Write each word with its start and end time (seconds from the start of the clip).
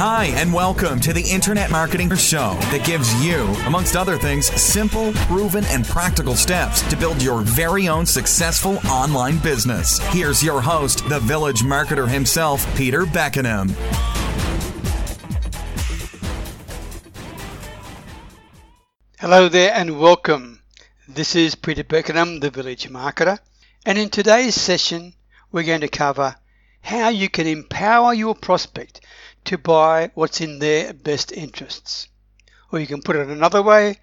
Hi, 0.00 0.26
and 0.36 0.54
welcome 0.54 1.00
to 1.00 1.12
the 1.12 1.28
Internet 1.28 1.72
Marketing 1.72 2.14
Show 2.14 2.56
that 2.70 2.86
gives 2.86 3.12
you, 3.20 3.46
amongst 3.66 3.96
other 3.96 4.16
things, 4.16 4.46
simple, 4.46 5.12
proven, 5.26 5.64
and 5.64 5.84
practical 5.84 6.36
steps 6.36 6.82
to 6.82 6.96
build 6.96 7.20
your 7.20 7.40
very 7.40 7.88
own 7.88 8.06
successful 8.06 8.78
online 8.86 9.38
business. 9.38 9.98
Here's 10.12 10.40
your 10.40 10.60
host, 10.60 11.08
the 11.08 11.18
village 11.18 11.62
marketer 11.62 12.08
himself, 12.08 12.64
Peter 12.76 13.06
Beckenham. 13.06 13.70
Hello 19.18 19.48
there 19.48 19.74
and 19.74 19.98
welcome. 19.98 20.62
This 21.08 21.34
is 21.34 21.56
Peter 21.56 21.82
Beckenham, 21.82 22.38
the 22.38 22.50
village 22.50 22.88
marketer, 22.88 23.40
and 23.84 23.98
in 23.98 24.10
today's 24.10 24.54
session, 24.54 25.14
we're 25.50 25.64
going 25.64 25.80
to 25.80 25.88
cover 25.88 26.36
how 26.82 27.08
you 27.08 27.28
can 27.28 27.48
empower 27.48 28.14
your 28.14 28.36
prospect 28.36 29.00
to 29.48 29.58
buy 29.58 30.10
what's 30.14 30.40
in 30.40 30.58
their 30.58 30.92
best 30.92 31.32
interests. 31.32 32.08
Or 32.70 32.78
you 32.78 32.86
can 32.86 33.02
put 33.02 33.16
it 33.16 33.28
another 33.28 33.62
way, 33.62 33.96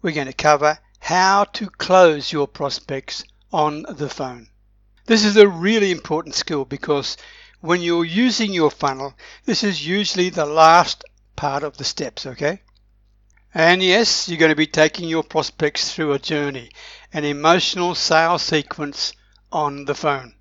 we're 0.00 0.14
going 0.14 0.26
to 0.26 0.32
cover 0.32 0.78
how 0.98 1.44
to 1.44 1.68
close 1.68 2.32
your 2.32 2.48
prospects 2.48 3.22
on 3.52 3.82
the 3.82 4.08
phone. 4.08 4.48
This 5.04 5.24
is 5.24 5.36
a 5.36 5.46
really 5.46 5.90
important 5.90 6.34
skill 6.34 6.64
because 6.64 7.16
when 7.60 7.82
you're 7.82 8.04
using 8.04 8.52
your 8.52 8.70
funnel, 8.70 9.14
this 9.44 9.62
is 9.62 9.86
usually 9.86 10.30
the 10.30 10.46
last 10.46 11.04
part 11.36 11.62
of 11.62 11.76
the 11.76 11.84
steps, 11.84 12.24
okay? 12.24 12.62
And 13.52 13.82
yes, 13.82 14.28
you're 14.28 14.38
going 14.38 14.52
to 14.52 14.56
be 14.56 14.66
taking 14.66 15.08
your 15.08 15.22
prospects 15.22 15.92
through 15.92 16.12
a 16.12 16.18
journey, 16.18 16.70
an 17.12 17.24
emotional 17.24 17.94
sales 17.94 18.42
sequence 18.42 19.12
on 19.50 19.84
the 19.84 19.94
phone. 19.94 20.34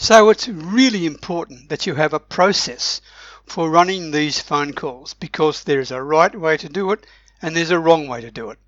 So 0.00 0.30
it's 0.30 0.46
really 0.46 1.06
important 1.06 1.70
that 1.70 1.84
you 1.84 1.96
have 1.96 2.12
a 2.12 2.20
process 2.20 3.00
for 3.44 3.68
running 3.68 4.12
these 4.12 4.40
phone 4.40 4.72
calls 4.72 5.12
because 5.12 5.64
there's 5.64 5.90
a 5.90 6.00
right 6.00 6.34
way 6.34 6.56
to 6.58 6.68
do 6.68 6.92
it 6.92 7.04
and 7.42 7.54
there's 7.54 7.72
a 7.72 7.80
wrong 7.80 8.06
way 8.06 8.20
to 8.20 8.30
do 8.30 8.50
it. 8.50 8.60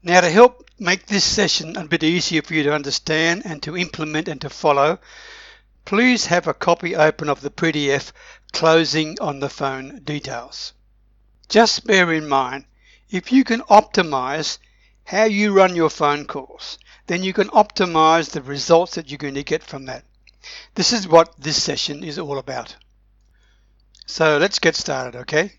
Now 0.00 0.20
to 0.20 0.30
help 0.30 0.70
make 0.78 1.06
this 1.06 1.24
session 1.24 1.76
a 1.76 1.88
bit 1.88 2.04
easier 2.04 2.40
for 2.40 2.54
you 2.54 2.62
to 2.62 2.72
understand 2.72 3.42
and 3.44 3.60
to 3.64 3.76
implement 3.76 4.28
and 4.28 4.40
to 4.42 4.48
follow, 4.48 5.00
please 5.84 6.26
have 6.26 6.46
a 6.46 6.54
copy 6.54 6.94
open 6.94 7.28
of 7.28 7.40
the 7.40 7.50
PDF 7.50 8.12
closing 8.52 9.18
on 9.20 9.40
the 9.40 9.50
phone 9.50 10.02
details. 10.04 10.72
Just 11.48 11.84
bear 11.84 12.12
in 12.12 12.28
mind, 12.28 12.66
if 13.10 13.32
you 13.32 13.42
can 13.42 13.62
optimize 13.62 14.58
how 15.04 15.24
you 15.24 15.52
run 15.52 15.74
your 15.74 15.90
phone 15.90 16.26
calls, 16.26 16.78
then 17.08 17.24
you 17.24 17.32
can 17.32 17.48
optimize 17.48 18.30
the 18.30 18.40
results 18.40 18.94
that 18.94 19.10
you're 19.10 19.18
going 19.18 19.34
to 19.34 19.42
get 19.42 19.64
from 19.64 19.86
that. 19.86 20.04
This 20.74 20.92
is 20.92 21.06
what 21.06 21.34
this 21.38 21.62
session 21.62 22.02
is 22.02 22.18
all 22.18 22.38
about. 22.38 22.76
So 24.06 24.38
let's 24.38 24.58
get 24.58 24.76
started, 24.76 25.16
okay? 25.20 25.52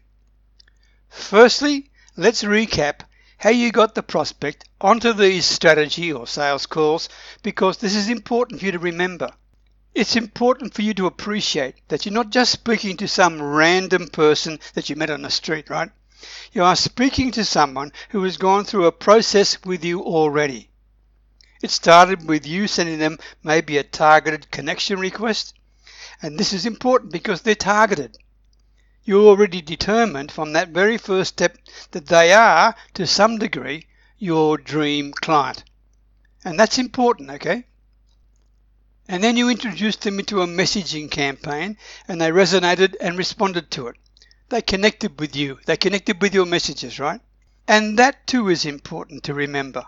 Firstly, 1.10 1.90
let's 2.18 2.44
recap 2.44 3.02
how 3.38 3.50
you 3.50 3.72
got 3.72 3.96
the 3.96 4.04
prospect 4.04 4.66
onto 4.80 5.14
these 5.14 5.46
strategy 5.46 6.12
or 6.12 6.28
sales 6.28 6.66
calls 6.66 7.10
because 7.42 7.78
this 7.78 7.96
is 7.96 8.10
important 8.10 8.60
for 8.60 8.66
you 8.66 8.72
to 8.72 8.80
remember. 8.80 9.30
It's 9.96 10.16
important 10.16 10.74
for 10.74 10.82
you 10.82 10.94
to 10.96 11.06
appreciate 11.06 11.76
that 11.88 12.06
you're 12.06 12.14
not 12.14 12.32
just 12.32 12.52
speaking 12.52 12.98
to 12.98 13.08
some 13.08 13.42
random 13.42 14.08
person 14.08 14.60
that 14.74 14.90
you 14.90 14.96
met 14.96 15.10
on 15.10 15.22
the 15.22 15.30
street, 15.30 15.70
right? 15.70 15.92
You 16.52 16.64
are 16.64 16.76
speaking 16.76 17.32
to 17.32 17.46
someone 17.46 17.92
who 18.10 18.24
has 18.24 18.38
gone 18.38 18.64
through 18.64 18.86
a 18.86 18.92
process 18.92 19.64
with 19.64 19.84
you 19.84 20.02
already. 20.02 20.70
It 21.64 21.72
started 21.72 22.28
with 22.28 22.46
you 22.46 22.68
sending 22.68 23.00
them 23.00 23.18
maybe 23.42 23.78
a 23.78 23.84
targeted 23.84 24.52
connection 24.52 25.00
request. 25.00 25.54
And 26.22 26.38
this 26.38 26.52
is 26.52 26.66
important 26.66 27.14
because 27.14 27.42
they're 27.42 27.56
targeted. 27.56 28.18
You 29.06 29.30
already 29.30 29.62
determined 29.62 30.30
from 30.30 30.52
that 30.52 30.70
very 30.72 30.98
first 30.98 31.36
step 31.36 31.58
that 31.92 32.08
they 32.08 32.34
are, 32.34 32.76
to 32.96 33.08
some 33.08 33.38
degree, 33.38 33.88
your 34.18 34.58
dream 34.58 35.14
client. 35.14 35.64
And 36.44 36.60
that's 36.60 36.78
important, 36.78 37.32
okay? 37.32 37.66
And 39.08 39.24
then 39.24 39.38
you 39.38 39.50
introduced 39.50 40.02
them 40.02 40.20
into 40.20 40.42
a 40.42 40.48
messaging 40.48 41.10
campaign 41.10 41.78
and 42.10 42.20
they 42.20 42.30
resonated 42.30 42.96
and 43.00 43.18
responded 43.18 43.72
to 43.72 43.88
it. 43.88 43.96
They 44.50 44.62
connected 44.62 45.18
with 45.18 45.34
you. 45.34 45.60
They 45.66 45.78
connected 45.78 46.22
with 46.22 46.34
your 46.34 46.46
messages, 46.46 47.00
right? 47.00 47.22
And 47.70 47.98
that 48.00 48.28
too 48.28 48.50
is 48.50 48.66
important 48.66 49.24
to 49.24 49.34
remember. 49.34 49.86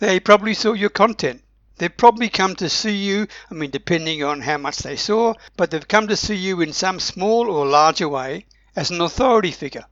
They 0.00 0.20
probably 0.20 0.54
saw 0.54 0.74
your 0.74 0.90
content. 0.90 1.42
They've 1.78 1.96
probably 1.96 2.28
come 2.28 2.54
to 2.56 2.68
see 2.68 2.96
you, 2.96 3.28
I 3.50 3.54
mean, 3.54 3.70
depending 3.70 4.22
on 4.22 4.40
how 4.40 4.58
much 4.58 4.78
they 4.78 4.96
saw, 4.96 5.34
but 5.56 5.70
they've 5.70 5.88
come 5.88 6.08
to 6.08 6.16
see 6.16 6.36
you 6.36 6.60
in 6.60 6.72
some 6.72 7.00
small 7.00 7.50
or 7.50 7.66
larger 7.66 8.08
way 8.08 8.46
as 8.76 8.90
an 8.90 9.00
authority 9.00 9.50
figure. 9.50 9.86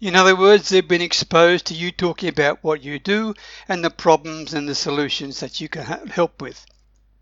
In 0.00 0.14
other 0.14 0.36
words, 0.36 0.68
they've 0.68 0.86
been 0.86 1.02
exposed 1.02 1.66
to 1.66 1.74
you 1.74 1.90
talking 1.90 2.28
about 2.28 2.62
what 2.62 2.82
you 2.82 3.00
do 3.00 3.34
and 3.68 3.84
the 3.84 3.90
problems 3.90 4.54
and 4.54 4.68
the 4.68 4.74
solutions 4.74 5.40
that 5.40 5.60
you 5.60 5.68
can 5.68 6.08
help 6.08 6.40
with. 6.40 6.64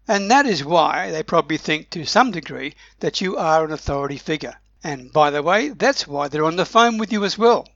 And 0.08 0.30
that 0.30 0.46
is 0.46 0.62
why 0.62 1.10
they 1.10 1.22
probably 1.22 1.56
think 1.56 1.90
to 1.90 2.04
some 2.04 2.30
degree 2.30 2.74
that 3.00 3.20
you 3.20 3.36
are 3.38 3.64
an 3.64 3.72
authority 3.72 4.18
figure. 4.18 4.56
And 4.84 5.12
by 5.12 5.30
the 5.30 5.42
way, 5.42 5.70
that's 5.70 6.06
why 6.06 6.28
they're 6.28 6.44
on 6.44 6.56
the 6.56 6.66
phone 6.66 6.98
with 6.98 7.12
you 7.12 7.24
as 7.24 7.36
well. 7.36 7.66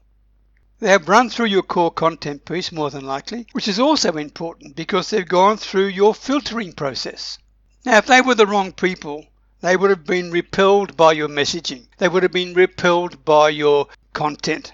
They 0.81 0.89
have 0.89 1.07
run 1.07 1.29
through 1.29 1.45
your 1.45 1.61
core 1.61 1.91
content 1.91 2.43
piece 2.43 2.71
more 2.71 2.89
than 2.89 3.05
likely, 3.05 3.45
which 3.51 3.67
is 3.67 3.77
also 3.77 4.13
important 4.13 4.75
because 4.75 5.11
they've 5.11 5.27
gone 5.27 5.57
through 5.57 5.85
your 5.85 6.15
filtering 6.15 6.73
process. 6.73 7.37
Now, 7.85 7.99
if 7.99 8.07
they 8.07 8.19
were 8.19 8.33
the 8.33 8.47
wrong 8.47 8.71
people, 8.71 9.27
they 9.61 9.77
would 9.77 9.91
have 9.91 10.05
been 10.05 10.31
repelled 10.31 10.97
by 10.97 11.11
your 11.11 11.27
messaging. 11.27 11.85
They 11.99 12.07
would 12.07 12.23
have 12.23 12.31
been 12.31 12.55
repelled 12.55 13.23
by 13.23 13.49
your 13.49 13.89
content. 14.13 14.73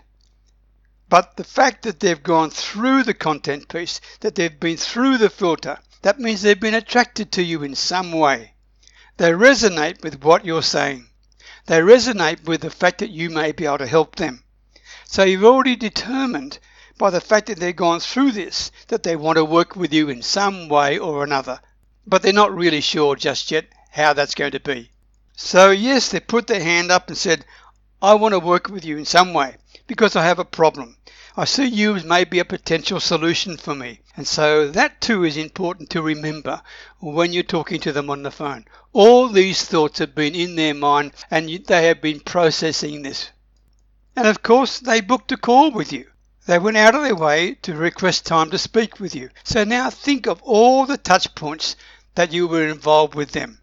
But 1.09 1.35
the 1.35 1.43
fact 1.43 1.83
that 1.83 1.99
they've 1.99 2.23
gone 2.23 2.51
through 2.51 3.03
the 3.03 3.13
content 3.13 3.67
piece, 3.67 3.99
that 4.21 4.35
they've 4.35 4.59
been 4.61 4.77
through 4.77 5.17
the 5.17 5.29
filter, 5.29 5.77
that 6.03 6.21
means 6.21 6.41
they've 6.41 6.57
been 6.57 6.73
attracted 6.73 7.33
to 7.33 7.43
you 7.43 7.63
in 7.63 7.75
some 7.75 8.13
way. 8.13 8.53
They 9.17 9.31
resonate 9.31 10.01
with 10.03 10.23
what 10.23 10.45
you're 10.45 10.63
saying. 10.63 11.09
They 11.65 11.81
resonate 11.81 12.45
with 12.45 12.61
the 12.61 12.69
fact 12.69 12.99
that 12.99 13.09
you 13.11 13.29
may 13.29 13.51
be 13.51 13.65
able 13.65 13.79
to 13.79 13.87
help 13.87 14.15
them. 14.15 14.45
So 15.09 15.23
you've 15.23 15.45
already 15.45 15.77
determined 15.77 16.59
by 16.97 17.11
the 17.11 17.21
fact 17.21 17.47
that 17.47 17.59
they've 17.59 17.73
gone 17.73 18.01
through 18.01 18.33
this 18.33 18.71
that 18.89 19.03
they 19.03 19.15
want 19.15 19.37
to 19.37 19.45
work 19.45 19.73
with 19.73 19.93
you 19.93 20.09
in 20.09 20.21
some 20.21 20.67
way 20.67 20.97
or 20.99 21.23
another, 21.23 21.61
but 22.05 22.21
they're 22.21 22.33
not 22.33 22.53
really 22.53 22.81
sure 22.81 23.15
just 23.15 23.49
yet 23.49 23.67
how 23.91 24.11
that's 24.11 24.35
going 24.35 24.51
to 24.51 24.59
be. 24.59 24.91
So, 25.33 25.71
yes, 25.71 26.09
they 26.09 26.19
put 26.19 26.47
their 26.47 26.61
hand 26.61 26.91
up 26.91 27.07
and 27.07 27.17
said, 27.17 27.45
I 28.01 28.15
want 28.15 28.33
to 28.33 28.39
work 28.39 28.67
with 28.67 28.83
you 28.83 28.97
in 28.97 29.05
some 29.05 29.33
way 29.33 29.55
because 29.87 30.17
I 30.17 30.25
have 30.25 30.39
a 30.39 30.45
problem. 30.45 30.97
I 31.37 31.45
see 31.45 31.67
you 31.67 31.95
as 31.95 32.03
maybe 32.03 32.39
a 32.39 32.45
potential 32.45 32.99
solution 32.99 33.55
for 33.55 33.73
me. 33.73 34.01
And 34.17 34.27
so 34.27 34.67
that 34.71 34.99
too 34.99 35.23
is 35.23 35.37
important 35.37 35.89
to 35.91 36.01
remember 36.01 36.61
when 36.99 37.31
you're 37.31 37.43
talking 37.43 37.79
to 37.79 37.93
them 37.93 38.09
on 38.09 38.23
the 38.23 38.31
phone. 38.31 38.65
All 38.91 39.29
these 39.29 39.63
thoughts 39.63 39.99
have 39.99 40.13
been 40.13 40.35
in 40.35 40.57
their 40.57 40.73
mind 40.73 41.13
and 41.31 41.47
they 41.47 41.87
have 41.87 42.01
been 42.01 42.19
processing 42.19 43.03
this 43.03 43.29
and 44.17 44.25
of 44.25 44.41
course, 44.41 44.79
they 44.79 44.99
booked 44.99 45.31
a 45.31 45.37
call 45.37 45.69
with 45.69 45.93
you. 45.93 46.07
They 46.47 46.57
went 46.57 46.75
out 46.75 46.95
of 46.95 47.03
their 47.03 47.15
way 47.15 47.53
to 47.61 47.75
request 47.75 48.25
time 48.25 48.49
to 48.49 48.57
speak 48.57 48.99
with 48.99 49.13
you. 49.13 49.29
So 49.43 49.63
now 49.63 49.91
think 49.91 50.25
of 50.25 50.41
all 50.41 50.87
the 50.87 50.97
touch 50.97 51.35
points 51.35 51.75
that 52.15 52.33
you 52.33 52.47
were 52.47 52.67
involved 52.67 53.13
with 53.13 53.33
them. 53.33 53.59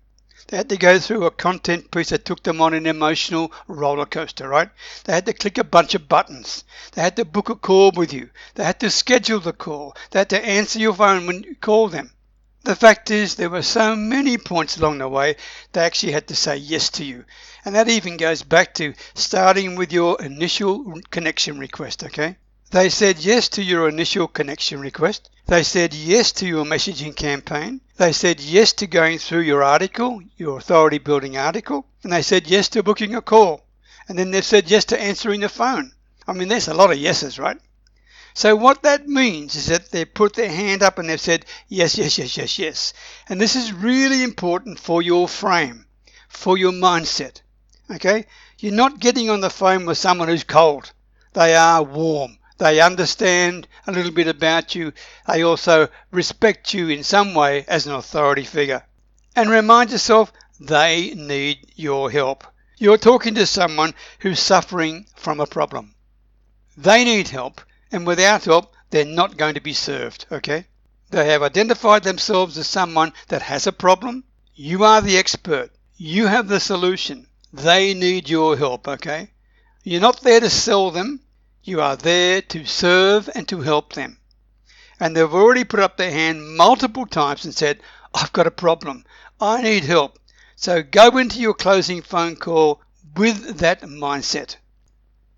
They 0.46 0.58
had 0.58 0.68
to 0.68 0.76
go 0.76 1.00
through 1.00 1.24
a 1.24 1.32
content 1.32 1.90
piece 1.90 2.10
that 2.10 2.24
took 2.24 2.44
them 2.44 2.60
on 2.60 2.72
an 2.72 2.86
emotional 2.86 3.50
roller 3.66 4.06
coaster, 4.06 4.48
right? 4.48 4.70
They 5.02 5.14
had 5.14 5.26
to 5.26 5.32
click 5.32 5.58
a 5.58 5.64
bunch 5.64 5.96
of 5.96 6.08
buttons. 6.08 6.62
They 6.92 7.02
had 7.02 7.16
to 7.16 7.24
book 7.24 7.48
a 7.48 7.56
call 7.56 7.90
with 7.90 8.12
you. 8.12 8.30
They 8.54 8.62
had 8.62 8.78
to 8.78 8.90
schedule 8.90 9.40
the 9.40 9.52
call. 9.52 9.96
They 10.12 10.20
had 10.20 10.30
to 10.30 10.46
answer 10.46 10.78
your 10.78 10.94
phone 10.94 11.26
when 11.26 11.42
you 11.42 11.56
call 11.56 11.88
them. 11.88 12.12
The 12.64 12.76
fact 12.76 13.10
is, 13.10 13.34
there 13.34 13.50
were 13.50 13.60
so 13.60 13.94
many 13.94 14.38
points 14.38 14.78
along 14.78 14.96
the 14.98 15.08
way, 15.08 15.36
they 15.72 15.82
actually 15.82 16.12
had 16.12 16.28
to 16.28 16.34
say 16.36 16.56
yes 16.56 16.88
to 16.90 17.04
you. 17.04 17.26
And 17.64 17.74
that 17.74 17.88
even 17.88 18.16
goes 18.16 18.42
back 18.42 18.74
to 18.74 18.94
starting 19.14 19.76
with 19.76 19.92
your 19.92 20.20
initial 20.20 21.00
connection 21.10 21.58
request, 21.58 22.04
okay? 22.04 22.36
They 22.70 22.88
said 22.88 23.18
yes 23.18 23.48
to 23.50 23.62
your 23.62 23.88
initial 23.88 24.26
connection 24.26 24.80
request. 24.80 25.30
They 25.46 25.62
said 25.62 25.94
yes 25.94 26.32
to 26.32 26.46
your 26.46 26.64
messaging 26.64 27.14
campaign. 27.14 27.80
They 27.96 28.12
said 28.12 28.40
yes 28.40 28.72
to 28.74 28.86
going 28.86 29.18
through 29.18 29.42
your 29.42 29.62
article, 29.62 30.20
your 30.36 30.58
authority 30.58 30.98
building 30.98 31.36
article. 31.36 31.86
And 32.02 32.12
they 32.12 32.22
said 32.22 32.48
yes 32.48 32.68
to 32.70 32.82
booking 32.82 33.14
a 33.14 33.22
call. 33.22 33.64
And 34.08 34.18
then 34.18 34.30
they've 34.30 34.44
said 34.44 34.70
yes 34.70 34.86
to 34.86 35.00
answering 35.00 35.40
the 35.40 35.48
phone. 35.48 35.92
I 36.26 36.32
mean, 36.32 36.48
there's 36.48 36.68
a 36.68 36.74
lot 36.74 36.90
of 36.90 36.98
yeses, 36.98 37.38
right? 37.38 37.58
So 38.34 38.56
what 38.56 38.82
that 38.82 39.06
means 39.06 39.54
is 39.54 39.66
that 39.66 39.92
they've 39.92 40.12
put 40.12 40.34
their 40.34 40.50
hand 40.50 40.82
up 40.82 40.98
and 40.98 41.08
they've 41.08 41.20
said, 41.20 41.46
yes, 41.68 41.96
yes, 41.96 42.18
yes, 42.18 42.36
yes, 42.36 42.58
yes. 42.58 42.92
And 43.28 43.40
this 43.40 43.54
is 43.54 43.72
really 43.72 44.24
important 44.24 44.80
for 44.80 45.00
your 45.00 45.28
frame, 45.28 45.86
for 46.28 46.58
your 46.58 46.72
mindset. 46.72 47.42
Okay? 47.90 48.26
You're 48.58 48.72
not 48.72 49.00
getting 49.00 49.30
on 49.30 49.40
the 49.40 49.50
phone 49.50 49.86
with 49.86 49.98
someone 49.98 50.28
who's 50.28 50.44
cold. 50.44 50.92
They 51.34 51.54
are 51.54 51.82
warm. 51.82 52.38
They 52.58 52.80
understand 52.80 53.66
a 53.86 53.92
little 53.92 54.12
bit 54.12 54.28
about 54.28 54.74
you. 54.74 54.92
They 55.26 55.42
also 55.42 55.88
respect 56.10 56.72
you 56.72 56.88
in 56.88 57.02
some 57.02 57.34
way 57.34 57.64
as 57.66 57.86
an 57.86 57.94
authority 57.94 58.44
figure. 58.44 58.84
And 59.34 59.50
remind 59.50 59.90
yourself 59.90 60.32
they 60.60 61.12
need 61.14 61.72
your 61.74 62.10
help. 62.10 62.44
You're 62.78 62.98
talking 62.98 63.34
to 63.34 63.46
someone 63.46 63.94
who's 64.20 64.40
suffering 64.40 65.06
from 65.16 65.40
a 65.40 65.46
problem. 65.46 65.94
They 66.76 67.04
need 67.04 67.28
help, 67.28 67.60
and 67.90 68.06
without 68.06 68.44
help, 68.44 68.72
they're 68.90 69.04
not 69.04 69.36
going 69.36 69.54
to 69.54 69.60
be 69.60 69.72
served, 69.72 70.26
okay? 70.30 70.66
They 71.10 71.26
have 71.26 71.42
identified 71.42 72.04
themselves 72.04 72.56
as 72.56 72.68
someone 72.68 73.12
that 73.28 73.42
has 73.42 73.66
a 73.66 73.72
problem. 73.72 74.24
You 74.54 74.84
are 74.84 75.00
the 75.00 75.18
expert. 75.18 75.70
You 75.96 76.26
have 76.26 76.48
the 76.48 76.60
solution. 76.60 77.26
They 77.56 77.94
need 77.94 78.28
your 78.28 78.56
help, 78.56 78.88
okay? 78.88 79.30
You're 79.84 80.00
not 80.00 80.22
there 80.22 80.40
to 80.40 80.50
sell 80.50 80.90
them. 80.90 81.20
You 81.62 81.80
are 81.82 81.94
there 81.94 82.42
to 82.42 82.66
serve 82.66 83.30
and 83.32 83.46
to 83.46 83.60
help 83.60 83.92
them. 83.92 84.18
And 84.98 85.16
they've 85.16 85.32
already 85.32 85.62
put 85.62 85.78
up 85.78 85.96
their 85.96 86.10
hand 86.10 86.56
multiple 86.56 87.06
times 87.06 87.44
and 87.44 87.54
said, 87.54 87.78
I've 88.12 88.32
got 88.32 88.48
a 88.48 88.50
problem. 88.50 89.04
I 89.40 89.62
need 89.62 89.84
help. 89.84 90.18
So 90.56 90.82
go 90.82 91.16
into 91.16 91.38
your 91.38 91.54
closing 91.54 92.02
phone 92.02 92.34
call 92.34 92.82
with 93.16 93.58
that 93.58 93.82
mindset. 93.82 94.56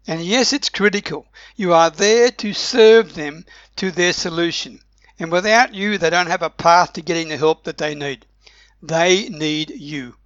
And 0.06 0.24
yes, 0.24 0.54
it's 0.54 0.70
critical. 0.70 1.26
You 1.54 1.74
are 1.74 1.90
there 1.90 2.30
to 2.30 2.54
serve 2.54 3.14
them 3.14 3.44
to 3.76 3.90
their 3.90 4.14
solution. 4.14 4.80
And 5.18 5.30
without 5.30 5.74
you, 5.74 5.98
they 5.98 6.08
don't 6.08 6.28
have 6.28 6.42
a 6.42 6.48
path 6.48 6.94
to 6.94 7.02
getting 7.02 7.28
the 7.28 7.36
help 7.36 7.64
that 7.64 7.76
they 7.76 7.94
need. 7.94 8.24
They 8.82 9.28
need 9.28 9.68
you. 9.68 10.16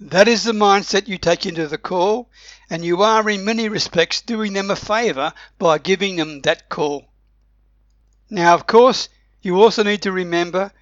That 0.00 0.28
is 0.28 0.44
the 0.44 0.52
mindset 0.52 1.08
you 1.08 1.18
take 1.18 1.44
into 1.44 1.66
the 1.66 1.76
call, 1.76 2.30
and 2.70 2.84
you 2.84 3.02
are 3.02 3.28
in 3.28 3.44
many 3.44 3.68
respects 3.68 4.20
doing 4.20 4.52
them 4.52 4.70
a 4.70 4.76
favour 4.76 5.32
by 5.58 5.78
giving 5.78 6.14
them 6.14 6.40
that 6.42 6.68
call. 6.68 7.08
Now, 8.30 8.54
of 8.54 8.66
course, 8.66 9.08
you 9.42 9.60
also 9.60 9.82
need 9.82 10.02
to 10.02 10.12
remember 10.12 10.72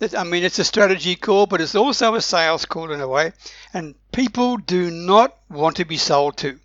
that, 0.00 0.18
I 0.18 0.24
mean, 0.24 0.42
it's 0.42 0.58
a 0.58 0.64
strategy 0.64 1.14
call, 1.14 1.46
but 1.46 1.60
it's 1.60 1.76
also 1.76 2.16
a 2.16 2.20
sales 2.20 2.64
call 2.64 2.90
in 2.90 3.00
a 3.00 3.06
way, 3.06 3.32
and 3.72 3.94
people 4.10 4.56
do 4.56 4.90
not 4.90 5.38
want 5.48 5.76
to 5.76 5.84
be 5.84 5.96
sold 5.96 6.36
to. 6.38 6.58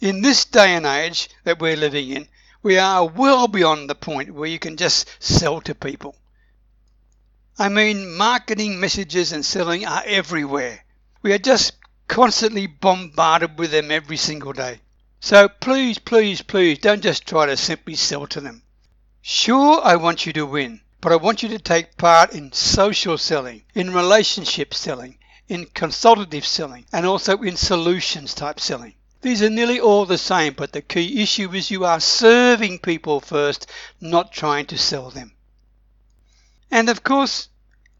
In 0.00 0.22
this 0.22 0.46
day 0.46 0.74
and 0.74 0.86
age 0.86 1.28
that 1.44 1.60
we're 1.60 1.76
living 1.76 2.08
in, 2.08 2.28
we 2.62 2.78
are 2.78 3.06
well 3.06 3.48
beyond 3.48 3.90
the 3.90 3.94
point 3.94 4.32
where 4.32 4.48
you 4.48 4.58
can 4.58 4.78
just 4.78 5.06
sell 5.22 5.60
to 5.60 5.74
people. 5.74 6.16
I 7.58 7.68
mean, 7.68 8.16
marketing 8.16 8.80
messages 8.80 9.32
and 9.32 9.44
selling 9.44 9.84
are 9.84 10.02
everywhere. 10.06 10.84
We 11.22 11.32
are 11.34 11.38
just 11.38 11.74
constantly 12.08 12.66
bombarded 12.66 13.58
with 13.58 13.72
them 13.72 13.90
every 13.90 14.16
single 14.16 14.52
day. 14.52 14.80
So 15.20 15.48
please, 15.48 15.98
please, 15.98 16.40
please 16.40 16.78
don't 16.78 17.02
just 17.02 17.26
try 17.26 17.44
to 17.44 17.56
simply 17.58 17.94
sell 17.94 18.26
to 18.28 18.40
them. 18.40 18.62
Sure, 19.20 19.82
I 19.84 19.96
want 19.96 20.24
you 20.24 20.32
to 20.32 20.46
win, 20.46 20.80
but 21.02 21.12
I 21.12 21.16
want 21.16 21.42
you 21.42 21.50
to 21.50 21.58
take 21.58 21.98
part 21.98 22.32
in 22.32 22.52
social 22.52 23.18
selling, 23.18 23.64
in 23.74 23.92
relationship 23.92 24.72
selling, 24.72 25.18
in 25.46 25.66
consultative 25.66 26.46
selling, 26.46 26.86
and 26.90 27.04
also 27.04 27.36
in 27.42 27.56
solutions 27.56 28.32
type 28.32 28.58
selling. 28.58 28.94
These 29.20 29.42
are 29.42 29.50
nearly 29.50 29.78
all 29.78 30.06
the 30.06 30.16
same, 30.16 30.54
but 30.54 30.72
the 30.72 30.80
key 30.80 31.22
issue 31.22 31.52
is 31.52 31.70
you 31.70 31.84
are 31.84 32.00
serving 32.00 32.78
people 32.78 33.20
first, 33.20 33.66
not 34.00 34.32
trying 34.32 34.64
to 34.66 34.78
sell 34.78 35.10
them. 35.10 35.34
And 36.70 36.88
of 36.88 37.04
course, 37.04 37.49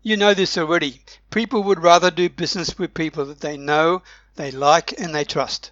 you 0.03 0.17
know 0.17 0.33
this 0.33 0.57
already. 0.57 1.03
People 1.31 1.63
would 1.63 1.83
rather 1.83 2.11
do 2.11 2.29
business 2.29 2.79
with 2.79 2.95
people 2.95 3.27
that 3.27 3.41
they 3.41 3.57
know, 3.57 4.03
they 4.37 4.51
like, 4.51 4.99
and 4.99 5.15
they 5.15 5.25
trust. 5.25 5.71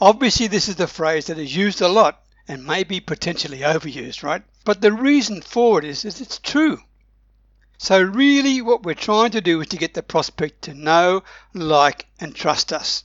Obviously, 0.00 0.46
this 0.46 0.68
is 0.68 0.80
a 0.80 0.86
phrase 0.86 1.26
that 1.26 1.38
is 1.38 1.54
used 1.54 1.80
a 1.82 1.88
lot 1.88 2.22
and 2.48 2.64
may 2.64 2.84
be 2.84 3.00
potentially 3.00 3.58
overused, 3.58 4.22
right? 4.22 4.42
But 4.64 4.80
the 4.80 4.92
reason 4.92 5.42
for 5.42 5.78
it 5.78 5.84
is, 5.84 6.04
is 6.04 6.20
it's 6.20 6.38
true. 6.38 6.80
So 7.76 8.00
really 8.00 8.62
what 8.62 8.82
we're 8.82 8.94
trying 8.94 9.32
to 9.32 9.42
do 9.42 9.60
is 9.60 9.66
to 9.68 9.76
get 9.76 9.92
the 9.92 10.02
prospect 10.02 10.62
to 10.62 10.74
know, 10.74 11.22
like, 11.52 12.06
and 12.18 12.34
trust 12.34 12.72
us. 12.72 13.04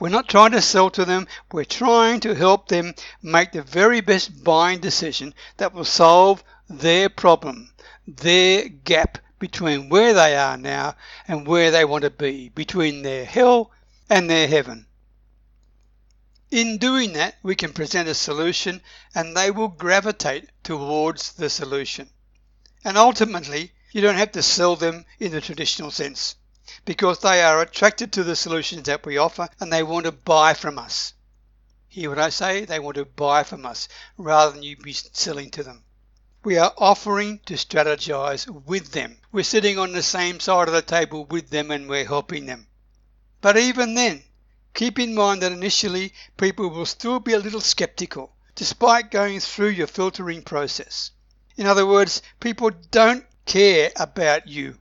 We're 0.00 0.08
not 0.08 0.28
trying 0.28 0.50
to 0.50 0.60
sell 0.60 0.90
to 0.90 1.04
them. 1.04 1.28
We're 1.52 1.64
trying 1.64 2.18
to 2.20 2.34
help 2.34 2.66
them 2.66 2.94
make 3.22 3.52
the 3.52 3.62
very 3.62 4.00
best 4.00 4.42
buying 4.42 4.80
decision 4.80 5.32
that 5.58 5.72
will 5.72 5.84
solve 5.84 6.42
their 6.68 7.08
problem, 7.08 7.72
their 8.08 8.68
gap 8.68 9.18
between 9.42 9.88
where 9.88 10.14
they 10.14 10.36
are 10.36 10.56
now 10.56 10.94
and 11.26 11.44
where 11.44 11.72
they 11.72 11.84
want 11.84 12.02
to 12.02 12.10
be, 12.10 12.48
between 12.50 13.02
their 13.02 13.24
hell 13.24 13.72
and 14.08 14.30
their 14.30 14.46
heaven. 14.46 14.86
In 16.52 16.78
doing 16.78 17.14
that, 17.14 17.34
we 17.42 17.56
can 17.56 17.72
present 17.72 18.08
a 18.08 18.14
solution 18.14 18.80
and 19.16 19.36
they 19.36 19.50
will 19.50 19.66
gravitate 19.66 20.48
towards 20.62 21.32
the 21.32 21.50
solution. 21.50 22.08
And 22.84 22.96
ultimately, 22.96 23.72
you 23.90 24.00
don't 24.00 24.14
have 24.14 24.30
to 24.32 24.44
sell 24.44 24.76
them 24.76 25.06
in 25.18 25.32
the 25.32 25.40
traditional 25.40 25.90
sense 25.90 26.36
because 26.84 27.18
they 27.18 27.42
are 27.42 27.62
attracted 27.62 28.12
to 28.12 28.22
the 28.22 28.36
solutions 28.36 28.84
that 28.84 29.04
we 29.04 29.18
offer 29.18 29.48
and 29.58 29.72
they 29.72 29.82
want 29.82 30.06
to 30.06 30.12
buy 30.12 30.54
from 30.54 30.78
us. 30.78 31.14
Hear 31.88 32.10
what 32.10 32.20
I 32.20 32.28
say? 32.28 32.64
They 32.64 32.78
want 32.78 32.94
to 32.94 33.06
buy 33.06 33.42
from 33.42 33.66
us 33.66 33.88
rather 34.16 34.52
than 34.52 34.62
you 34.62 34.76
be 34.76 34.92
selling 34.92 35.50
to 35.50 35.64
them. 35.64 35.82
We 36.44 36.58
are 36.58 36.74
offering 36.76 37.38
to 37.46 37.54
strategize 37.54 38.48
with 38.48 38.90
them. 38.90 39.18
We're 39.30 39.44
sitting 39.44 39.78
on 39.78 39.92
the 39.92 40.02
same 40.02 40.40
side 40.40 40.66
of 40.66 40.74
the 40.74 40.82
table 40.82 41.24
with 41.24 41.50
them 41.50 41.70
and 41.70 41.88
we're 41.88 42.04
helping 42.04 42.46
them. 42.46 42.66
But 43.40 43.56
even 43.56 43.94
then, 43.94 44.24
keep 44.74 44.98
in 44.98 45.14
mind 45.14 45.42
that 45.42 45.52
initially 45.52 46.12
people 46.36 46.68
will 46.68 46.86
still 46.86 47.20
be 47.20 47.32
a 47.32 47.38
little 47.38 47.60
skeptical 47.60 48.34
despite 48.56 49.12
going 49.12 49.38
through 49.38 49.68
your 49.68 49.86
filtering 49.86 50.42
process. 50.42 51.12
In 51.56 51.66
other 51.66 51.86
words, 51.86 52.22
people 52.40 52.70
don't 52.90 53.24
care 53.46 53.92
about 53.94 54.48
you. 54.48 54.78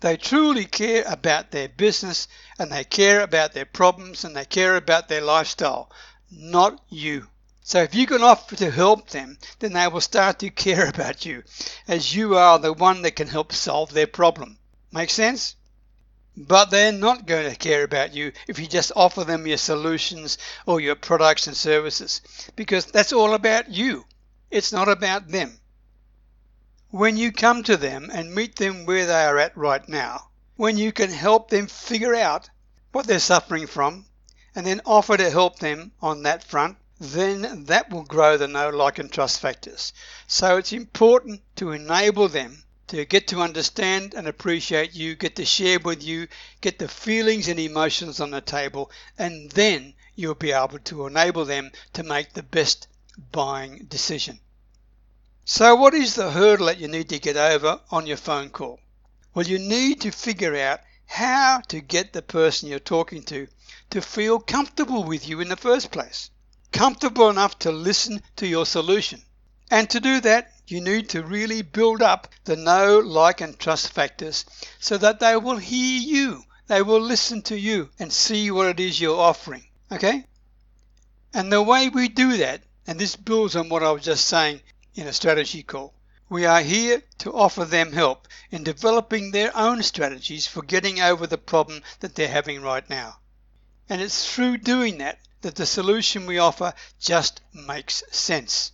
They 0.00 0.16
truly 0.16 0.64
care 0.64 1.04
about 1.06 1.52
their 1.52 1.68
business 1.68 2.26
and 2.58 2.72
they 2.72 2.82
care 2.82 3.20
about 3.20 3.52
their 3.52 3.64
problems 3.64 4.24
and 4.24 4.36
they 4.36 4.44
care 4.44 4.74
about 4.74 5.08
their 5.08 5.20
lifestyle, 5.20 5.88
not 6.32 6.82
you. 6.88 7.28
So 7.64 7.80
if 7.80 7.94
you 7.94 8.08
can 8.08 8.22
offer 8.22 8.56
to 8.56 8.72
help 8.72 9.10
them, 9.10 9.38
then 9.60 9.72
they 9.72 9.86
will 9.86 10.00
start 10.00 10.40
to 10.40 10.50
care 10.50 10.88
about 10.88 11.24
you 11.24 11.44
as 11.86 12.12
you 12.12 12.36
are 12.36 12.58
the 12.58 12.72
one 12.72 13.02
that 13.02 13.14
can 13.14 13.28
help 13.28 13.52
solve 13.52 13.92
their 13.92 14.08
problem. 14.08 14.58
Make 14.90 15.10
sense? 15.10 15.54
But 16.36 16.70
they're 16.70 16.90
not 16.90 17.24
going 17.24 17.48
to 17.48 17.56
care 17.56 17.84
about 17.84 18.14
you 18.14 18.32
if 18.48 18.58
you 18.58 18.66
just 18.66 18.90
offer 18.96 19.22
them 19.22 19.46
your 19.46 19.58
solutions 19.58 20.38
or 20.66 20.80
your 20.80 20.96
products 20.96 21.46
and 21.46 21.56
services 21.56 22.20
because 22.56 22.86
that's 22.86 23.12
all 23.12 23.32
about 23.32 23.70
you. 23.70 24.06
It's 24.50 24.72
not 24.72 24.88
about 24.88 25.28
them. 25.28 25.60
When 26.90 27.16
you 27.16 27.30
come 27.30 27.62
to 27.62 27.76
them 27.76 28.10
and 28.12 28.34
meet 28.34 28.56
them 28.56 28.86
where 28.86 29.06
they 29.06 29.24
are 29.24 29.38
at 29.38 29.56
right 29.56 29.88
now, 29.88 30.30
when 30.56 30.76
you 30.76 30.90
can 30.90 31.10
help 31.10 31.48
them 31.48 31.68
figure 31.68 32.14
out 32.16 32.50
what 32.90 33.06
they're 33.06 33.20
suffering 33.20 33.68
from 33.68 34.06
and 34.52 34.66
then 34.66 34.80
offer 34.84 35.16
to 35.16 35.30
help 35.30 35.60
them 35.60 35.92
on 36.02 36.24
that 36.24 36.42
front, 36.42 36.76
then 37.02 37.64
that 37.64 37.90
will 37.90 38.04
grow 38.04 38.36
the 38.36 38.46
know, 38.46 38.68
like, 38.70 39.00
and 39.00 39.10
trust 39.10 39.40
factors. 39.40 39.92
So 40.28 40.56
it's 40.56 40.72
important 40.72 41.42
to 41.56 41.72
enable 41.72 42.28
them 42.28 42.62
to 42.86 43.04
get 43.04 43.26
to 43.26 43.40
understand 43.40 44.14
and 44.14 44.28
appreciate 44.28 44.94
you, 44.94 45.16
get 45.16 45.34
to 45.34 45.44
share 45.44 45.80
with 45.80 46.00
you, 46.04 46.28
get 46.60 46.78
the 46.78 46.86
feelings 46.86 47.48
and 47.48 47.58
emotions 47.58 48.20
on 48.20 48.30
the 48.30 48.40
table, 48.40 48.88
and 49.18 49.50
then 49.50 49.94
you'll 50.14 50.36
be 50.36 50.52
able 50.52 50.78
to 50.78 51.08
enable 51.08 51.44
them 51.44 51.72
to 51.94 52.04
make 52.04 52.34
the 52.34 52.42
best 52.44 52.86
buying 53.32 53.78
decision. 53.88 54.38
So 55.44 55.74
what 55.74 55.94
is 55.94 56.14
the 56.14 56.30
hurdle 56.30 56.66
that 56.66 56.78
you 56.78 56.86
need 56.86 57.08
to 57.08 57.18
get 57.18 57.36
over 57.36 57.80
on 57.90 58.06
your 58.06 58.16
phone 58.16 58.50
call? 58.50 58.78
Well, 59.34 59.46
you 59.46 59.58
need 59.58 60.02
to 60.02 60.12
figure 60.12 60.54
out 60.54 60.78
how 61.06 61.62
to 61.66 61.80
get 61.80 62.12
the 62.12 62.22
person 62.22 62.68
you're 62.68 62.78
talking 62.78 63.24
to 63.24 63.48
to 63.90 64.00
feel 64.00 64.38
comfortable 64.38 65.02
with 65.02 65.26
you 65.26 65.40
in 65.40 65.48
the 65.48 65.56
first 65.56 65.90
place. 65.90 66.30
Comfortable 66.72 67.28
enough 67.28 67.58
to 67.60 67.70
listen 67.70 68.22
to 68.36 68.46
your 68.46 68.66
solution. 68.66 69.22
And 69.70 69.88
to 69.90 70.00
do 70.00 70.20
that, 70.22 70.52
you 70.66 70.80
need 70.80 71.10
to 71.10 71.22
really 71.22 71.62
build 71.62 72.02
up 72.02 72.28
the 72.44 72.56
know, 72.56 72.98
like, 72.98 73.40
and 73.40 73.58
trust 73.58 73.92
factors 73.92 74.44
so 74.80 74.96
that 74.98 75.20
they 75.20 75.36
will 75.36 75.58
hear 75.58 76.00
you, 76.00 76.42
they 76.66 76.82
will 76.82 77.00
listen 77.00 77.42
to 77.42 77.58
you 77.58 77.90
and 77.98 78.12
see 78.12 78.50
what 78.50 78.66
it 78.66 78.80
is 78.80 79.00
you're 79.00 79.20
offering. 79.20 79.66
Okay? 79.90 80.24
And 81.34 81.52
the 81.52 81.62
way 81.62 81.88
we 81.88 82.08
do 82.08 82.36
that, 82.38 82.62
and 82.86 82.98
this 82.98 83.16
builds 83.16 83.56
on 83.56 83.68
what 83.68 83.82
I 83.82 83.92
was 83.92 84.04
just 84.04 84.26
saying, 84.26 84.60
in 84.94 85.06
a 85.06 85.12
strategy 85.12 85.62
call. 85.62 85.94
We 86.28 86.46
are 86.46 86.62
here 86.62 87.02
to 87.18 87.32
offer 87.32 87.64
them 87.64 87.92
help 87.92 88.28
in 88.50 88.64
developing 88.64 89.30
their 89.30 89.56
own 89.56 89.82
strategies 89.82 90.46
for 90.46 90.62
getting 90.62 91.00
over 91.00 91.26
the 91.26 91.38
problem 91.38 91.82
that 92.00 92.14
they're 92.14 92.28
having 92.28 92.62
right 92.62 92.88
now. 92.88 93.18
And 93.88 94.00
it's 94.00 94.32
through 94.32 94.58
doing 94.58 94.98
that 94.98 95.18
that 95.42 95.54
the 95.56 95.66
solution 95.66 96.26
we 96.26 96.38
offer 96.38 96.72
just 96.98 97.40
makes 97.52 98.02
sense. 98.10 98.72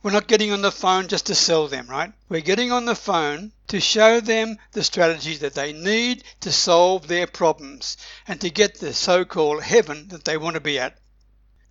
We're 0.00 0.12
not 0.12 0.28
getting 0.28 0.52
on 0.52 0.62
the 0.62 0.70
phone 0.70 1.08
just 1.08 1.26
to 1.26 1.34
sell 1.34 1.66
them, 1.66 1.88
right? 1.88 2.12
We're 2.28 2.40
getting 2.40 2.70
on 2.70 2.84
the 2.84 2.94
phone 2.94 3.52
to 3.66 3.80
show 3.80 4.20
them 4.20 4.58
the 4.72 4.84
strategies 4.84 5.40
that 5.40 5.54
they 5.54 5.72
need 5.72 6.22
to 6.40 6.52
solve 6.52 7.08
their 7.08 7.26
problems 7.26 7.96
and 8.26 8.40
to 8.40 8.48
get 8.48 8.78
the 8.78 8.94
so 8.94 9.24
called 9.24 9.64
heaven 9.64 10.08
that 10.08 10.24
they 10.24 10.36
want 10.36 10.54
to 10.54 10.60
be 10.60 10.78
at. 10.78 10.98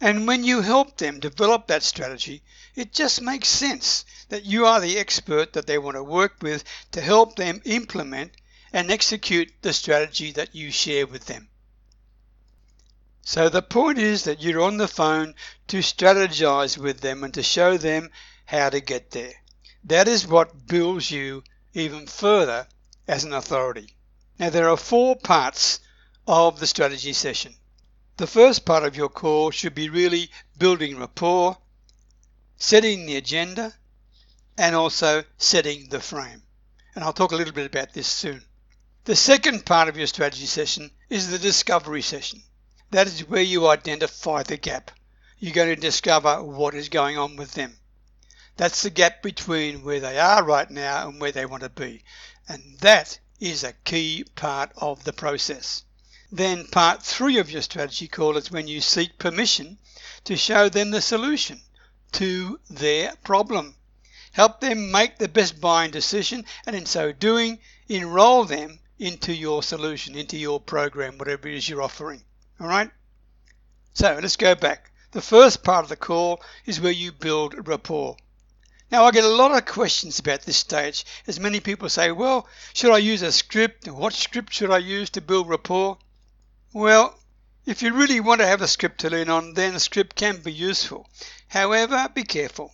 And 0.01 0.27
when 0.27 0.43
you 0.43 0.61
help 0.61 0.97
them 0.97 1.19
develop 1.19 1.67
that 1.67 1.83
strategy, 1.83 2.43
it 2.75 2.93
just 2.93 3.21
makes 3.21 3.47
sense 3.47 4.05
that 4.29 4.45
you 4.45 4.65
are 4.65 4.79
the 4.81 4.99
expert 4.99 5.53
that 5.53 5.65
they 5.65 5.77
want 5.77 5.95
to 5.95 6.03
work 6.03 6.35
with 6.41 6.63
to 6.91 7.01
help 7.01 7.35
them 7.37 7.61
implement 7.65 8.33
and 8.73 8.91
execute 8.91 9.51
the 9.61 9.73
strategy 9.73 10.31
that 10.33 10.53
you 10.53 10.69
share 10.69 11.07
with 11.07 11.25
them. 11.25 11.47
So 13.29 13.49
the 13.49 13.61
point 13.61 13.97
is 13.97 14.23
that 14.23 14.41
you're 14.41 14.61
on 14.61 14.77
the 14.77 14.87
phone 14.87 15.35
to 15.67 15.79
strategize 15.79 16.77
with 16.77 17.01
them 17.01 17.25
and 17.25 17.33
to 17.33 17.43
show 17.43 17.75
them 17.75 18.09
how 18.45 18.69
to 18.69 18.79
get 18.79 19.11
there. 19.11 19.33
That 19.83 20.07
is 20.07 20.25
what 20.25 20.65
builds 20.65 21.11
you 21.11 21.43
even 21.73 22.07
further 22.07 22.69
as 23.05 23.25
an 23.25 23.33
authority. 23.33 23.97
Now 24.39 24.49
there 24.49 24.69
are 24.69 24.77
four 24.77 25.17
parts 25.17 25.81
of 26.25 26.61
the 26.61 26.67
strategy 26.67 27.11
session. 27.11 27.53
The 28.15 28.27
first 28.27 28.63
part 28.63 28.85
of 28.85 28.95
your 28.95 29.09
call 29.09 29.51
should 29.51 29.75
be 29.75 29.89
really 29.89 30.31
building 30.57 30.97
rapport, 30.97 31.57
setting 32.55 33.05
the 33.05 33.17
agenda, 33.17 33.73
and 34.57 34.73
also 34.73 35.25
setting 35.37 35.89
the 35.89 35.99
frame. 35.99 36.43
And 36.95 37.03
I'll 37.03 37.11
talk 37.11 37.33
a 37.33 37.35
little 37.35 37.53
bit 37.53 37.65
about 37.65 37.91
this 37.91 38.07
soon. 38.07 38.41
The 39.03 39.17
second 39.17 39.65
part 39.65 39.89
of 39.89 39.97
your 39.97 40.07
strategy 40.07 40.45
session 40.45 40.91
is 41.09 41.29
the 41.29 41.39
discovery 41.39 42.01
session. 42.01 42.41
That 42.91 43.07
is 43.07 43.27
where 43.27 43.41
you 43.41 43.67
identify 43.67 44.43
the 44.43 44.55
gap. 44.55 44.91
You're 45.39 45.53
going 45.53 45.75
to 45.75 45.75
discover 45.75 46.41
what 46.41 46.73
is 46.73 46.87
going 46.87 47.17
on 47.17 47.35
with 47.35 47.53
them. 47.53 47.77
That's 48.55 48.81
the 48.81 48.89
gap 48.89 49.21
between 49.21 49.83
where 49.83 49.99
they 49.99 50.17
are 50.17 50.41
right 50.41 50.71
now 50.71 51.09
and 51.09 51.19
where 51.19 51.33
they 51.33 51.45
want 51.45 51.63
to 51.63 51.69
be. 51.69 52.03
And 52.47 52.79
that 52.79 53.19
is 53.41 53.63
a 53.63 53.73
key 53.73 54.23
part 54.35 54.71
of 54.77 55.03
the 55.03 55.11
process. 55.11 55.83
Then 56.31 56.65
part 56.67 57.03
three 57.03 57.37
of 57.39 57.51
your 57.51 57.61
strategy 57.61 58.07
call 58.07 58.37
is 58.37 58.51
when 58.51 58.69
you 58.69 58.79
seek 58.79 59.19
permission 59.19 59.77
to 60.23 60.37
show 60.37 60.69
them 60.69 60.91
the 60.91 61.01
solution 61.01 61.61
to 62.13 62.59
their 62.69 63.15
problem. 63.17 63.75
Help 64.31 64.61
them 64.61 64.91
make 64.91 65.17
the 65.17 65.27
best 65.27 65.59
buying 65.59 65.91
decision 65.91 66.45
and 66.65 66.75
in 66.75 66.85
so 66.85 67.11
doing, 67.11 67.59
enroll 67.89 68.45
them 68.45 68.79
into 68.97 69.33
your 69.33 69.61
solution, 69.61 70.15
into 70.15 70.37
your 70.37 70.61
program, 70.61 71.17
whatever 71.17 71.49
it 71.49 71.55
is 71.55 71.67
you're 71.67 71.81
offering. 71.81 72.23
All 72.59 72.67
right? 72.67 72.89
So 73.93 74.19
let's 74.21 74.35
go 74.35 74.55
back. 74.55 74.91
The 75.11 75.21
first 75.21 75.63
part 75.63 75.83
of 75.83 75.89
the 75.89 75.95
call 75.95 76.41
is 76.65 76.81
where 76.81 76.91
you 76.91 77.11
build 77.11 77.67
rapport. 77.67 78.17
Now, 78.91 79.05
I 79.05 79.11
get 79.11 79.23
a 79.23 79.27
lot 79.27 79.51
of 79.51 79.65
questions 79.65 80.19
about 80.19 80.41
this 80.41 80.57
stage 80.57 81.05
as 81.27 81.39
many 81.39 81.59
people 81.59 81.89
say, 81.89 82.11
well, 82.11 82.47
should 82.73 82.93
I 82.93 82.99
use 82.99 83.21
a 83.21 83.31
script? 83.31 83.87
What 83.87 84.13
script 84.13 84.53
should 84.53 84.71
I 84.71 84.77
use 84.77 85.09
to 85.11 85.21
build 85.21 85.49
rapport? 85.49 85.97
Well, 86.73 87.19
if 87.65 87.81
you 87.81 87.93
really 87.93 88.19
want 88.19 88.41
to 88.41 88.47
have 88.47 88.61
a 88.61 88.67
script 88.67 89.01
to 89.01 89.09
lean 89.09 89.29
on, 89.29 89.53
then 89.53 89.75
a 89.75 89.79
script 89.79 90.15
can 90.15 90.37
be 90.37 90.53
useful. 90.53 91.09
However, 91.49 92.09
be 92.13 92.23
careful. 92.23 92.73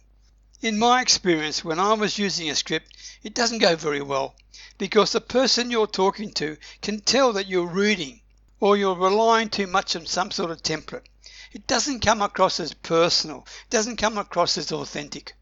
In 0.61 0.79
my 0.79 1.01
experience, 1.01 1.63
when 1.63 1.79
I 1.79 1.93
was 1.93 2.17
using 2.17 2.49
a 2.49 2.55
script, 2.55 2.95
it 3.21 3.33
doesn't 3.33 3.59
go 3.59 3.75
very 3.75 4.01
well 4.01 4.35
because 4.77 5.11
the 5.11 5.21
person 5.21 5.71
you're 5.71 5.87
talking 5.87 6.31
to 6.33 6.57
can 6.81 7.01
tell 7.01 7.33
that 7.33 7.47
you're 7.47 7.67
reading 7.67 8.21
or 8.63 8.77
you're 8.77 8.95
relying 8.95 9.49
too 9.49 9.67
much 9.67 9.93
on 9.93 10.05
some 10.05 10.31
sort 10.31 10.49
of 10.49 10.63
template. 10.63 11.03
It 11.51 11.67
doesn't 11.67 11.99
come 11.99 12.21
across 12.21 12.61
as 12.61 12.73
personal, 12.73 13.45
it 13.65 13.69
doesn't 13.69 13.97
come 13.97 14.17
across 14.17 14.57
as 14.57 14.71
authentic. 14.71 15.35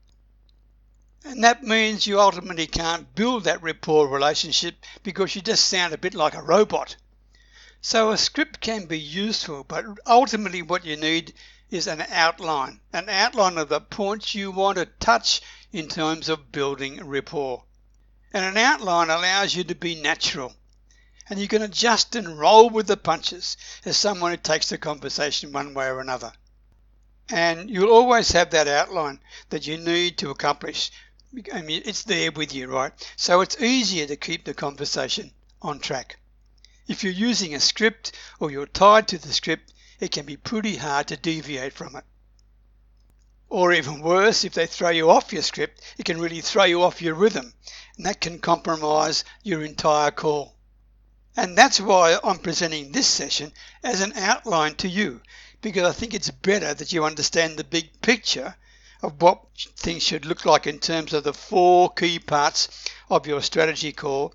And 1.24 1.44
that 1.44 1.62
means 1.62 2.08
you 2.08 2.20
ultimately 2.20 2.66
can't 2.66 3.14
build 3.14 3.44
that 3.44 3.62
rapport 3.62 4.08
relationship 4.08 4.74
because 5.04 5.36
you 5.36 5.44
just 5.44 5.70
sound 5.70 5.94
a 5.94 6.00
bit 6.00 6.16
like 6.16 6.34
a 6.34 6.42
robot. 6.42 6.96
So 7.80 8.10
a 8.10 8.18
script 8.18 8.60
can 8.60 8.86
be 8.86 8.98
useful, 8.98 9.66
but 9.66 9.86
ultimately 10.08 10.64
what 10.64 10.84
you 10.84 10.98
need 10.98 11.36
is 11.70 11.86
an 11.86 12.02
outline, 12.10 12.80
an 12.92 13.08
outline 13.08 13.60
of 13.60 13.70
the 13.70 13.82
points 13.82 14.34
you 14.34 14.50
want 14.50 14.80
to 14.80 14.88
touch 15.00 15.42
in 15.72 15.90
terms 15.90 16.28
of 16.28 16.52
building 16.52 17.06
rapport. 17.06 17.66
And 18.34 18.44
an 18.44 18.58
outline 18.58 19.12
allows 19.12 19.54
you 19.54 19.64
to 19.66 19.76
be 19.76 19.94
natural 19.94 20.56
and 21.32 21.40
you 21.40 21.48
can 21.48 21.62
adjust 21.62 22.14
and 22.18 22.38
roll 22.38 22.70
with 22.70 22.88
the 22.88 22.98
punches 22.98 23.56
as 23.86 23.96
someone 23.96 24.32
who 24.32 24.38
takes 24.38 24.68
the 24.68 24.78
conversation 24.78 25.54
one 25.54 25.74
way 25.74 25.88
or 25.88 26.02
another. 26.02 26.34
And 27.30 27.70
you'll 27.70 27.94
always 27.94 28.34
have 28.34 28.50
that 28.50 28.68
outline 28.68 29.22
that 29.50 29.66
you 29.66 29.78
need 29.78 30.18
to 30.18 30.30
accomplish. 30.30 30.92
I 31.54 31.62
mean, 31.62 31.84
it's 31.86 32.04
there 32.04 32.34
with 32.34 32.54
you, 32.54 32.68
right? 32.68 32.92
So 33.16 33.40
it's 33.40 33.62
easier 33.62 34.08
to 34.08 34.18
keep 34.18 34.44
the 34.44 34.54
conversation 34.54 35.32
on 35.62 35.80
track. 35.80 36.20
If 36.90 37.02
you're 37.02 37.14
using 37.14 37.56
a 37.56 37.62
script 37.62 38.12
or 38.42 38.52
you're 38.52 38.66
tied 38.66 39.08
to 39.08 39.18
the 39.18 39.32
script, 39.32 39.72
it 40.02 40.12
can 40.12 40.26
be 40.26 40.36
pretty 40.36 40.76
hard 40.76 41.08
to 41.08 41.16
deviate 41.16 41.72
from 41.72 41.96
it. 41.96 42.04
Or 43.48 43.72
even 43.72 44.02
worse, 44.02 44.44
if 44.44 44.54
they 44.54 44.68
throw 44.68 44.90
you 44.90 45.10
off 45.10 45.32
your 45.32 45.44
script, 45.44 45.80
it 45.98 46.04
can 46.04 46.20
really 46.20 46.42
throw 46.42 46.66
you 46.66 46.84
off 46.84 47.02
your 47.02 47.16
rhythm, 47.16 47.54
and 47.96 48.06
that 48.06 48.20
can 48.20 48.40
compromise 48.40 49.24
your 49.44 49.64
entire 49.64 50.12
call. 50.12 50.58
And 51.38 51.58
that's 51.58 51.80
why 51.80 52.18
I'm 52.24 52.40
presenting 52.40 52.92
this 52.92 53.08
session 53.08 53.54
as 53.84 54.02
an 54.02 54.14
outline 54.16 54.76
to 54.76 54.90
you, 54.90 55.22
because 55.62 55.84
I 55.84 55.94
think 55.94 56.14
it's 56.14 56.30
better 56.30 56.74
that 56.74 56.92
you 56.92 57.06
understand 57.06 57.58
the 57.58 57.64
big 57.64 58.02
picture 58.02 58.56
of 59.02 59.22
what 59.22 59.42
things 59.78 60.04
should 60.04 60.26
look 60.26 60.46
like 60.46 60.68
in 60.68 60.80
terms 60.80 61.14
of 61.14 61.24
the 61.24 61.34
four 61.34 61.90
key 61.92 62.20
parts 62.20 62.90
of 63.10 63.28
your 63.28 63.42
strategy 63.42 63.92
call, 63.92 64.34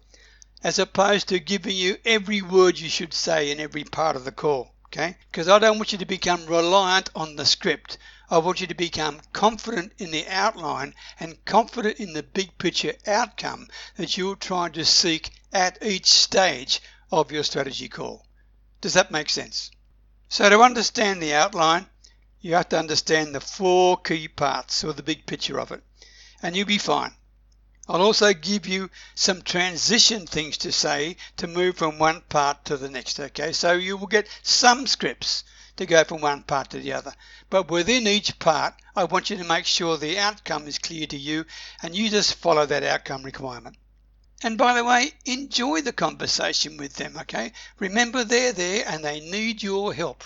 as 0.65 0.79
opposed 0.79 1.29
to 1.29 1.39
giving 1.39 1.77
you 1.77 1.99
every 2.05 2.43
word 2.43 2.79
you 2.79 2.89
should 2.89 3.13
say 3.13 3.51
in 3.51 3.61
every 3.61 3.85
part 3.85 4.17
of 4.17 4.25
the 4.25 4.33
call. 4.33 4.73
Okay? 4.87 5.17
Because 5.31 5.49
I 5.49 5.59
don't 5.59 5.77
want 5.77 5.93
you 5.93 5.99
to 5.99 6.07
become 6.07 6.47
reliant 6.47 7.11
on 7.15 7.37
the 7.37 7.45
script. 7.45 7.99
I 8.29 8.39
want 8.39 8.61
you 8.61 8.67
to 8.67 8.75
become 8.75 9.21
confident 9.33 9.93
in 9.99 10.11
the 10.11 10.27
outline 10.27 10.95
and 11.21 11.45
confident 11.45 12.01
in 12.01 12.13
the 12.13 12.25
big 12.25 12.59
picture 12.59 12.95
outcome 13.07 13.69
that 13.97 14.17
you're 14.17 14.35
trying 14.35 14.73
to 14.73 14.85
seek 14.85 15.31
at 15.53 15.79
each 15.81 16.07
stage 16.07 16.83
of 17.13 17.31
your 17.31 17.45
strategy 17.45 17.89
call. 17.89 18.27
Does 18.81 18.95
that 18.95 19.13
make 19.13 19.31
sense? 19.31 19.71
So 20.29 20.51
to 20.51 20.61
understand 20.61 21.23
the 21.23 21.35
outline, 21.35 21.87
you 22.41 22.55
have 22.55 22.69
to 22.71 22.79
understand 22.79 23.33
the 23.33 23.41
four 23.41 23.97
key 23.97 24.27
parts 24.27 24.83
or 24.83 24.93
the 24.93 25.05
big 25.05 25.25
picture 25.27 25.61
of 25.61 25.71
it, 25.71 25.85
and 26.43 26.57
you'll 26.57 26.67
be 26.67 26.79
fine. 26.79 27.15
I'll 27.89 28.03
also 28.03 28.33
give 28.33 28.67
you 28.67 28.91
some 29.15 29.43
transition 29.43 30.27
things 30.27 30.59
to 30.59 30.73
say 30.73 31.17
to 31.37 31.47
move 31.47 31.77
from 31.77 32.01
one 32.01 32.23
part 32.23 32.65
to 32.65 32.77
the 32.77 32.89
next, 32.89 33.21
okay? 33.21 33.53
So 33.53 33.75
you 33.75 33.97
will 33.97 34.09
get 34.09 34.29
some 34.43 34.89
scripts 34.89 35.45
to 35.77 35.87
go 35.87 36.05
from 36.05 36.21
one 36.21 36.43
part 36.43 36.71
to 36.71 36.79
the 36.79 36.93
other. 36.93 37.13
But 37.51 37.71
within 37.71 38.07
each 38.07 38.39
part, 38.39 38.75
I 38.95 39.05
want 39.05 39.31
you 39.31 39.37
to 39.37 39.45
make 39.45 39.67
sure 39.67 39.97
the 39.97 40.19
outcome 40.19 40.67
is 40.67 40.79
clear 40.79 41.07
to 41.07 41.17
you 41.17 41.45
and 41.83 41.95
you 41.95 42.09
just 42.09 42.35
follow 42.35 42.67
that 42.67 42.83
outcome 42.83 43.23
requirement. 43.23 43.77
And 44.43 44.59
by 44.59 44.75
the 44.75 44.85
way, 44.85 45.13
enjoy 45.25 45.81
the 45.81 45.93
conversation 45.93 46.77
with 46.77 46.95
them, 46.95 47.17
okay? 47.23 47.53
Remember 47.79 48.23
they're 48.23 48.53
there 48.53 48.85
and 48.87 49.05
they 49.05 49.21
need 49.21 49.63
your 49.63 49.95
help. 49.95 50.25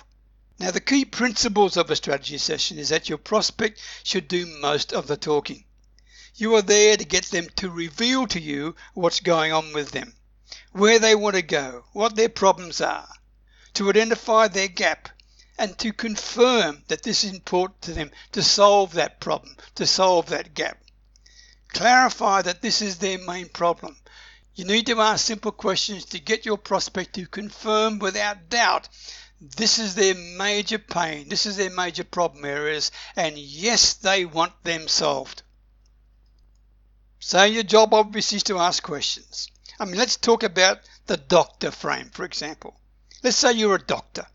Now, 0.59 0.71
the 0.71 0.81
key 0.81 1.05
principles 1.05 1.77
of 1.77 1.91
a 1.91 1.97
strategy 1.97 2.37
session 2.37 2.79
is 2.79 2.91
that 2.91 3.09
your 3.09 3.19
prospect 3.19 3.81
should 4.05 4.29
do 4.29 4.47
most 4.61 4.93
of 4.93 5.07
the 5.07 5.17
talking. 5.17 5.65
You 6.35 6.55
are 6.57 6.63
there 6.63 6.97
to 6.97 7.05
get 7.05 7.25
them 7.27 7.49
to 7.57 7.71
reveal 7.71 8.27
to 8.27 8.41
you 8.41 8.77
what's 8.95 9.21
going 9.21 9.53
on 9.53 9.73
with 9.73 9.93
them, 9.93 10.15
where 10.73 10.99
they 10.99 11.15
want 11.15 11.37
to 11.37 11.43
go, 11.43 11.85
what 11.93 12.15
their 12.15 12.29
problems 12.29 12.81
are, 12.81 13.09
to 13.75 13.89
identify 13.89 14.49
their 14.49 14.69
gap, 14.69 15.09
and 15.61 15.77
to 15.77 15.93
confirm 15.93 16.83
that 16.89 17.03
this 17.03 17.23
is 17.23 17.35
important 17.35 17.83
to 17.83 17.93
them 17.93 18.11
to 18.33 18.43
solve 18.43 18.95
that 18.95 19.21
problem, 19.21 19.55
to 19.75 19.87
solve 19.87 20.31
that 20.31 20.55
gap. 20.55 20.83
Clarify 21.69 22.41
that 22.41 22.63
this 22.63 22.81
is 22.81 22.97
their 22.97 23.19
main 23.19 23.47
problem. 23.47 23.95
You 24.55 24.65
need 24.65 24.87
to 24.87 24.99
ask 25.03 25.27
simple 25.27 25.53
questions 25.53 26.07
to 26.07 26.19
get 26.19 26.47
your 26.47 26.57
prospect 26.57 27.15
to 27.17 27.27
confirm 27.27 27.99
without 27.99 28.49
doubt 28.49 28.89
this 29.39 29.79
is 29.79 29.95
their 29.95 30.15
major 30.15 30.79
pain, 30.79 31.29
this 31.29 31.45
is 31.45 31.59
their 31.59 31.71
major 31.71 32.05
problem 32.05 32.47
areas, 32.47 32.91
and 33.15 33.37
yes, 33.37 33.93
they 33.93 34.25
want 34.25 34.65
them 34.65 34.89
solved. 34.89 35.43
So 37.19 37.45
your 37.45 37.65
job 37.65 37.93
obviously 37.93 38.37
is 38.37 38.45
to 38.45 38.59
ask 38.59 38.83
questions. 38.83 39.51
I 39.79 39.85
mean, 39.85 39.97
let's 39.97 40.17
talk 40.17 40.43
about 40.43 40.79
the 41.05 41.19
doctor 41.19 41.71
frame, 41.71 42.09
for 42.11 42.25
example. 42.25 42.81
Let's 43.23 43.37
say 43.37 43.53
you're 43.53 43.75
a 43.75 43.83
doctor. 43.83 44.27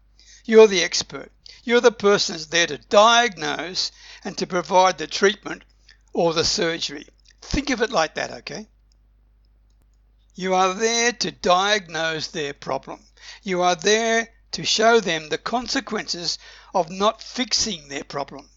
You're 0.48 0.68
the 0.68 0.84
expert. 0.84 1.32
You're 1.64 1.82
the 1.82 1.92
person 1.92 2.36
that's 2.36 2.46
there 2.46 2.68
to 2.68 2.78
diagnose 2.78 3.92
and 4.24 4.38
to 4.38 4.46
provide 4.46 5.00
the 5.00 5.08
treatment 5.08 5.64
or 6.14 6.34
the 6.34 6.46
surgery. 6.46 7.08
Think 7.42 7.72
of 7.72 7.82
it 7.82 7.90
like 7.90 8.14
that, 8.16 8.32
okay? 8.32 8.68
You 10.36 10.54
are 10.54 10.75
there 10.75 11.12
to 11.14 11.32
diagnose 11.32 12.28
their 12.28 12.54
problem. 12.54 13.04
You 13.42 13.64
are 13.64 13.75
there 13.75 14.30
to 14.52 14.64
show 14.64 15.00
them 15.00 15.30
the 15.30 15.40
consequences 15.40 16.38
of 16.75 16.92
not 16.92 17.24
fixing 17.24 17.88
their 17.88 18.04
problem. 18.04 18.50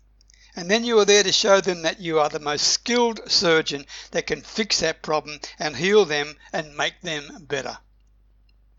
And 0.54 0.70
then 0.70 0.84
you 0.84 0.98
are 0.98 1.06
there 1.06 1.22
to 1.22 1.32
show 1.32 1.60
them 1.62 1.82
that 1.82 2.00
you 2.00 2.20
are 2.20 2.28
the 2.28 2.38
most 2.38 2.66
skilled 2.68 3.30
surgeon 3.30 3.86
that 4.10 4.26
can 4.26 4.42
fix 4.42 4.80
that 4.80 5.02
problem 5.02 5.40
and 5.58 5.74
heal 5.74 6.04
them 6.04 6.36
and 6.52 6.76
make 6.76 7.00
them 7.00 7.46
better. 7.48 7.78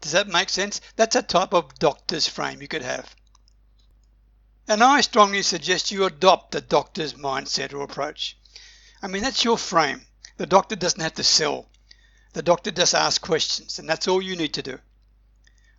Does 0.01 0.13
that 0.13 0.27
make 0.27 0.50
sense? 0.50 0.79
That's 0.96 1.15
a 1.15 1.22
type 1.22 1.53
of 1.53 1.77
doctor's 1.77 2.27
frame 2.27 2.62
you 2.62 2.68
could 2.68 2.84
have. 2.84 3.15
And 4.68 4.84
I 4.84 5.01
strongly 5.01 5.41
suggest 5.41 5.91
you 5.91 6.06
adopt 6.06 6.51
the 6.51 6.62
doctor's 6.62 7.15
mindset 7.15 7.74
or 7.74 7.82
approach. 7.82 8.38
I 9.01 9.08
mean, 9.08 9.24
that's 9.24 9.44
your 9.44 9.58
frame. 9.58 10.06
The 10.38 10.46
doctor 10.46 10.75
doesn't 10.75 11.01
have 11.01 11.15
to 11.15 11.24
sell. 11.24 11.68
The 12.34 12.44
doctor 12.44 12.70
just 12.70 12.94
asks 12.94 13.18
questions, 13.18 13.79
and 13.79 13.89
that's 13.89 14.08
all 14.08 14.22
you 14.22 14.36
need 14.36 14.53
to 14.53 14.62
do. 14.62 14.79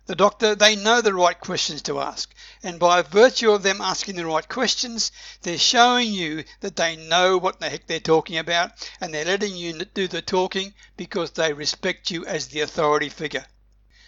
the 0.07 0.15
doctor, 0.15 0.55
they 0.55 0.75
know 0.75 0.99
the 0.99 1.13
right 1.13 1.39
questions 1.39 1.81
to 1.83 2.01
ask. 2.01 2.33
And 2.61 2.79
by 2.79 3.01
virtue 3.01 3.51
of 3.51 3.63
them 3.63 3.79
asking 3.79 4.15
the 4.15 4.25
right 4.25 4.47
questions, 4.47 5.11
they're 5.41 5.57
showing 5.57 6.11
you 6.11 6.43
that 6.59 6.75
they 6.75 6.97
know 6.97 7.37
what 7.37 7.59
the 7.59 7.69
heck 7.69 7.87
they're 7.87 8.01
talking 8.01 8.37
about 8.37 8.73
and 8.99 9.13
they're 9.13 9.23
letting 9.23 9.55
you 9.55 9.73
do 9.85 10.09
the 10.09 10.21
talking 10.21 10.73
because 10.97 11.31
they 11.31 11.53
respect 11.53 12.11
you 12.11 12.25
as 12.25 12.47
the 12.47 12.59
authority 12.59 13.07
figure. 13.07 13.45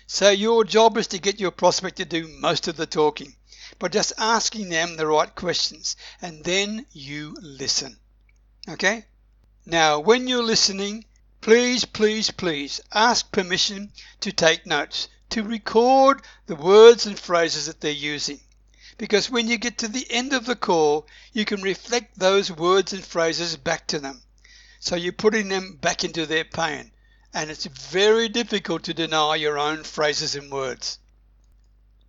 So 0.07 0.29
your 0.29 0.63
job 0.63 0.97
is 0.97 1.07
to 1.07 1.19
get 1.19 1.39
your 1.39 1.51
prospect 1.51 1.97
to 1.97 2.05
do 2.05 2.27
most 2.27 2.67
of 2.67 2.75
the 2.75 2.85
talking 2.85 3.35
by 3.79 3.87
just 3.87 4.13
asking 4.17 4.69
them 4.69 4.95
the 4.95 5.07
right 5.07 5.33
questions 5.35 5.95
and 6.21 6.43
then 6.43 6.85
you 6.91 7.35
listen. 7.41 7.97
Okay? 8.69 9.05
Now, 9.65 9.99
when 9.99 10.27
you're 10.27 10.43
listening, 10.43 11.05
please, 11.41 11.85
please, 11.85 12.31
please 12.31 12.79
ask 12.93 13.31
permission 13.31 13.91
to 14.21 14.31
take 14.31 14.65
notes 14.65 15.07
to 15.29 15.43
record 15.43 16.21
the 16.45 16.55
words 16.55 17.05
and 17.05 17.19
phrases 17.19 17.65
that 17.65 17.81
they're 17.81 17.91
using. 17.91 18.39
Because 18.97 19.29
when 19.29 19.47
you 19.47 19.57
get 19.57 19.79
to 19.79 19.87
the 19.87 20.09
end 20.11 20.31
of 20.33 20.45
the 20.45 20.55
call, 20.55 21.07
you 21.33 21.43
can 21.43 21.61
reflect 21.61 22.17
those 22.17 22.51
words 22.51 22.93
and 22.93 23.03
phrases 23.03 23.57
back 23.57 23.87
to 23.87 23.99
them. 23.99 24.21
So 24.79 24.95
you're 24.95 25.11
putting 25.11 25.49
them 25.49 25.77
back 25.81 26.03
into 26.03 26.25
their 26.25 26.45
pain. 26.45 26.91
And 27.35 27.49
it's 27.49 27.65
very 27.65 28.29
difficult 28.29 28.83
to 28.83 28.93
deny 28.93 29.35
your 29.37 29.57
own 29.57 29.83
phrases 29.83 30.35
and 30.35 30.51
words. 30.51 30.99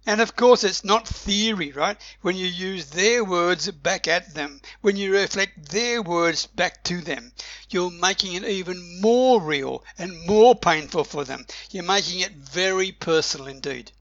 And 0.06 0.20
of 0.20 0.36
course, 0.36 0.64
it's 0.64 0.84
not 0.84 1.08
theory, 1.08 1.72
right? 1.72 1.96
When 2.20 2.36
you 2.36 2.46
use 2.46 2.90
their 2.90 3.24
words 3.24 3.70
back 3.70 4.06
at 4.06 4.34
them, 4.34 4.60
when 4.82 4.96
you 4.96 5.14
reflect 5.14 5.70
their 5.70 6.02
words 6.02 6.44
back 6.44 6.84
to 6.84 7.00
them, 7.00 7.32
you're 7.70 7.90
making 7.90 8.34
it 8.34 8.44
even 8.44 9.00
more 9.00 9.40
real 9.40 9.82
and 9.96 10.26
more 10.26 10.54
painful 10.54 11.04
for 11.04 11.24
them. 11.24 11.46
You're 11.70 11.84
making 11.84 12.20
it 12.20 12.32
very 12.32 12.92
personal 12.92 13.46
indeed. 13.46 13.92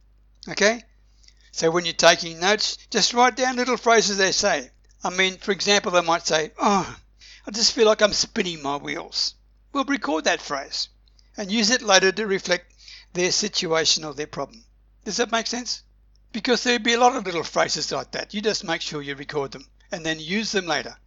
Okay? 0.50 0.84
So 1.54 1.72
when 1.72 1.86
you're 1.86 1.94
taking 1.94 2.42
notes, 2.42 2.78
just 2.90 3.14
write 3.14 3.38
down 3.38 3.56
little 3.56 3.78
phrases 3.78 4.18
they 4.18 4.34
say. 4.34 4.72
I 5.06 5.10
mean, 5.10 5.38
for 5.38 5.54
example, 5.54 5.94
they 5.94 6.02
might 6.02 6.28
say, 6.28 6.52
Oh, 6.60 6.98
I 7.48 7.52
just 7.52 7.72
feel 7.72 7.86
like 7.86 8.02
I'm 8.02 8.12
spinning 8.12 8.62
my 8.62 8.76
wheels. 8.76 9.36
We'll 9.72 9.86
record 9.86 10.26
that 10.26 10.42
phrase 10.42 10.90
and 11.38 11.52
use 11.52 11.70
it 11.70 11.82
later 11.82 12.12
to 12.12 12.28
reflect 12.28 12.74
their 13.14 13.32
situation 13.32 14.04
or 14.04 14.14
their 14.14 14.28
problem. 14.28 14.64
Does 15.06 15.18
that 15.18 15.32
make 15.32 15.48
sense? 15.48 15.84
because 16.34 16.64
there'd 16.64 16.84
be 16.84 16.96
a 16.96 17.00
lot 17.00 17.16
of 17.16 17.26
little 17.26 17.44
phrases 17.44 17.92
like 17.92 18.12
that. 18.12 18.34
You 18.34 18.42
just 18.42 18.64
make 18.64 18.82
sure 18.82 19.02
you 19.02 19.16
record 19.16 19.52
them 19.52 19.68
and 19.92 20.04
then 20.04 20.20
use 20.20 20.52
them 20.52 20.66
later. 20.66 20.98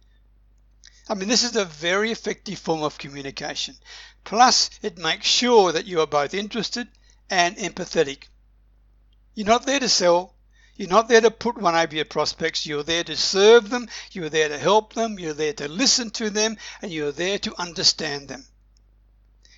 I 1.09 1.13
mean, 1.13 1.27
this 1.27 1.43
is 1.43 1.55
a 1.55 1.65
very 1.65 2.11
effective 2.11 2.57
form 2.57 2.81
of 2.81 2.97
communication. 2.97 3.75
Plus, 4.23 4.69
it 4.81 4.97
makes 4.97 5.27
sure 5.27 5.73
that 5.73 5.85
you 5.85 5.99
are 5.99 6.07
both 6.07 6.33
interested 6.33 6.87
and 7.29 7.57
empathetic. 7.57 8.23
You're 9.35 9.47
not 9.47 9.65
there 9.65 9.79
to 9.79 9.89
sell. 9.89 10.33
You're 10.75 10.89
not 10.89 11.09
there 11.09 11.21
to 11.21 11.31
put 11.31 11.57
one 11.57 11.75
over 11.75 11.95
your 11.95 12.05
prospects. 12.05 12.65
You're 12.65 12.83
there 12.83 13.03
to 13.03 13.17
serve 13.17 13.69
them. 13.69 13.89
You're 14.11 14.29
there 14.29 14.49
to 14.49 14.57
help 14.57 14.93
them. 14.93 15.19
You're 15.19 15.33
there 15.33 15.53
to 15.53 15.67
listen 15.67 16.09
to 16.11 16.29
them. 16.29 16.57
And 16.81 16.91
you're 16.91 17.11
there 17.11 17.39
to 17.39 17.59
understand 17.59 18.29
them. 18.29 18.45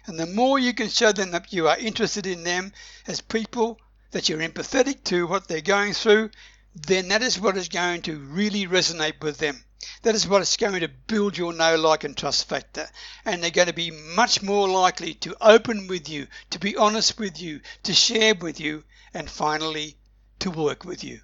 And 0.09 0.19
the 0.19 0.25
more 0.25 0.57
you 0.57 0.73
can 0.73 0.89
show 0.89 1.11
them 1.11 1.29
that 1.31 1.53
you 1.53 1.67
are 1.67 1.77
interested 1.77 2.25
in 2.25 2.43
them 2.43 2.73
as 3.05 3.21
people, 3.21 3.79
that 4.09 4.27
you're 4.27 4.39
empathetic 4.39 5.03
to 5.03 5.27
what 5.27 5.47
they're 5.47 5.61
going 5.61 5.93
through, 5.93 6.31
then 6.73 7.09
that 7.09 7.21
is 7.21 7.39
what 7.39 7.55
is 7.55 7.69
going 7.69 8.01
to 8.01 8.17
really 8.17 8.65
resonate 8.65 9.21
with 9.21 9.37
them. 9.37 9.63
That 10.01 10.15
is 10.15 10.27
what 10.27 10.41
is 10.41 10.57
going 10.57 10.79
to 10.79 10.87
build 10.87 11.37
your 11.37 11.53
know, 11.53 11.75
like, 11.75 12.05
and 12.05 12.17
trust 12.17 12.49
factor. 12.49 12.89
And 13.23 13.43
they're 13.43 13.51
going 13.51 13.67
to 13.67 13.73
be 13.73 13.91
much 13.91 14.41
more 14.41 14.67
likely 14.67 15.13
to 15.13 15.37
open 15.41 15.85
with 15.85 16.09
you, 16.09 16.25
to 16.49 16.57
be 16.57 16.75
honest 16.75 17.19
with 17.19 17.39
you, 17.39 17.61
to 17.83 17.93
share 17.93 18.33
with 18.33 18.59
you, 18.59 18.85
and 19.13 19.29
finally, 19.29 19.95
to 20.39 20.49
work 20.49 20.85
with 20.85 21.03
you. 21.03 21.21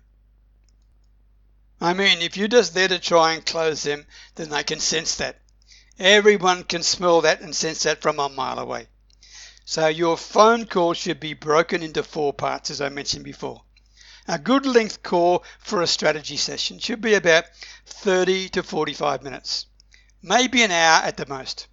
I 1.81 1.93
mean, 1.93 2.21
if 2.21 2.37
you're 2.37 2.47
just 2.47 2.75
there 2.75 2.87
to 2.87 2.99
try 2.99 3.33
and 3.33 3.43
close 3.43 3.81
them, 3.81 4.05
then 4.35 4.49
they 4.49 4.63
can 4.63 4.79
sense 4.79 5.15
that. 5.15 5.39
Everyone 5.97 6.65
can 6.65 6.83
smell 6.83 7.21
that 7.21 7.39
and 7.39 7.55
sense 7.55 7.83
that 7.83 8.01
from 8.01 8.19
a 8.19 8.27
mile 8.27 8.59
away. 8.59 8.87
So 9.63 9.87
your 9.87 10.17
phone 10.17 10.65
call 10.65 10.93
should 10.93 11.19
be 11.19 11.33
broken 11.33 11.81
into 11.81 12.03
four 12.03 12.33
parts, 12.33 12.69
as 12.69 12.81
I 12.81 12.89
mentioned 12.89 13.23
before. 13.23 13.63
A 14.27 14.37
good 14.37 14.65
length 14.65 15.03
call 15.03 15.43
for 15.59 15.81
a 15.81 15.87
strategy 15.87 16.35
session 16.35 16.79
should 16.79 16.99
be 16.99 17.13
about 17.13 17.45
30 17.85 18.49
to 18.49 18.63
45 18.63 19.23
minutes, 19.23 19.67
maybe 20.21 20.63
an 20.63 20.71
hour 20.71 21.03
at 21.03 21.15
the 21.15 21.25
most. 21.25 21.67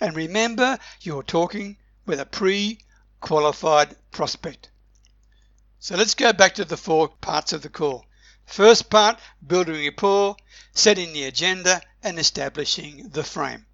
And 0.00 0.14
remember, 0.14 0.78
you're 1.00 1.24
talking 1.24 1.76
with 2.06 2.20
a 2.20 2.26
pre 2.26 2.78
qualified 3.20 3.96
prospect. 4.12 4.68
So 5.80 5.96
let's 5.96 6.14
go 6.14 6.32
back 6.32 6.54
to 6.54 6.64
the 6.64 6.76
four 6.76 7.08
parts 7.08 7.52
of 7.52 7.62
the 7.62 7.68
call. 7.68 8.06
First 8.46 8.90
part, 8.90 9.18
building 9.44 9.84
rapport, 9.84 10.36
setting 10.72 11.12
the 11.12 11.24
agenda, 11.24 11.82
and 12.02 12.18
establishing 12.18 13.08
the 13.08 13.24
frame. 13.24 13.66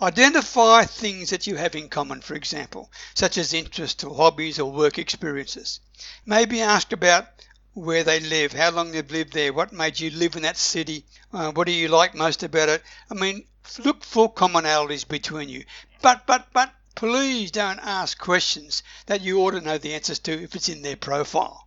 Identify 0.00 0.84
things 0.84 1.30
that 1.30 1.46
you 1.46 1.56
have 1.56 1.74
in 1.74 1.88
common, 1.88 2.20
for 2.20 2.34
example, 2.34 2.90
such 3.14 3.36
as 3.36 3.52
interests 3.52 4.04
or 4.04 4.14
hobbies 4.14 4.60
or 4.60 4.70
work 4.70 4.96
experiences. 4.96 5.80
Maybe 6.24 6.60
ask 6.62 6.92
about 6.92 7.26
where 7.74 8.04
they 8.04 8.20
live, 8.20 8.52
how 8.52 8.70
long 8.70 8.92
they've 8.92 9.10
lived 9.10 9.32
there, 9.32 9.52
what 9.52 9.72
made 9.72 9.98
you 9.98 10.10
live 10.10 10.36
in 10.36 10.42
that 10.42 10.56
city, 10.56 11.04
uh, 11.32 11.50
what 11.52 11.66
do 11.66 11.72
you 11.72 11.88
like 11.88 12.14
most 12.14 12.42
about 12.42 12.68
it. 12.68 12.82
I 13.10 13.14
mean, 13.14 13.46
look 13.78 14.04
for 14.04 14.32
commonalities 14.32 15.06
between 15.06 15.48
you. 15.48 15.64
But, 16.00 16.26
but, 16.26 16.46
but, 16.52 16.72
please 16.94 17.50
don't 17.50 17.80
ask 17.80 18.18
questions 18.18 18.82
that 19.06 19.20
you 19.20 19.40
ought 19.40 19.52
to 19.52 19.60
know 19.60 19.78
the 19.78 19.94
answers 19.94 20.18
to 20.20 20.42
if 20.42 20.54
it's 20.54 20.68
in 20.68 20.82
their 20.82 20.96
profile. 20.96 21.66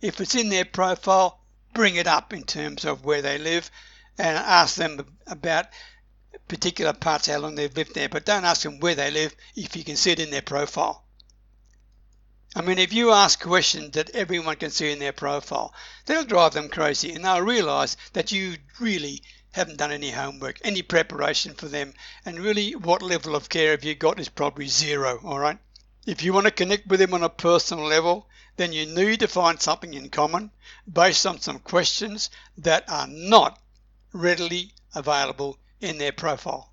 If 0.00 0.20
it's 0.20 0.34
in 0.34 0.50
their 0.50 0.64
profile, 0.64 1.40
bring 1.72 1.96
it 1.96 2.06
up 2.06 2.32
in 2.32 2.44
terms 2.44 2.84
of 2.84 3.04
where 3.04 3.22
they 3.22 3.38
live 3.38 3.70
and 4.18 4.36
ask 4.36 4.76
them 4.76 5.04
about 5.26 5.66
particular 6.48 6.92
parts 6.92 7.26
how 7.26 7.38
long 7.38 7.54
they've 7.54 7.76
lived 7.76 7.94
there, 7.94 8.08
but 8.08 8.24
don't 8.24 8.44
ask 8.44 8.62
them 8.62 8.80
where 8.80 8.94
they 8.94 9.10
live 9.10 9.34
if 9.54 9.76
you 9.76 9.84
can 9.84 9.96
see 9.96 10.12
it 10.12 10.20
in 10.20 10.30
their 10.30 10.42
profile. 10.42 11.04
I 12.54 12.62
mean, 12.62 12.78
if 12.78 12.92
you 12.92 13.10
ask 13.10 13.40
questions 13.40 13.90
that 13.92 14.10
everyone 14.10 14.56
can 14.56 14.70
see 14.70 14.90
in 14.90 14.98
their 14.98 15.12
profile, 15.12 15.74
that'll 16.06 16.24
drive 16.24 16.54
them 16.54 16.68
crazy 16.68 17.12
and 17.12 17.24
they'll 17.24 17.42
realize 17.42 17.96
that 18.14 18.32
you 18.32 18.56
really 18.80 19.22
haven't 19.52 19.76
done 19.76 19.92
any 19.92 20.10
homework, 20.10 20.58
any 20.62 20.82
preparation 20.82 21.54
for 21.54 21.66
them, 21.66 21.92
and 22.24 22.38
really 22.38 22.74
what 22.74 23.02
level 23.02 23.34
of 23.34 23.48
care 23.48 23.72
have 23.72 23.84
you 23.84 23.94
got 23.94 24.20
is 24.20 24.28
probably 24.28 24.68
zero, 24.68 25.20
all 25.24 25.38
right? 25.38 25.58
If 26.06 26.22
you 26.22 26.32
want 26.32 26.46
to 26.46 26.50
connect 26.50 26.86
with 26.86 27.00
them 27.00 27.14
on 27.14 27.22
a 27.22 27.28
personal 27.28 27.84
level, 27.84 28.28
then 28.56 28.72
you 28.72 28.86
need 28.86 29.20
to 29.20 29.28
find 29.28 29.60
something 29.60 29.92
in 29.92 30.08
common 30.08 30.50
based 30.90 31.26
on 31.26 31.40
some 31.40 31.58
questions 31.58 32.30
that 32.58 32.88
are 32.88 33.06
not 33.06 33.58
readily 34.12 34.72
available 34.94 35.58
in 35.80 35.98
their 35.98 36.12
profile. 36.12 36.72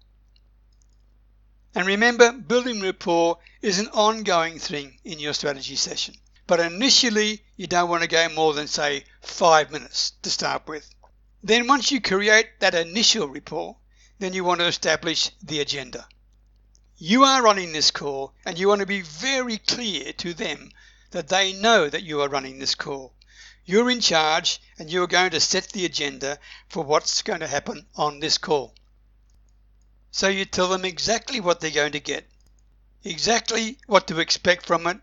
And 1.76 1.88
remember, 1.88 2.32
building 2.32 2.82
rapport 2.82 3.40
is 3.62 3.80
an 3.80 3.88
ongoing 3.90 4.60
thing 4.60 5.00
in 5.04 5.20
your 5.20 5.34
strategy 5.34 5.76
session. 5.76 6.16
But 6.46 6.60
initially, 6.60 7.42
you 7.56 7.68
don't 7.68 7.90
want 7.90 8.04
to 8.04 8.10
go 8.10 8.30
more 8.30 8.54
than, 8.54 8.68
say, 8.68 9.06
five 9.22 9.72
minutes 9.72 10.12
to 10.22 10.30
start 10.30 10.68
with. 10.68 10.94
Then, 11.42 11.68
once 11.68 11.92
you 11.92 12.00
create 12.00 12.60
that 12.60 12.76
initial 12.76 13.28
rapport, 13.28 13.78
then 14.20 14.34
you 14.34 14.44
want 14.44 14.60
to 14.60 14.68
establish 14.68 15.32
the 15.42 15.62
agenda. 15.62 16.08
You 16.98 17.24
are 17.24 17.42
running 17.42 17.72
this 17.72 17.92
call, 17.92 18.34
and 18.46 18.58
you 18.60 18.68
want 18.68 18.82
to 18.82 18.86
be 18.86 19.02
very 19.02 19.58
clear 19.58 20.14
to 20.14 20.34
them 20.34 20.70
that 21.12 21.30
they 21.30 21.54
know 21.54 21.90
that 21.90 22.04
you 22.04 22.22
are 22.22 22.30
running 22.30 22.60
this 22.60 22.76
call. 22.76 23.16
You're 23.66 23.90
in 23.90 24.02
charge, 24.02 24.62
and 24.78 24.92
you 24.92 25.04
are 25.04 25.08
going 25.08 25.32
to 25.32 25.40
set 25.40 25.70
the 25.70 25.86
agenda 25.86 26.38
for 26.68 26.84
what's 26.84 27.22
going 27.22 27.40
to 27.40 27.48
happen 27.48 27.86
on 27.96 28.20
this 28.20 28.38
call. 28.38 28.74
So 30.12 30.28
you 30.28 30.46
tell 30.46 30.68
them 30.68 30.86
exactly 30.86 31.40
what 31.40 31.60
they're 31.60 31.72
going 31.72 31.94
to 31.94 32.00
get, 32.00 32.28
exactly 33.04 33.78
what 33.88 34.08
to 34.08 34.20
expect 34.20 34.66
from 34.66 34.86
it, 34.88 34.98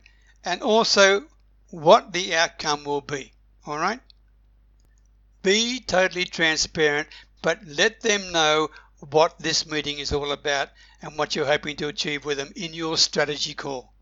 and 0.44 0.62
also 0.62 1.26
what 1.70 2.12
the 2.12 2.34
outcome 2.34 2.84
will 2.84 3.00
be. 3.00 3.32
All 3.66 3.78
right? 3.78 4.00
Be 5.42 5.80
totally 5.80 6.26
transparent, 6.26 7.08
but 7.42 7.64
let 7.64 8.02
them 8.02 8.30
know 8.30 8.70
what 9.08 9.38
this 9.38 9.64
meeting 9.64 9.98
is 9.98 10.12
all 10.12 10.32
about 10.32 10.68
and 11.00 11.16
what 11.16 11.34
you're 11.34 11.46
hoping 11.46 11.76
to 11.76 11.88
achieve 11.88 12.26
with 12.26 12.36
them 12.36 12.52
in 12.54 12.74
your 12.74 12.98
strategy 12.98 13.54
call. 13.54 13.92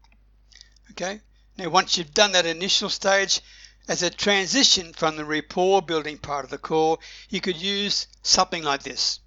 Okay? 0.90 1.20
Now, 1.56 1.68
once 1.68 1.96
you've 1.96 2.12
done 2.12 2.32
that 2.32 2.46
initial 2.46 2.88
stage, 2.88 3.40
as 3.88 4.02
a 4.02 4.10
transition 4.10 4.92
from 4.92 5.16
the 5.16 5.24
rapport 5.24 5.80
building 5.80 6.18
part 6.18 6.44
of 6.44 6.50
the 6.50 6.58
call, 6.58 7.00
you 7.30 7.40
could 7.40 7.56
use 7.56 8.06
something 8.22 8.62
like 8.62 8.82
this. 8.82 9.18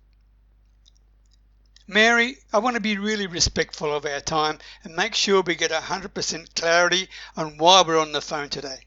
Mary, 1.88 2.38
I 2.54 2.60
want 2.60 2.76
to 2.76 2.80
be 2.80 2.98
really 2.98 3.28
respectful 3.28 3.94
of 3.94 4.06
our 4.06 4.22
time 4.22 4.60
and 4.84 4.96
make 4.96 5.16
sure 5.16 5.42
we 5.42 5.56
get 5.56 5.72
100% 5.72 6.56
clarity 6.56 7.10
on 7.36 7.58
why 7.58 7.82
we're 7.82 8.00
on 8.00 8.12
the 8.12 8.22
phone 8.22 8.50
today. 8.50 8.86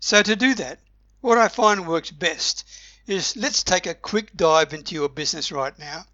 So 0.00 0.22
to 0.22 0.36
do 0.36 0.54
that, 0.56 0.80
what 1.20 1.38
I 1.38 1.48
find 1.48 1.86
works 1.86 2.10
best 2.10 2.64
is 3.06 3.36
let's 3.36 3.62
take 3.62 3.86
a 3.86 3.94
quick 3.94 4.36
dive 4.36 4.74
into 4.74 4.94
your 4.94 5.08
business 5.08 5.52
right 5.52 5.78
now 5.78 6.04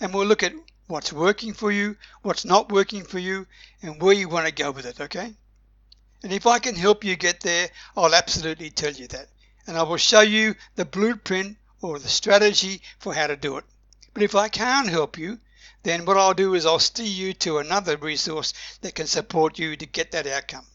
and 0.00 0.12
we'll 0.12 0.26
look 0.26 0.42
at 0.42 0.52
what's 0.88 1.12
working 1.12 1.54
for 1.54 1.70
you, 1.70 1.96
what's 2.22 2.44
not 2.44 2.72
working 2.72 3.04
for 3.04 3.20
you, 3.20 3.46
and 3.80 4.02
where 4.02 4.12
you 4.12 4.28
want 4.28 4.46
to 4.46 4.52
go 4.52 4.72
with 4.72 4.84
it, 4.84 5.00
okay? 5.00 5.32
And 6.22 6.32
if 6.32 6.46
I 6.46 6.60
can 6.60 6.76
help 6.76 7.04
you 7.04 7.16
get 7.16 7.40
there, 7.40 7.68
I'll 7.96 8.14
absolutely 8.14 8.70
tell 8.70 8.92
you 8.92 9.08
that. 9.08 9.28
And 9.66 9.76
I 9.76 9.82
will 9.82 9.96
show 9.96 10.20
you 10.20 10.54
the 10.76 10.84
blueprint 10.84 11.56
or 11.80 11.98
the 11.98 12.08
strategy 12.08 12.80
for 12.98 13.14
how 13.14 13.26
to 13.26 13.36
do 13.36 13.56
it. 13.56 13.64
But 14.14 14.22
if 14.22 14.34
I 14.34 14.48
can't 14.48 14.88
help 14.88 15.18
you, 15.18 15.40
then 15.82 16.04
what 16.04 16.16
I'll 16.16 16.34
do 16.34 16.54
is 16.54 16.64
I'll 16.64 16.78
steer 16.78 17.06
you 17.06 17.32
to 17.34 17.58
another 17.58 17.96
resource 17.96 18.54
that 18.82 18.94
can 18.94 19.06
support 19.06 19.58
you 19.58 19.76
to 19.76 19.86
get 19.86 20.12
that 20.12 20.26
outcome. 20.26 20.66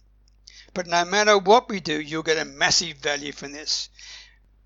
But 0.74 0.88
no 0.88 1.06
matter 1.06 1.38
what 1.38 1.70
we 1.70 1.80
do, 1.80 2.00
you'll 2.00 2.24
get 2.24 2.38
a 2.38 2.46
massive 2.46 2.98
value 2.98 3.32
from 3.32 3.54
this. 3.54 3.90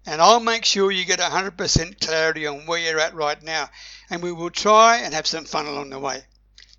And 0.06 0.20
I'll 0.20 0.40
make 0.40 0.66
sure 0.66 0.92
you 0.92 1.06
get 1.06 1.20
100% 1.20 2.02
clarity 2.02 2.48
on 2.48 2.66
where 2.66 2.80
you're 2.80 3.00
at 3.00 3.14
right 3.14 3.42
now. 3.44 3.70
And 4.10 4.24
we 4.24 4.32
will 4.32 4.50
try 4.50 4.98
and 4.98 5.14
have 5.14 5.28
some 5.28 5.46
fun 5.46 5.68
along 5.68 5.92
the 5.92 6.00
way. 6.00 6.24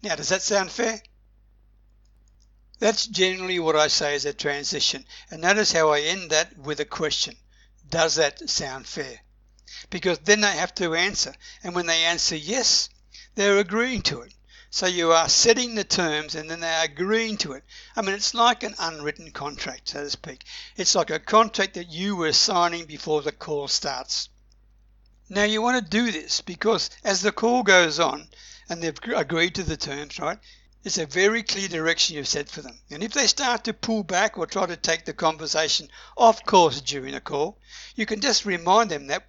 Now, 0.03 0.17
does 0.17 0.31
that 0.31 0.43
sound 0.43 0.73
fair? 0.73 1.01
That's 2.83 3.07
generally 3.07 3.61
what 3.61 3.77
I 3.77 3.87
say 3.87 4.17
as 4.17 4.25
a 4.25 4.33
transition. 4.33 5.07
And 5.31 5.43
notice 5.43 5.71
how 5.71 5.91
I 5.91 6.01
end 6.01 6.31
that 6.31 6.59
with 6.59 6.81
a 6.81 6.85
question. 6.85 7.37
Does 7.89 8.17
that 8.17 8.51
sound 8.51 8.89
fair? 8.89 9.21
Because 9.89 10.19
then 10.19 10.41
they 10.41 10.51
have 10.51 10.75
to 10.75 10.97
answer. 10.97 11.33
And 11.63 11.77
when 11.77 11.87
they 11.87 12.03
answer 12.03 12.35
yes, 12.35 12.89
they're 13.37 13.59
agreeing 13.59 14.03
to 14.11 14.23
it. 14.23 14.35
So 14.71 14.87
you 14.87 15.13
are 15.13 15.29
setting 15.29 15.77
the 15.77 15.85
terms 15.85 16.35
and 16.35 16.51
then 16.51 16.59
they 16.59 16.75
are 16.75 16.87
agreeing 16.87 17.37
to 17.37 17.53
it. 17.53 17.63
I 17.95 18.03
mean, 18.03 18.17
it's 18.17 18.35
like 18.35 18.65
an 18.65 18.75
unwritten 18.81 19.31
contract, 19.31 19.91
so 19.91 20.03
to 20.03 20.11
speak. 20.11 20.43
It's 20.77 20.97
like 20.97 21.11
a 21.11 21.21
contract 21.21 21.75
that 21.75 21.93
you 21.93 22.17
were 22.17 22.33
signing 22.33 22.87
before 22.87 23.23
the 23.23 23.31
call 23.31 23.69
starts. 23.69 24.29
Now 25.29 25.45
you 25.45 25.63
want 25.63 25.85
to 25.85 25.89
do 25.89 26.11
this 26.11 26.41
because 26.41 26.91
as 27.05 27.23
the 27.23 27.31
call 27.31 27.63
goes 27.63 28.01
on 28.01 28.27
and 28.69 28.83
they've 28.83 28.99
agreed 29.15 29.55
to 29.55 29.63
the 29.63 29.77
terms, 29.77 30.19
right, 30.19 30.41
it's 30.85 30.99
a 30.99 31.07
very 31.07 31.43
clear 31.43 31.69
direction 31.69 32.17
you've 32.17 32.29
set 32.29 32.49
for 32.49 32.63
them. 32.63 32.79
And 32.91 33.03
if 33.03 33.13
they 33.13 33.27
start 33.27 33.65
to 33.65 33.73
pull 33.73 34.03
back 34.03 34.37
or 34.37 34.47
try 34.47 34.67
to 34.67 34.77
take 34.77 35.05
the 35.05 35.13
conversation 35.13 35.89
off 36.17 36.45
course 36.45 36.81
during 36.81 37.15
a 37.15 37.21
call, 37.21 37.59
you 37.95 38.07
can 38.07 38.21
just 38.21 38.45
remind 38.45 38.91
them 38.91 39.07
that 39.07 39.25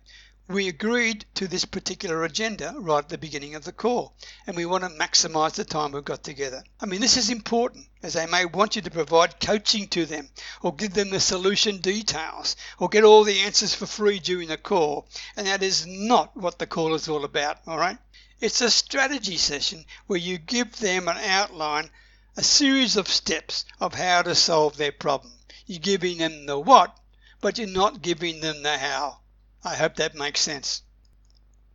we 0.50 0.68
agreed 0.68 1.26
to 1.36 1.48
this 1.48 1.64
particular 1.64 2.26
agenda 2.26 2.76
right 2.78 3.06
at 3.06 3.10
the 3.10 3.18
beginning 3.18 3.56
of 3.56 3.64
the 3.64 3.72
call, 3.72 4.14
and 4.46 4.58
we 4.58 4.66
want 4.66 4.84
to 4.84 4.90
maximize 4.90 5.54
the 5.54 5.64
time 5.64 5.94
we've 5.94 6.04
got 6.04 6.22
together. 6.22 6.62
I 6.82 6.86
mean, 6.86 7.00
this 7.00 7.16
is 7.16 7.30
important 7.30 7.88
as 8.02 8.14
they 8.14 8.26
may 8.26 8.44
want 8.44 8.76
you 8.76 8.82
to 8.82 8.92
provide 8.92 9.40
coaching 9.40 9.88
to 9.90 10.06
them 10.06 10.28
or 10.62 10.76
give 10.76 10.94
them 10.94 11.12
the 11.12 11.22
solution 11.22 11.78
details 11.78 12.58
or 12.78 12.90
get 12.90 13.06
all 13.06 13.24
the 13.24 13.40
answers 13.40 13.74
for 13.74 13.86
free 13.86 14.20
during 14.20 14.50
the 14.50 14.58
call, 14.58 15.08
and 15.38 15.48
that 15.48 15.64
is 15.64 15.88
not 15.88 16.36
what 16.36 16.60
the 16.60 16.68
call 16.68 16.94
is 16.94 17.08
all 17.08 17.24
about, 17.24 17.60
all 17.66 17.78
right? 17.78 17.98
It's 18.46 18.60
a 18.60 18.70
strategy 18.70 19.38
session 19.38 19.86
where 20.06 20.20
you 20.20 20.38
give 20.38 20.76
them 20.76 21.08
an 21.08 21.16
outline, 21.16 21.90
a 22.36 22.44
series 22.44 22.98
of 22.98 23.08
steps 23.08 23.64
of 23.80 23.94
how 23.94 24.22
to 24.24 24.36
solve 24.36 24.76
their 24.76 24.92
problem. 24.92 25.32
You're 25.66 25.80
giving 25.80 26.18
them 26.18 26.46
the 26.46 26.60
what, 26.60 27.00
but 27.40 27.58
you're 27.58 27.68
not 27.68 28.02
giving 28.02 28.42
them 28.42 28.62
the 28.62 28.78
how. 28.78 29.22
I 29.64 29.76
hope 29.78 29.96
that 29.96 30.14
makes 30.14 30.42
sense. 30.42 30.82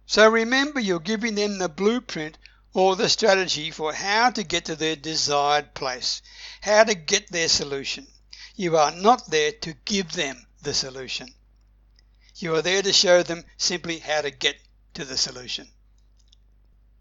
So 0.05 0.29
remember, 0.29 0.79
you're 0.79 1.01
giving 1.01 1.37
them 1.37 1.57
the 1.57 1.71
blueprint 1.71 2.37
or 2.75 2.97
the 2.97 3.09
strategy 3.09 3.71
for 3.71 3.95
how 3.95 4.29
to 4.29 4.45
get 4.45 4.67
to 4.67 4.77
their 4.77 4.95
desired 4.95 5.73
place, 5.73 6.21
how 6.61 6.85
to 6.85 6.95
get 6.95 7.33
their 7.33 7.49
solution. 7.49 8.07
You 8.57 8.77
are 8.77 8.91
not 8.91 9.31
there 9.31 9.53
to 9.53 9.73
give 9.73 10.13
them 10.13 10.47
the 10.61 10.75
solution. 10.75 11.35
You 12.37 12.55
are 12.57 12.63
there 12.63 12.83
to 12.83 12.93
show 12.93 13.23
them 13.23 13.47
simply 13.57 14.01
how 14.01 14.21
to 14.21 14.31
get 14.31 14.59
to 14.93 15.07
the 15.07 15.17
solution. 15.17 15.73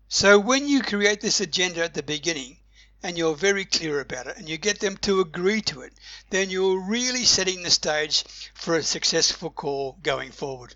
So 0.10 0.39
when 0.39 0.70
you 0.70 0.82
create 0.82 1.20
this 1.20 1.41
agenda 1.41 1.84
at 1.84 1.93
the 1.93 2.02
beginning 2.02 2.60
and 3.04 3.17
you're 3.17 3.36
very 3.36 3.65
clear 3.65 4.00
about 4.00 4.28
it 4.28 4.38
and 4.38 4.48
you 4.48 4.58
get 4.58 4.80
them 4.80 4.96
to 4.98 5.20
agree 5.20 5.62
to 5.63 5.82
it, 5.82 5.93
then 6.30 6.50
you're 6.50 6.80
really 6.80 7.26
setting 7.26 7.62
the 7.62 7.70
stage 7.70 8.24
for 8.54 8.76
a 8.76 8.84
successful 8.84 9.50
call 9.50 9.98
going 10.02 10.32
forward. 10.32 10.76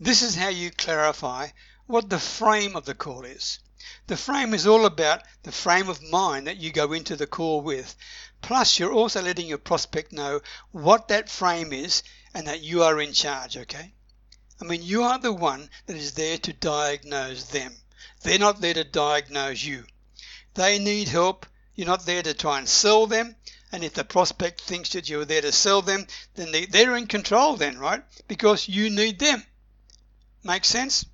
This 0.00 0.22
is 0.22 0.34
how 0.34 0.48
you 0.48 0.72
clarify 0.72 1.50
what 1.86 2.10
the 2.10 2.18
frame 2.18 2.74
of 2.74 2.86
the 2.86 2.94
call 2.94 3.24
is. 3.24 3.60
The 4.08 4.16
frame 4.16 4.52
is 4.52 4.66
all 4.66 4.84
about 4.84 5.22
the 5.44 5.52
frame 5.52 5.88
of 5.88 6.02
mind 6.02 6.48
that 6.48 6.56
you 6.56 6.72
go 6.72 6.92
into 6.92 7.14
the 7.14 7.28
call 7.28 7.60
with. 7.60 7.94
Plus, 8.42 8.80
you're 8.80 8.92
also 8.92 9.22
letting 9.22 9.46
your 9.46 9.58
prospect 9.58 10.12
know 10.12 10.40
what 10.72 11.06
that 11.08 11.30
frame 11.30 11.72
is 11.72 12.02
and 12.34 12.48
that 12.48 12.62
you 12.62 12.82
are 12.82 13.00
in 13.00 13.12
charge, 13.12 13.56
okay? 13.56 13.94
I 14.60 14.64
mean, 14.64 14.82
you 14.82 15.02
are 15.02 15.18
the 15.18 15.32
one 15.32 15.68
that 15.86 15.96
is 15.96 16.12
there 16.12 16.38
to 16.38 16.52
diagnose 16.52 17.44
them. 17.44 17.76
They're 18.22 18.38
not 18.38 18.60
there 18.60 18.74
to 18.74 18.84
diagnose 18.84 19.62
you. 19.62 19.86
They 20.54 20.78
need 20.78 21.08
help. 21.08 21.46
You're 21.74 21.86
not 21.86 22.06
there 22.06 22.22
to 22.22 22.32
try 22.32 22.58
and 22.58 22.68
sell 22.68 23.06
them. 23.06 23.36
And 23.70 23.84
if 23.84 23.92
the 23.92 24.04
prospect 24.04 24.60
thinks 24.62 24.90
that 24.90 25.08
you're 25.08 25.26
there 25.26 25.42
to 25.42 25.52
sell 25.52 25.82
them, 25.82 26.06
then 26.34 26.52
they're 26.70 26.96
in 26.96 27.06
control 27.06 27.56
then, 27.56 27.78
right? 27.78 28.02
Because 28.26 28.68
you 28.68 28.88
need 28.88 29.18
them. 29.18 29.44
Make 30.42 30.64
sense? 30.64 31.04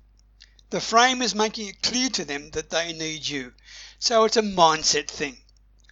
The 0.69 0.79
frame 0.79 1.21
is 1.21 1.35
making 1.35 1.67
it 1.67 1.81
clear 1.81 2.09
to 2.11 2.25
them 2.25 2.51
that 2.51 2.69
they 2.69 2.93
need 2.93 3.27
you. 3.27 3.53
So 3.99 4.23
it's 4.23 4.37
a 4.37 4.41
mindset 4.41 5.07
thing. 5.07 5.37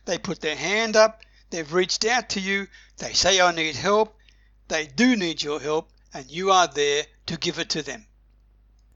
They 0.06 0.18
put 0.18 0.42
their 0.42 0.56
hand 0.56 0.96
up, 0.96 1.22
they've 1.50 1.72
reached 1.72 2.06
out 2.06 2.30
to 2.30 2.40
you, 2.40 2.68
they 2.98 3.14
say, 3.14 3.42
I 3.42 3.52
need 3.52 3.76
help. 3.76 4.18
They 4.68 4.88
do 4.88 5.16
need 5.16 5.44
your 5.44 5.60
help, 5.60 5.91
and 6.14 6.30
you 6.30 6.52
are 6.52 6.68
there 6.68 7.06
to 7.26 7.38
give 7.38 7.60
it 7.60 7.70
to 7.70 7.82
them. 7.82 8.06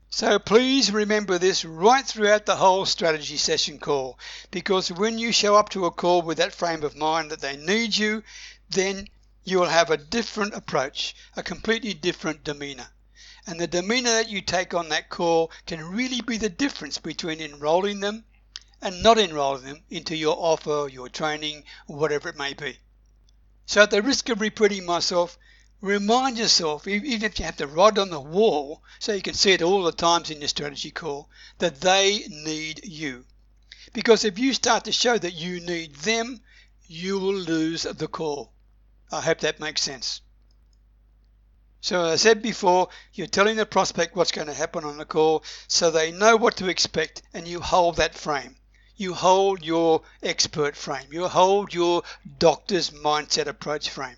So 0.10 0.40
please 0.40 0.92
remember 0.92 1.38
this 1.38 1.66
right 1.66 2.06
throughout 2.06 2.46
the 2.46 2.56
whole 2.56 2.86
strategy 2.86 3.38
session 3.38 3.80
call 3.80 4.18
because 4.50 4.92
when 4.92 5.20
you 5.20 5.32
show 5.32 5.56
up 5.56 5.70
to 5.70 5.86
a 5.86 5.92
call 5.92 6.22
with 6.22 6.38
that 6.38 6.54
frame 6.54 6.84
of 6.84 6.96
mind 6.96 7.32
that 7.32 7.42
they 7.42 7.58
need 7.58 7.98
you, 7.98 8.24
then 8.70 9.10
you 9.44 9.60
will 9.60 9.70
have 9.70 9.92
a 9.92 9.98
different 9.98 10.54
approach, 10.54 11.16
a 11.36 11.44
completely 11.44 11.94
different 11.94 12.44
demeanor. 12.44 12.88
And 13.46 13.60
the 13.60 13.68
demeanor 13.68 14.12
that 14.12 14.30
you 14.30 14.42
take 14.42 14.74
on 14.74 14.90
that 14.90 15.10
call 15.10 15.52
can 15.68 15.84
really 15.84 16.22
be 16.22 16.38
the 16.38 16.50
difference 16.50 16.98
between 16.98 17.42
enrolling 17.42 18.00
them 18.00 18.26
and 18.82 19.04
not 19.04 19.18
enrolling 19.18 19.64
them 19.64 19.84
into 19.90 20.16
your 20.16 20.36
offer, 20.38 20.88
your 20.90 21.10
training, 21.10 21.64
whatever 21.88 22.30
it 22.30 22.38
may 22.38 22.54
be. 22.54 22.80
So 23.66 23.82
at 23.82 23.92
the 23.92 24.02
risk 24.02 24.30
of 24.30 24.42
repeating 24.42 24.86
myself, 24.86 25.38
Remind 25.86 26.40
yourself, 26.40 26.88
even 26.88 27.22
if 27.22 27.38
you 27.38 27.46
have 27.46 27.58
to 27.58 27.68
write 27.68 28.00
on 28.00 28.10
the 28.10 28.20
wall 28.20 28.82
so 28.98 29.14
you 29.14 29.22
can 29.22 29.36
see 29.36 29.52
it 29.52 29.62
all 29.62 29.84
the 29.84 29.92
times 29.92 30.32
in 30.32 30.42
your 30.42 30.48
strategy 30.48 30.90
call, 30.90 31.30
that 31.60 31.80
they 31.80 32.26
need 32.28 32.84
you. 32.84 33.24
Because 33.94 34.26
if 34.26 34.40
you 34.40 34.56
start 34.56 34.86
to 34.86 34.92
show 34.92 35.16
that 35.16 35.36
you 35.36 35.60
need 35.60 35.94
them, 35.98 36.42
you 36.88 37.20
will 37.20 37.36
lose 37.36 37.84
the 37.84 38.08
call. 38.08 38.52
I 39.12 39.22
hope 39.22 39.42
that 39.42 39.60
makes 39.60 39.84
sense. 39.84 40.22
So 41.82 42.06
as 42.06 42.14
I 42.14 42.30
said 42.30 42.42
before, 42.42 42.90
you're 43.14 43.28
telling 43.28 43.58
the 43.58 43.68
prospect 43.68 44.16
what's 44.16 44.32
going 44.32 44.48
to 44.48 44.56
happen 44.56 44.86
on 44.86 44.98
the 44.98 45.06
call 45.06 45.44
so 45.68 45.92
they 45.92 46.12
know 46.12 46.36
what 46.36 46.58
to 46.58 46.68
expect 46.68 47.22
and 47.32 47.48
you 47.48 47.60
hold 47.60 47.98
that 47.98 48.16
frame. 48.16 48.56
You 48.96 49.14
hold 49.14 49.64
your 49.64 50.02
expert 50.24 50.76
frame. 50.76 51.10
You 51.12 51.28
hold 51.28 51.76
your 51.76 52.02
doctor's 52.40 52.90
mindset 52.90 53.46
approach 53.46 53.92
frame. 53.92 54.18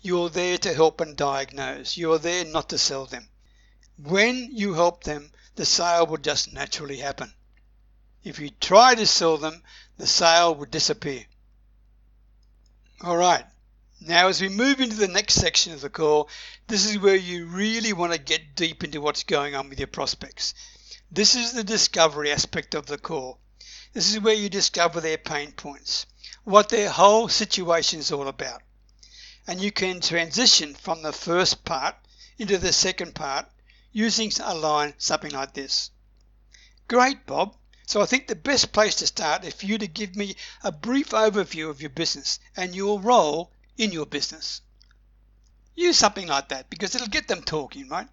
You're 0.00 0.30
there 0.30 0.58
to 0.58 0.72
help 0.72 1.00
and 1.00 1.16
diagnose. 1.16 1.96
You're 1.96 2.18
there 2.18 2.44
not 2.44 2.70
to 2.70 2.78
sell 2.78 3.06
them. 3.06 3.28
When 3.96 4.50
you 4.52 4.74
help 4.74 5.04
them, 5.04 5.32
the 5.56 5.66
sale 5.66 6.06
will 6.06 6.18
just 6.18 6.52
naturally 6.52 6.98
happen. 6.98 7.34
If 8.22 8.38
you 8.38 8.50
try 8.50 8.94
to 8.94 9.06
sell 9.06 9.36
them, 9.36 9.62
the 9.96 10.06
sale 10.06 10.54
will 10.54 10.66
disappear. 10.66 11.26
All 13.00 13.16
right. 13.16 13.44
Now, 14.00 14.28
as 14.28 14.40
we 14.40 14.48
move 14.48 14.80
into 14.80 14.96
the 14.96 15.08
next 15.08 15.34
section 15.34 15.72
of 15.72 15.80
the 15.80 15.90
call, 15.90 16.30
this 16.68 16.86
is 16.86 16.98
where 16.98 17.16
you 17.16 17.46
really 17.46 17.92
want 17.92 18.12
to 18.12 18.18
get 18.18 18.54
deep 18.54 18.84
into 18.84 19.00
what's 19.00 19.24
going 19.24 19.56
on 19.56 19.68
with 19.68 19.80
your 19.80 19.88
prospects. 19.88 20.54
This 21.10 21.34
is 21.34 21.52
the 21.52 21.64
discovery 21.64 22.30
aspect 22.30 22.74
of 22.74 22.86
the 22.86 22.98
call. 22.98 23.40
This 23.92 24.12
is 24.12 24.20
where 24.20 24.34
you 24.34 24.48
discover 24.48 25.00
their 25.00 25.18
pain 25.18 25.52
points, 25.52 26.06
what 26.44 26.68
their 26.68 26.90
whole 26.90 27.28
situation 27.28 27.98
is 27.98 28.12
all 28.12 28.28
about 28.28 28.62
and 29.48 29.62
you 29.62 29.72
can 29.72 29.98
transition 29.98 30.74
from 30.74 31.00
the 31.00 31.10
first 31.10 31.64
part 31.64 31.96
into 32.36 32.58
the 32.58 32.70
second 32.70 33.14
part 33.14 33.46
using 33.92 34.30
a 34.44 34.54
line 34.54 34.92
something 34.98 35.30
like 35.30 35.54
this. 35.54 35.90
Great, 36.86 37.24
Bob. 37.24 37.56
So 37.86 38.02
I 38.02 38.04
think 38.04 38.26
the 38.26 38.36
best 38.36 38.72
place 38.72 38.96
to 38.96 39.06
start 39.06 39.46
is 39.46 39.54
for 39.54 39.64
you 39.64 39.78
to 39.78 39.86
give 39.86 40.14
me 40.14 40.36
a 40.62 40.70
brief 40.70 41.10
overview 41.10 41.70
of 41.70 41.80
your 41.80 41.88
business 41.88 42.38
and 42.58 42.74
your 42.74 43.00
role 43.00 43.50
in 43.78 43.90
your 43.90 44.04
business. 44.04 44.60
Use 45.74 45.96
something 45.96 46.26
like 46.26 46.50
that 46.50 46.68
because 46.68 46.94
it'll 46.94 47.08
get 47.08 47.26
them 47.26 47.42
talking, 47.42 47.88
right? 47.88 48.08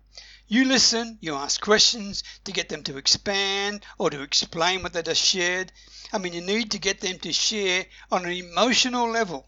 You 0.48 0.63
listen, 0.63 1.17
you 1.19 1.36
ask 1.36 1.60
questions 1.60 2.24
to 2.45 2.54
get 2.54 2.69
them 2.69 2.84
to 2.84 2.95
expand 2.95 3.84
or 3.98 4.10
to 4.10 4.21
explain 4.21 4.84
what 4.84 4.93
they 4.93 5.02
just 5.02 5.21
shared. 5.21 5.74
I 6.13 6.17
mean, 6.17 6.32
you 6.32 6.41
need 6.41 6.71
to 6.71 6.80
get 6.80 7.02
them 7.02 7.19
to 7.19 7.34
share 7.34 7.86
on 8.10 8.24
an 8.24 8.32
emotional 8.32 9.10
level 9.10 9.45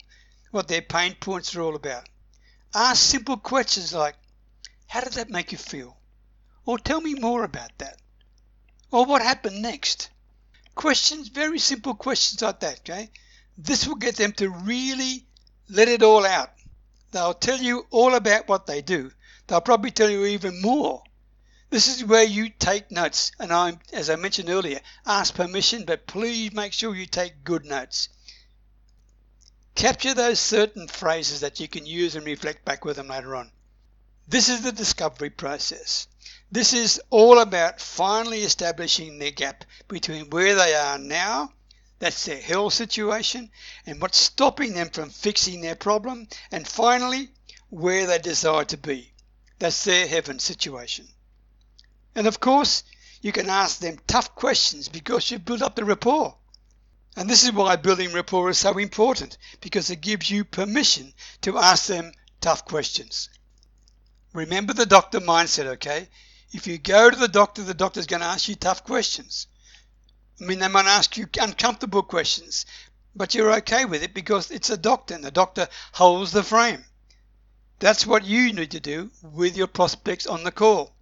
what 0.51 0.67
their 0.67 0.81
pain 0.81 1.15
points 1.15 1.55
are 1.55 1.61
all 1.61 1.75
about. 1.75 2.07
Ask 2.73 3.03
simple 3.03 3.37
questions 3.37 3.93
like, 3.93 4.15
How 4.87 5.01
did 5.01 5.13
that 5.13 5.29
make 5.29 5.51
you 5.51 5.57
feel? 5.57 5.97
Or 6.65 6.77
tell 6.77 7.01
me 7.01 7.13
more 7.15 7.43
about 7.43 7.77
that. 7.77 8.01
Or 8.91 9.05
what 9.05 9.21
happened 9.21 9.61
next? 9.61 10.09
Questions, 10.75 11.29
very 11.29 11.59
simple 11.59 11.95
questions 11.95 12.41
like 12.41 12.59
that, 12.61 12.79
okay? 12.79 13.09
This 13.57 13.87
will 13.87 13.95
get 13.95 14.15
them 14.15 14.33
to 14.33 14.49
really 14.49 15.25
Let 15.69 15.89
it 15.89 16.03
all 16.03 16.25
out. 16.25 16.51
They'll 17.11 17.33
tell 17.33 17.57
you 17.57 17.85
all 17.89 18.15
about 18.15 18.47
what 18.47 18.67
they 18.67 18.81
do. 18.81 19.11
They'll 19.47 19.59
probably 19.59 19.91
tell 19.91 20.09
you 20.09 20.25
even 20.25 20.61
more. 20.61 21.03
This 21.69 21.89
is 21.89 22.05
where 22.05 22.23
you 22.23 22.49
take 22.49 22.91
notes, 22.91 23.33
and 23.39 23.51
I'm, 23.51 23.79
as 23.91 24.09
I 24.09 24.15
mentioned 24.15 24.49
earlier, 24.49 24.79
ask 25.05 25.33
permission, 25.33 25.83
but 25.83 26.07
please 26.07 26.53
make 26.53 26.71
sure 26.71 26.95
you 26.95 27.05
take 27.05 27.43
good 27.43 27.65
notes. 27.65 28.07
Capture 29.77 30.15
those 30.15 30.39
certain 30.39 30.87
phrases 30.87 31.41
that 31.41 31.59
you 31.59 31.67
can 31.67 31.85
use 31.85 32.15
and 32.15 32.25
reflect 32.25 32.65
back 32.65 32.83
with 32.83 32.95
them 32.95 33.09
later 33.09 33.35
on. 33.35 33.51
This 34.27 34.49
is 34.49 34.63
the 34.63 34.71
discovery 34.71 35.29
process. 35.29 36.07
This 36.51 36.73
is 36.73 36.99
all 37.11 37.37
about 37.37 37.79
finally 37.79 38.41
establishing 38.41 39.19
the 39.19 39.29
gap 39.29 39.65
between 39.87 40.31
where 40.31 40.55
they 40.55 40.73
are 40.73 40.97
now, 40.97 41.53
that's 41.99 42.25
their 42.25 42.41
hell 42.41 42.71
situation, 42.71 43.51
and 43.85 44.01
what's 44.01 44.17
stopping 44.17 44.73
them 44.73 44.89
from 44.89 45.11
fixing 45.11 45.61
their 45.61 45.75
problem, 45.75 46.27
and 46.51 46.67
finally, 46.67 47.29
where 47.69 48.07
they 48.07 48.17
desire 48.17 48.65
to 48.65 48.77
be. 48.77 49.13
That's 49.59 49.83
their 49.83 50.07
heaven 50.07 50.39
situation. 50.39 51.07
And 52.15 52.25
of 52.25 52.39
course, 52.39 52.83
you 53.21 53.31
can 53.31 53.47
ask 53.47 53.77
them 53.77 53.99
tough 54.07 54.33
questions 54.33 54.89
because 54.89 55.29
you've 55.29 55.45
built 55.45 55.61
up 55.61 55.75
the 55.75 55.85
rapport. 55.85 56.35
And 57.17 57.27
this 57.27 57.43
is 57.43 57.51
why 57.51 57.77
building 57.77 58.13
rapport 58.13 58.47
is 58.51 58.59
so 58.59 58.77
important 58.77 59.39
because 59.59 59.89
it 59.89 60.01
gives 60.01 60.29
you 60.29 60.45
permission 60.45 61.15
to 61.41 61.57
ask 61.57 61.87
them 61.87 62.11
tough 62.41 62.63
questions. 62.63 63.29
Remember 64.33 64.71
the 64.71 64.85
doctor 64.85 65.19
mindset, 65.19 65.65
okay? 65.65 66.09
If 66.51 66.67
you 66.67 66.77
go 66.77 67.09
to 67.09 67.15
the 67.15 67.27
doctor, 67.27 67.63
the 67.63 67.73
doctor's 67.73 68.05
going 68.05 68.19
to 68.19 68.27
ask 68.27 68.47
you 68.47 68.53
tough 68.53 68.83
questions. 68.83 69.47
I 70.39 70.43
mean, 70.43 70.59
they 70.59 70.67
might 70.67 70.85
ask 70.85 71.17
you 71.17 71.27
uncomfortable 71.41 72.03
questions, 72.03 72.67
but 73.15 73.33
you're 73.33 73.55
okay 73.55 73.85
with 73.85 74.03
it 74.03 74.13
because 74.13 74.51
it's 74.51 74.69
a 74.69 74.77
doctor 74.77 75.15
and 75.15 75.23
the 75.23 75.31
doctor 75.31 75.67
holds 75.93 76.33
the 76.33 76.43
frame. 76.43 76.85
That's 77.79 78.05
what 78.05 78.25
you 78.25 78.53
need 78.53 78.69
to 78.71 78.79
do 78.79 79.09
with 79.23 79.57
your 79.57 79.65
prospects 79.65 80.27
on 80.27 80.43
the 80.43 80.51
call. 80.51 80.93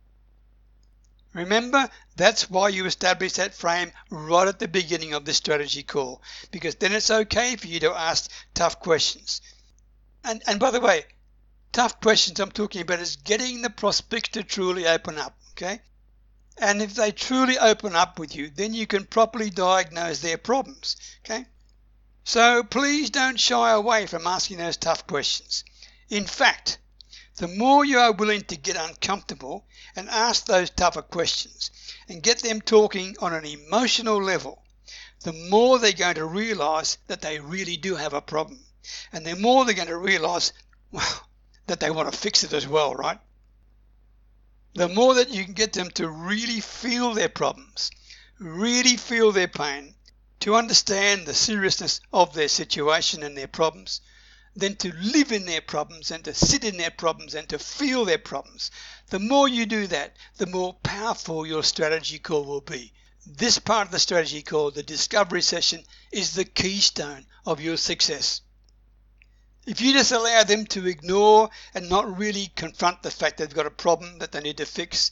Remember, 1.36 1.90
that's 2.16 2.50
why 2.50 2.70
you 2.70 2.86
establish 2.86 3.34
that 3.34 3.54
frame 3.54 3.92
right 4.10 4.48
at 4.48 4.58
the 4.58 4.70
beginning 4.70 5.14
of 5.14 5.26
the 5.26 5.34
strategy 5.34 5.84
call, 5.84 6.22
because 6.50 6.76
then 6.76 6.94
it's 6.94 7.12
okay 7.12 7.58
for 7.58 7.68
you 7.68 7.82
to 7.82 7.92
ask 7.92 8.32
tough 8.54 8.80
questions. 8.80 9.42
And, 10.24 10.42
and 10.48 10.62
by 10.62 10.72
the 10.72 10.80
way, 10.80 11.04
tough 11.74 12.00
questions 12.00 12.40
I'm 12.40 12.52
talking 12.52 12.82
about 12.82 13.02
is 13.02 13.18
getting 13.18 13.62
the 13.62 13.70
prospect 13.70 14.36
to 14.36 14.44
truly 14.44 14.88
open 14.88 15.18
up, 15.18 15.38
okay? 15.52 15.82
And 16.58 16.82
if 16.82 16.96
they 16.96 17.12
truly 17.12 17.60
open 17.60 17.98
up 17.98 18.18
with 18.18 18.34
you, 18.34 18.50
then 18.50 18.74
you 18.74 18.88
can 18.88 19.04
properly 19.04 19.50
diagnose 19.50 20.22
their 20.22 20.38
problems, 20.38 20.96
okay? 21.26 21.46
So 22.24 22.64
please 22.64 23.10
don't 23.10 23.38
shy 23.38 23.72
away 23.72 24.06
from 24.06 24.26
asking 24.26 24.60
those 24.60 24.78
tough 24.78 25.06
questions. 25.06 25.66
In 26.10 26.26
fact, 26.26 26.80
the 27.38 27.48
more 27.50 27.84
you 27.84 28.00
are 28.00 28.14
willing 28.14 28.42
to 28.42 28.56
get 28.56 28.78
uncomfortable 28.78 29.66
and 29.96 30.10
ask 30.10 30.46
those 30.46 30.70
tougher 30.70 31.02
questions 31.02 31.72
and 32.08 32.24
get 32.24 32.40
them 32.40 32.62
talking 32.62 33.16
on 33.20 33.34
an 33.34 33.46
emotional 33.46 34.24
level, 34.24 34.64
the 35.24 35.34
more 35.34 35.78
they're 35.78 35.92
going 35.92 36.16
to 36.16 36.26
realize 36.26 36.98
that 37.08 37.22
they 37.22 37.40
really 37.40 37.78
do 37.78 37.96
have 37.96 38.14
a 38.14 38.22
problem. 38.22 38.60
And 39.12 39.26
the 39.26 39.36
more 39.36 39.66
they're 39.66 39.74
going 39.74 39.88
to 39.88 39.98
realize, 39.98 40.54
well, 40.92 41.28
that 41.68 41.80
they 41.80 41.90
want 41.90 42.12
to 42.12 42.18
fix 42.18 42.44
it 42.44 42.54
as 42.54 42.68
well, 42.68 42.94
right? 42.94 43.20
The 44.76 44.88
more 44.88 45.16
that 45.16 45.30
you 45.30 45.44
can 45.44 45.54
get 45.54 45.74
them 45.74 45.90
to 45.92 46.08
really 46.08 46.62
feel 46.62 47.14
their 47.14 47.30
problems, 47.30 47.92
really 48.40 48.98
feel 48.98 49.32
their 49.32 49.48
pain, 49.48 49.96
to 50.42 50.56
understand 50.56 51.26
the 51.26 51.34
seriousness 51.34 52.02
of 52.14 52.34
their 52.34 52.48
situation 52.48 53.24
and 53.24 53.38
their 53.38 53.48
problems, 53.48 54.02
than 54.56 54.76
to 54.78 54.94
live 54.96 55.34
in 55.34 55.46
their 55.46 55.62
problems 55.62 56.12
and 56.12 56.24
to 56.24 56.34
sit 56.34 56.64
in 56.64 56.78
their 56.78 56.92
problems 56.92 57.36
and 57.36 57.48
to 57.50 57.60
feel 57.60 58.06
their 58.06 58.18
problems. 58.18 58.72
The 59.10 59.20
more 59.20 59.50
you 59.50 59.66
do 59.66 59.86
that, 59.88 60.16
the 60.38 60.46
more 60.46 60.76
powerful 60.76 61.46
your 61.46 61.64
strategy 61.64 62.20
call 62.20 62.46
will 62.46 62.62
be. 62.62 62.94
This 63.26 63.60
part 63.60 63.88
of 63.88 63.92
the 63.92 64.00
strategy 64.00 64.42
call, 64.42 64.72
the 64.72 64.84
discovery 64.84 65.42
session, 65.42 65.84
is 66.12 66.34
the 66.34 66.46
keystone 66.46 67.26
of 67.46 67.60
your 67.60 67.76
success. 67.76 68.42
If 69.66 69.82
you 69.82 69.94
just 69.94 70.12
allow 70.12 70.44
them 70.44 70.66
to 70.68 70.88
ignore 70.88 71.50
and 71.74 71.90
not 71.90 72.18
really 72.18 72.52
confront 72.56 73.02
the 73.04 73.12
fact 73.12 73.38
they've 73.38 73.54
got 73.54 73.66
a 73.66 73.72
problem 73.72 74.20
that 74.20 74.32
they 74.32 74.40
need 74.40 74.58
to 74.58 74.66
fix, 74.66 75.12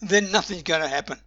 then 0.00 0.30
nothing's 0.30 0.62
going 0.62 0.82
to 0.82 0.88
happen. 0.88 1.20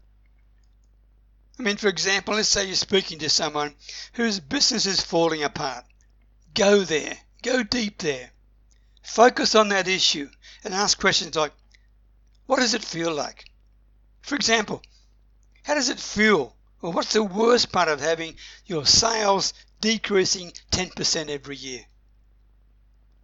I 1.59 1.63
mean, 1.63 1.77
for 1.77 1.89
example, 1.89 2.35
let's 2.35 2.47
say 2.47 2.65
you're 2.65 2.75
speaking 2.75 3.19
to 3.19 3.29
someone 3.29 3.75
whose 4.13 4.39
business 4.39 4.85
is 4.85 5.01
falling 5.01 5.43
apart. 5.43 5.85
Go 6.53 6.83
there 6.83 7.17
Go 7.41 7.63
deep 7.63 7.97
there. 7.99 8.31
Focus 9.03 9.55
on 9.55 9.69
that 9.69 9.87
issue 9.87 10.29
and 10.63 10.73
ask 10.73 10.99
questions 10.99 11.35
like, 11.35 11.53
what 12.45 12.59
does 12.59 12.73
it 12.73 12.83
feel 12.83 13.13
like? 13.13 13.45
For 14.21 14.35
example, 14.35 14.81
how 15.63 15.73
does 15.73 15.89
it 15.89 15.99
feel? 15.99 16.55
Or 16.81 16.91
what's 16.91 17.13
the 17.13 17.23
worst 17.23 17.71
part 17.71 17.89
of 17.89 17.99
having 17.99 18.35
your 18.65 18.85
sales 18.85 19.53
decreasing 19.81 20.51
10% 20.71 21.29
every 21.29 21.55
year? 21.55 21.85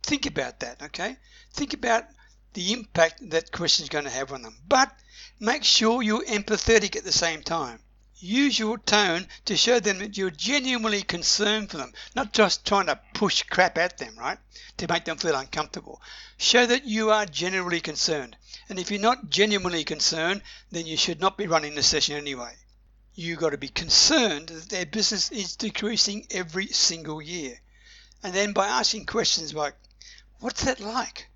Think 0.04 0.26
about 0.26 0.60
that, 0.62 0.82
okay? 0.84 1.18
Think 1.54 1.74
about 1.74 2.06
the 2.54 2.74
impact 2.74 3.30
that 3.30 3.52
question 3.52 3.84
is 3.84 3.90
going 3.90 4.06
to 4.06 4.10
have 4.10 4.32
on 4.32 4.42
them. 4.42 4.58
But 4.68 4.92
make 5.40 5.64
sure 5.64 6.02
you're 6.02 6.24
empathetic 6.24 6.96
at 6.96 7.04
the 7.04 7.12
same 7.12 7.42
time. 7.42 7.80
Use 8.20 8.58
your 8.58 8.80
tone 8.80 9.28
to 9.46 9.56
show 9.56 9.80
them 9.80 10.00
that 10.00 10.18
you're 10.18 10.32
genuinely 10.32 11.04
concerned 11.04 11.70
for 11.70 11.78
them, 11.78 11.94
not 12.16 12.34
just 12.34 12.66
trying 12.66 12.88
to 12.88 13.00
push 13.14 13.44
crap 13.44 13.78
at 13.78 14.00
them, 14.00 14.18
right? 14.18 14.40
To 14.78 14.88
make 14.88 15.06
them 15.06 15.18
feel 15.18 15.36
uncomfortable. 15.36 16.02
Show 16.38 16.66
that 16.66 16.86
you 16.86 17.12
are 17.12 17.28
genuinely 17.28 17.80
concerned. 17.80 18.36
And 18.70 18.80
if 18.80 18.90
you're 18.90 19.00
not 19.00 19.30
genuinely 19.30 19.84
concerned, 19.84 20.42
then 20.72 20.88
you 20.88 20.98
should 20.98 21.20
not 21.20 21.38
be 21.38 21.46
running 21.46 21.76
the 21.76 21.84
session 21.84 22.16
anyway. 22.16 22.56
You've 23.14 23.40
got 23.40 23.52
to 23.52 23.58
be 23.58 23.70
concerned 23.70 24.50
that 24.50 24.70
their 24.70 24.86
business 24.88 25.32
is 25.32 25.56
decreasing 25.56 26.26
every 26.32 26.68
single 26.68 27.22
year. 27.22 27.62
And 28.24 28.34
then 28.34 28.52
by 28.52 28.68
asking 28.68 29.06
questions 29.06 29.54
like, 29.54 29.76
What's 30.40 30.64
that 30.64 30.80
like? 30.80 31.28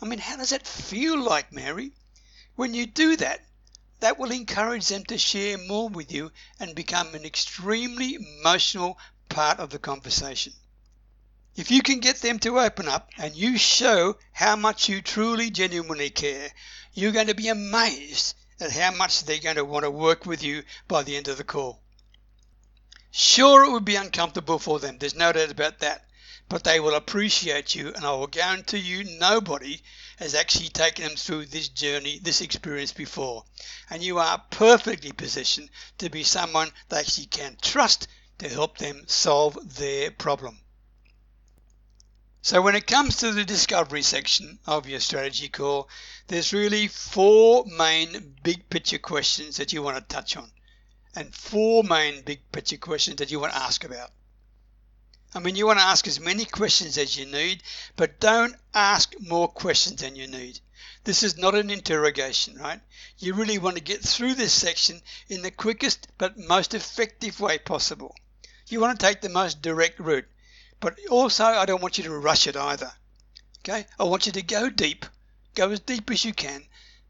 I 0.00 0.06
mean, 0.06 0.20
how 0.20 0.36
does 0.36 0.50
that 0.50 0.66
feel 0.66 1.18
like, 1.18 1.52
Mary? 1.52 1.92
When 2.56 2.72
you 2.72 2.86
do 2.86 3.16
that, 3.16 3.44
that 4.00 4.18
will 4.18 4.30
encourage 4.30 4.88
them 4.88 5.04
to 5.04 5.18
share 5.18 5.58
more 5.58 5.88
with 5.88 6.12
you 6.12 6.32
and 6.60 6.74
become 6.74 7.14
an 7.14 7.24
extremely 7.24 8.14
emotional 8.14 8.98
part 9.28 9.58
of 9.58 9.70
the 9.70 9.78
conversation. 9.78 10.52
If 11.56 11.70
you 11.70 11.82
can 11.82 11.98
get 11.98 12.20
them 12.20 12.38
to 12.40 12.60
open 12.60 12.88
up 12.88 13.10
and 13.18 13.34
you 13.34 13.58
show 13.58 14.16
how 14.32 14.56
much 14.56 14.88
you 14.88 15.02
truly 15.02 15.50
genuinely 15.50 16.10
care, 16.10 16.52
you're 16.94 17.12
going 17.12 17.26
to 17.26 17.34
be 17.34 17.48
amazed 17.48 18.34
at 18.60 18.72
how 18.72 18.92
much 18.92 19.24
they're 19.24 19.38
going 19.38 19.56
to 19.56 19.64
want 19.64 19.84
to 19.84 19.90
work 19.90 20.26
with 20.26 20.42
you 20.42 20.62
by 20.86 21.02
the 21.02 21.16
end 21.16 21.28
of 21.28 21.36
the 21.36 21.44
call. 21.44 21.80
Sure, 23.10 23.64
it 23.64 23.70
would 23.70 23.84
be 23.84 23.96
uncomfortable 23.96 24.58
for 24.58 24.78
them, 24.78 24.98
there's 24.98 25.14
no 25.14 25.32
doubt 25.32 25.50
about 25.50 25.80
that 25.80 26.07
but 26.48 26.64
they 26.64 26.80
will 26.80 26.94
appreciate 26.94 27.74
you, 27.74 27.88
and 27.88 28.04
I 28.04 28.12
will 28.12 28.26
guarantee 28.26 28.78
you 28.78 29.18
nobody 29.18 29.80
has 30.18 30.34
actually 30.34 30.68
taken 30.68 31.04
them 31.04 31.16
through 31.16 31.46
this 31.46 31.68
journey, 31.68 32.18
this 32.22 32.40
experience 32.40 32.92
before. 32.92 33.44
And 33.90 34.02
you 34.02 34.18
are 34.18 34.42
perfectly 34.50 35.12
positioned 35.12 35.70
to 35.98 36.08
be 36.08 36.24
someone 36.24 36.70
they 36.88 36.98
actually 36.98 37.26
can 37.26 37.56
trust 37.60 38.08
to 38.38 38.48
help 38.48 38.78
them 38.78 39.04
solve 39.06 39.76
their 39.76 40.10
problem. 40.10 40.58
So 42.40 42.62
when 42.62 42.76
it 42.76 42.86
comes 42.86 43.16
to 43.16 43.32
the 43.32 43.44
discovery 43.44 44.02
section 44.02 44.58
of 44.66 44.88
your 44.88 45.00
strategy 45.00 45.48
call, 45.48 45.88
there's 46.28 46.52
really 46.52 46.88
four 46.88 47.64
main 47.66 48.36
big 48.42 48.70
picture 48.70 48.98
questions 48.98 49.56
that 49.58 49.72
you 49.72 49.82
want 49.82 49.96
to 49.98 50.14
touch 50.14 50.36
on 50.36 50.50
and 51.14 51.34
four 51.34 51.82
main 51.82 52.22
big 52.22 52.40
picture 52.52 52.76
questions 52.76 53.16
that 53.16 53.30
you 53.30 53.40
want 53.40 53.52
to 53.52 53.58
ask 53.58 53.84
about. 53.84 54.10
I 55.34 55.40
mean, 55.40 55.56
you 55.56 55.66
want 55.66 55.78
to 55.78 55.84
ask 55.84 56.06
as 56.06 56.18
many 56.18 56.46
questions 56.46 56.96
as 56.96 57.16
you 57.16 57.26
need, 57.26 57.62
but 57.96 58.18
don't 58.18 58.56
ask 58.72 59.14
more 59.20 59.46
questions 59.46 60.00
than 60.00 60.16
you 60.16 60.26
need. 60.26 60.60
This 61.04 61.22
is 61.22 61.36
not 61.36 61.54
an 61.54 61.70
interrogation, 61.70 62.56
right? 62.56 62.80
You 63.18 63.34
really 63.34 63.58
want 63.58 63.76
to 63.76 63.82
get 63.82 64.02
through 64.02 64.34
this 64.34 64.54
section 64.54 65.02
in 65.28 65.42
the 65.42 65.50
quickest 65.50 66.08
but 66.16 66.38
most 66.38 66.72
effective 66.72 67.40
way 67.40 67.58
possible. 67.58 68.14
You 68.68 68.80
want 68.80 68.98
to 68.98 69.06
take 69.06 69.20
the 69.20 69.28
most 69.28 69.60
direct 69.60 69.98
route, 70.00 70.28
but 70.80 70.98
also 71.10 71.44
I 71.44 71.66
don't 71.66 71.82
want 71.82 71.98
you 71.98 72.04
to 72.04 72.18
rush 72.18 72.46
it 72.46 72.56
either. 72.56 72.92
Okay? 73.60 73.86
I 73.98 74.04
want 74.04 74.26
you 74.26 74.32
to 74.32 74.42
go 74.42 74.70
deep, 74.70 75.04
go 75.54 75.70
as 75.70 75.80
deep 75.80 76.10
as 76.10 76.24
you 76.24 76.32
can, 76.32 76.66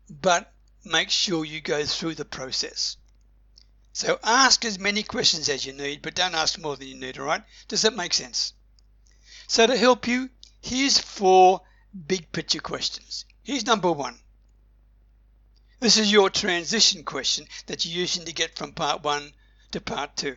but 0.09 0.53
make 0.85 1.11
sure 1.11 1.45
you 1.45 1.61
go 1.61 1.85
through 1.85 2.17
the 2.17 2.25
process. 2.25 2.97
So 3.93 4.19
ask 4.23 4.65
as 4.65 4.79
many 4.79 5.03
questions 5.03 5.49
as 5.49 5.65
you 5.65 5.73
need, 5.73 6.03
but 6.03 6.15
don't 6.15 6.35
ask 6.35 6.59
more 6.59 6.77
than 6.77 6.89
you 6.89 6.95
need, 6.95 7.19
all 7.19 7.27
right? 7.27 7.43
Does 7.69 7.83
that 7.83 7.97
make 7.97 8.15
sense? 8.15 8.53
So 9.47 9.67
to 9.67 9.77
help 9.77 10.07
you, 10.07 10.31
here's 10.61 10.99
four 10.99 11.63
big 12.07 12.31
picture 12.33 12.61
questions. 12.61 13.25
Here's 13.43 13.67
number 13.67 13.91
one. 13.91 14.19
This 15.81 15.97
is 15.97 16.13
your 16.13 16.31
transition 16.31 17.05
question 17.05 17.47
that 17.67 17.85
you're 17.85 18.01
using 18.01 18.25
to 18.25 18.33
get 18.33 18.57
from 18.57 18.73
part 18.73 19.03
one 19.03 19.33
to 19.73 19.81
part 19.81 20.17
two. 20.17 20.37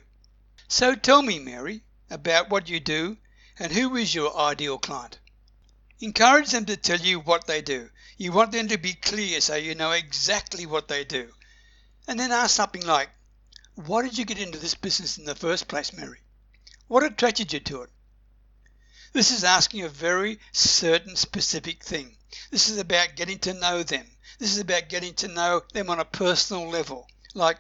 So 0.68 0.96
tell 0.96 1.22
me, 1.22 1.40
Mary, 1.40 1.84
about 2.10 2.50
what 2.50 2.70
you 2.70 2.80
do 2.80 3.18
And 3.60 3.72
who 3.72 3.96
is 3.96 4.16
your 4.16 4.36
ideal 4.36 4.80
client? 4.80 5.20
Encourage 6.00 6.50
them 6.50 6.66
to 6.66 6.78
tell 6.78 7.00
you 7.00 7.20
what 7.20 7.46
they 7.46 7.62
do. 7.62 7.92
You 8.18 8.32
want 8.32 8.52
them 8.52 8.70
to 8.70 8.78
be 8.80 8.94
clear 8.94 9.40
so 9.40 9.56
you 9.56 9.76
know 9.76 9.92
exactly 9.92 10.66
what 10.66 10.88
they 10.88 11.04
do. 11.04 11.32
And 12.08 12.20
then 12.20 12.32
ask 12.32 12.56
something 12.56 12.84
like, 12.84 13.10
Why 13.88 14.04
did 14.04 14.16
you 14.16 14.26
get 14.26 14.38
into 14.38 14.60
this 14.60 14.76
business 14.76 15.18
in 15.18 15.26
the 15.26 15.34
first 15.34 15.68
place, 15.68 15.92
Mary? 15.92 16.20
What 16.88 17.04
attracted 17.04 17.52
you 17.52 17.60
to 17.62 17.82
it? 17.82 17.90
This 19.12 19.32
is 19.32 19.44
asking 19.44 19.82
a 19.82 19.90
very 19.90 20.40
certain 20.52 21.16
specific 21.16 21.84
thing. 21.84 22.16
This 22.52 22.70
is 22.70 22.78
about 22.78 23.16
getting 23.16 23.40
to 23.40 23.56
know 23.56 23.82
them. 23.82 24.06
This 24.38 24.52
is 24.52 24.60
about 24.60 24.90
getting 24.90 25.16
to 25.16 25.30
know 25.30 25.64
them 25.74 25.90
on 25.90 26.00
a 26.00 26.06
personal 26.06 26.70
level. 26.70 27.08
Like, 27.34 27.58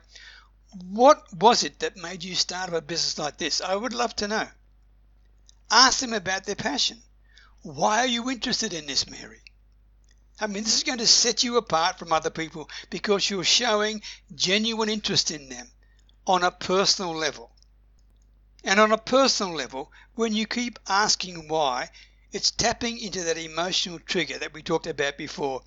what 0.92 1.24
was 1.34 1.64
it 1.64 1.80
that 1.80 1.98
made 1.98 2.24
you 2.24 2.36
start 2.36 2.72
a 2.72 2.82
business 2.82 3.18
like 3.18 3.38
this? 3.38 3.60
I 3.60 3.76
would 3.76 3.94
love 3.94 4.16
to 4.18 4.28
know. 4.28 4.48
Ask 5.72 6.02
them 6.02 6.14
about 6.14 6.44
their 6.44 6.56
passion. 6.56 7.02
Why 7.64 8.00
are 8.00 8.06
you 8.06 8.30
interested 8.30 8.74
in 8.74 8.86
this, 8.86 9.10
Mary? 9.10 9.42
I 10.40 10.46
mean, 10.46 10.64
this 10.64 10.76
is 10.76 10.84
going 10.84 11.00
to 11.00 11.08
set 11.08 11.44
you 11.44 11.58
apart 11.58 11.98
from 11.98 12.14
other 12.14 12.30
people 12.30 12.70
because 12.92 13.28
you're 13.28 13.44
showing 13.44 14.04
genuine 14.36 14.90
interest 14.90 15.32
in 15.32 15.50
them 15.50 15.72
on 16.28 16.44
a 16.44 16.52
personal 16.52 17.16
level. 17.16 17.52
And 18.64 18.80
on 18.80 18.92
a 18.92 18.98
personal 18.98 19.54
level, 19.54 19.92
when 20.16 20.34
you 20.34 20.46
keep 20.46 20.78
asking 20.88 21.48
why, 21.48 21.90
it's 22.32 22.52
tapping 22.52 23.00
into 23.00 23.24
that 23.24 23.38
emotional 23.38 24.00
trigger 24.00 24.38
that 24.38 24.54
we 24.54 24.62
talked 24.62 24.88
about 24.88 25.18
before. 25.18 25.64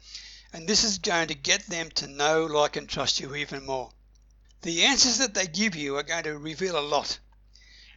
And 0.52 0.68
this 0.68 0.84
is 0.84 0.98
going 0.98 1.28
to 1.28 1.34
get 1.34 1.66
them 1.66 1.90
to 1.96 2.06
know, 2.06 2.46
like, 2.46 2.76
and 2.76 2.88
trust 2.88 3.18
you 3.18 3.34
even 3.34 3.66
more. 3.66 3.90
The 4.62 4.84
answers 4.84 5.18
that 5.18 5.34
they 5.34 5.46
give 5.46 5.74
you 5.74 5.96
are 5.96 6.04
going 6.04 6.24
to 6.24 6.38
reveal 6.38 6.78
a 6.78 6.80
lot. 6.80 7.18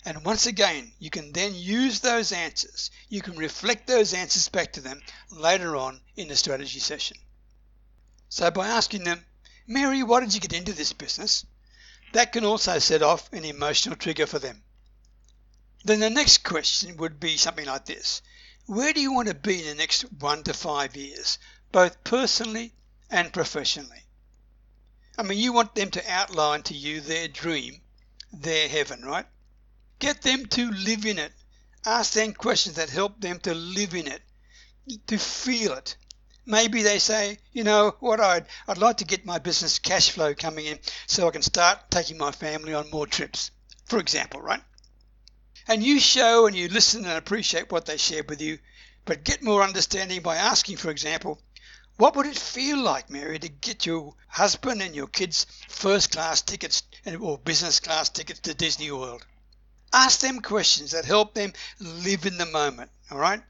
And 0.04 0.26
once 0.26 0.48
again, 0.48 0.92
you 1.00 1.10
can 1.10 1.32
then 1.34 1.54
use 1.54 2.00
those 2.00 2.32
answers. 2.32 2.92
You 3.10 3.22
can 3.22 3.38
reflect 3.38 3.88
those 3.88 4.14
answers 4.14 4.50
back 4.50 4.74
to 4.74 4.82
them 4.82 5.02
later 5.32 5.76
on 5.76 6.02
in 6.16 6.28
the 6.28 6.36
strategy 6.36 6.80
session. 6.80 7.18
So 8.30 8.50
by 8.52 8.68
asking 8.68 9.04
them, 9.04 9.24
Mary, 9.68 10.04
why 10.04 10.22
did 10.22 10.34
you 10.34 10.40
get 10.40 10.54
into 10.54 10.74
this 10.74 10.94
business? 10.94 11.46
That 12.14 12.32
can 12.32 12.46
also 12.46 12.80
set 12.80 13.02
off 13.02 13.32
an 13.34 13.44
emotional 13.44 13.96
trigger 13.96 14.26
for 14.26 14.40
them. 14.40 14.64
Then 15.84 16.00
the 16.00 16.10
next 16.10 16.44
question 16.44 16.98
would 16.98 17.20
be 17.20 17.38
something 17.38 17.66
like 17.66 17.86
this 17.86 18.22
Where 18.66 18.94
do 18.94 19.02
you 19.02 19.14
want 19.14 19.28
to 19.28 19.34
be 19.34 19.62
in 19.62 19.68
the 19.68 19.76
next 19.76 20.02
one 20.02 20.44
to 20.44 20.54
five 20.54 20.96
years, 20.96 21.38
both 21.72 22.04
personally 22.04 22.74
and 23.10 23.32
professionally? 23.32 24.04
I 25.18 25.24
mean, 25.24 25.40
you 25.40 25.52
want 25.52 25.76
them 25.76 25.92
to 25.92 26.12
outline 26.12 26.64
to 26.64 26.74
you 26.74 27.02
their 27.02 27.28
dream, 27.28 27.82
their 28.32 28.68
heaven, 28.70 29.04
right? 29.04 29.26
Get 30.00 30.22
them 30.22 30.46
to 30.48 30.72
live 30.72 31.06
in 31.06 31.18
it. 31.18 31.34
Ask 31.86 32.14
them 32.14 32.34
questions 32.34 32.76
that 32.76 32.90
help 32.90 33.20
them 33.20 33.40
to 33.42 33.54
live 33.54 33.96
in 33.96 34.08
it, 34.08 34.22
to 35.08 35.18
feel 35.18 35.74
it. 35.74 35.96
Maybe 36.50 36.82
they 36.82 36.98
say, 37.00 37.40
you 37.52 37.66
know 37.66 37.94
what, 38.00 38.22
I'd, 38.22 38.46
I'd 38.70 38.78
like 38.78 38.98
to 38.98 39.06
get 39.06 39.26
my 39.26 39.38
business 39.38 39.80
cash 39.80 40.12
flow 40.12 40.34
coming 40.34 40.66
in 40.66 40.80
so 41.06 41.28
I 41.28 41.32
can 41.32 41.42
start 41.42 41.92
taking 41.92 42.18
my 42.18 42.32
family 42.32 42.74
on 42.74 42.90
more 42.90 43.06
trips, 43.06 43.52
for 43.84 44.00
example, 44.00 44.42
right? 44.42 44.62
And 45.68 45.84
you 45.84 46.00
show 46.00 46.48
and 46.48 46.56
you 46.56 46.70
listen 46.70 47.04
and 47.04 47.18
appreciate 47.18 47.70
what 47.70 47.86
they 47.86 47.98
share 47.98 48.24
with 48.24 48.42
you, 48.42 48.60
but 49.04 49.26
get 49.26 49.44
more 49.44 49.62
understanding 49.62 50.22
by 50.22 50.38
asking, 50.38 50.78
for 50.78 50.90
example, 50.90 51.38
what 51.98 52.16
would 52.16 52.26
it 52.26 52.40
feel 52.40 52.78
like, 52.78 53.10
Mary, 53.10 53.40
to 53.40 53.50
get 53.50 53.86
your 53.86 54.16
husband 54.30 54.82
and 54.82 54.96
your 54.96 55.08
kids 55.08 55.48
first 55.68 56.12
class 56.12 56.42
tickets 56.42 56.84
or 57.20 57.40
business 57.40 57.82
class 57.82 58.08
tickets 58.08 58.40
to 58.40 58.54
Disney 58.54 58.90
World? 58.90 59.26
Ask 59.92 60.22
them 60.22 60.40
questions 60.40 60.92
that 60.92 61.04
help 61.04 61.34
them 61.34 61.52
live 61.82 62.26
in 62.26 62.38
the 62.38 62.46
moment, 62.46 62.90
all 63.12 63.18
right? 63.18 63.44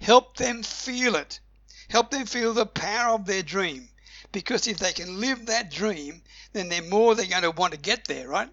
Help 0.00 0.36
them 0.36 0.62
feel 0.62 1.16
it. 1.16 1.40
Help 1.88 2.10
them 2.10 2.26
feel 2.26 2.52
the 2.52 2.66
power 2.66 3.14
of 3.14 3.26
their 3.26 3.42
dream. 3.42 3.88
Because 4.32 4.66
if 4.66 4.78
they 4.78 4.92
can 4.92 5.20
live 5.20 5.46
that 5.46 5.70
dream, 5.70 6.22
then 6.52 6.68
the 6.68 6.80
more 6.82 7.14
they're 7.14 7.26
going 7.26 7.42
to 7.42 7.50
want 7.50 7.72
to 7.72 7.78
get 7.78 8.06
there, 8.06 8.28
right? 8.28 8.50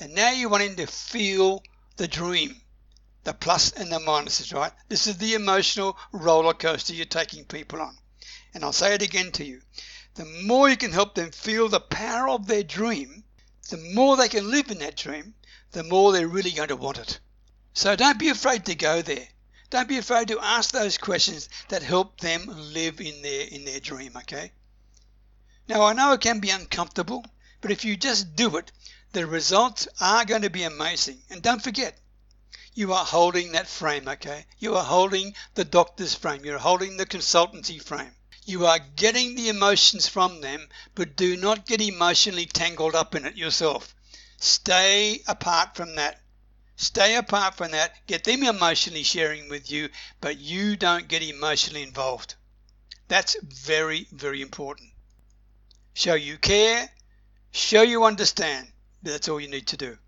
And 0.00 0.14
now 0.14 0.30
you 0.30 0.48
want 0.48 0.64
them 0.64 0.76
to 0.76 0.92
feel 0.92 1.62
the 1.96 2.08
dream, 2.08 2.60
the 3.24 3.34
plus 3.34 3.72
and 3.72 3.90
the 3.90 3.98
minuses, 3.98 4.54
right? 4.54 4.72
This 4.88 5.06
is 5.06 5.18
the 5.18 5.34
emotional 5.34 5.98
roller 6.12 6.54
coaster 6.54 6.94
you're 6.94 7.04
taking 7.04 7.44
people 7.44 7.80
on. 7.80 7.96
And 8.54 8.64
I'll 8.64 8.72
say 8.72 8.94
it 8.94 9.02
again 9.02 9.32
to 9.32 9.44
you. 9.44 9.60
The 10.14 10.24
more 10.44 10.68
you 10.68 10.76
can 10.76 10.92
help 10.92 11.14
them 11.14 11.30
feel 11.30 11.68
the 11.68 11.80
power 11.80 12.28
of 12.28 12.46
their 12.46 12.62
dream, 12.62 13.24
the 13.70 13.76
more 13.94 14.16
they 14.16 14.28
can 14.28 14.50
live 14.50 14.70
in 14.70 14.78
that 14.78 14.96
dream, 14.96 15.34
the 15.72 15.84
more 15.84 16.12
they're 16.12 16.26
really 16.26 16.52
going 16.52 16.68
to 16.68 16.76
want 16.76 16.98
it. 16.98 17.20
So 17.74 17.94
don't 17.94 18.18
be 18.18 18.28
afraid 18.28 18.64
to 18.66 18.74
go 18.74 19.02
there. 19.02 19.28
Don't 19.70 19.88
be 19.88 19.98
afraid 19.98 20.28
to 20.28 20.40
ask 20.40 20.70
those 20.70 20.96
questions 20.96 21.48
that 21.68 21.82
help 21.82 22.20
them 22.20 22.46
live 22.72 23.00
in 23.00 23.20
their 23.22 23.46
in 23.46 23.64
their 23.64 23.80
dream, 23.80 24.16
okay? 24.16 24.52
Now 25.68 25.82
I 25.82 25.92
know 25.92 26.12
it 26.12 26.22
can 26.22 26.40
be 26.40 26.50
uncomfortable, 26.50 27.24
but 27.60 27.70
if 27.70 27.84
you 27.84 27.96
just 27.96 28.34
do 28.34 28.56
it, 28.56 28.72
the 29.12 29.26
results 29.26 29.86
are 30.00 30.24
going 30.24 30.42
to 30.42 30.50
be 30.50 30.62
amazing. 30.62 31.22
And 31.28 31.42
don't 31.42 31.62
forget, 31.62 31.98
you 32.74 32.92
are 32.92 33.04
holding 33.04 33.52
that 33.52 33.66
frame, 33.66 34.08
okay? 34.08 34.46
You 34.58 34.76
are 34.76 34.84
holding 34.84 35.34
the 35.54 35.64
doctor's 35.64 36.14
frame. 36.14 36.44
You're 36.44 36.58
holding 36.58 36.96
the 36.96 37.06
consultancy 37.06 37.82
frame. 37.82 38.14
You 38.44 38.66
are 38.66 38.78
getting 38.78 39.34
the 39.34 39.48
emotions 39.48 40.08
from 40.08 40.40
them, 40.40 40.68
but 40.94 41.16
do 41.16 41.36
not 41.36 41.66
get 41.66 41.80
emotionally 41.80 42.46
tangled 42.46 42.94
up 42.94 43.14
in 43.14 43.26
it 43.26 43.36
yourself. 43.36 43.94
Stay 44.38 45.22
apart 45.26 45.76
from 45.76 45.96
that. 45.96 46.20
Stay 46.80 47.16
apart 47.16 47.56
from 47.56 47.72
that. 47.72 47.92
Get 48.06 48.22
them 48.22 48.44
emotionally 48.44 49.02
sharing 49.02 49.48
with 49.48 49.68
you, 49.68 49.88
but 50.20 50.38
you 50.38 50.76
don't 50.76 51.08
get 51.08 51.24
emotionally 51.24 51.82
involved. 51.82 52.36
That's 53.08 53.36
very, 53.42 54.06
very 54.12 54.40
important. 54.42 54.92
Show 55.94 56.14
you 56.14 56.38
care, 56.38 56.88
show 57.50 57.82
you 57.82 58.04
understand, 58.04 58.70
that's 59.02 59.28
all 59.28 59.40
you 59.40 59.48
need 59.48 59.66
to 59.66 59.76
do. 59.76 59.98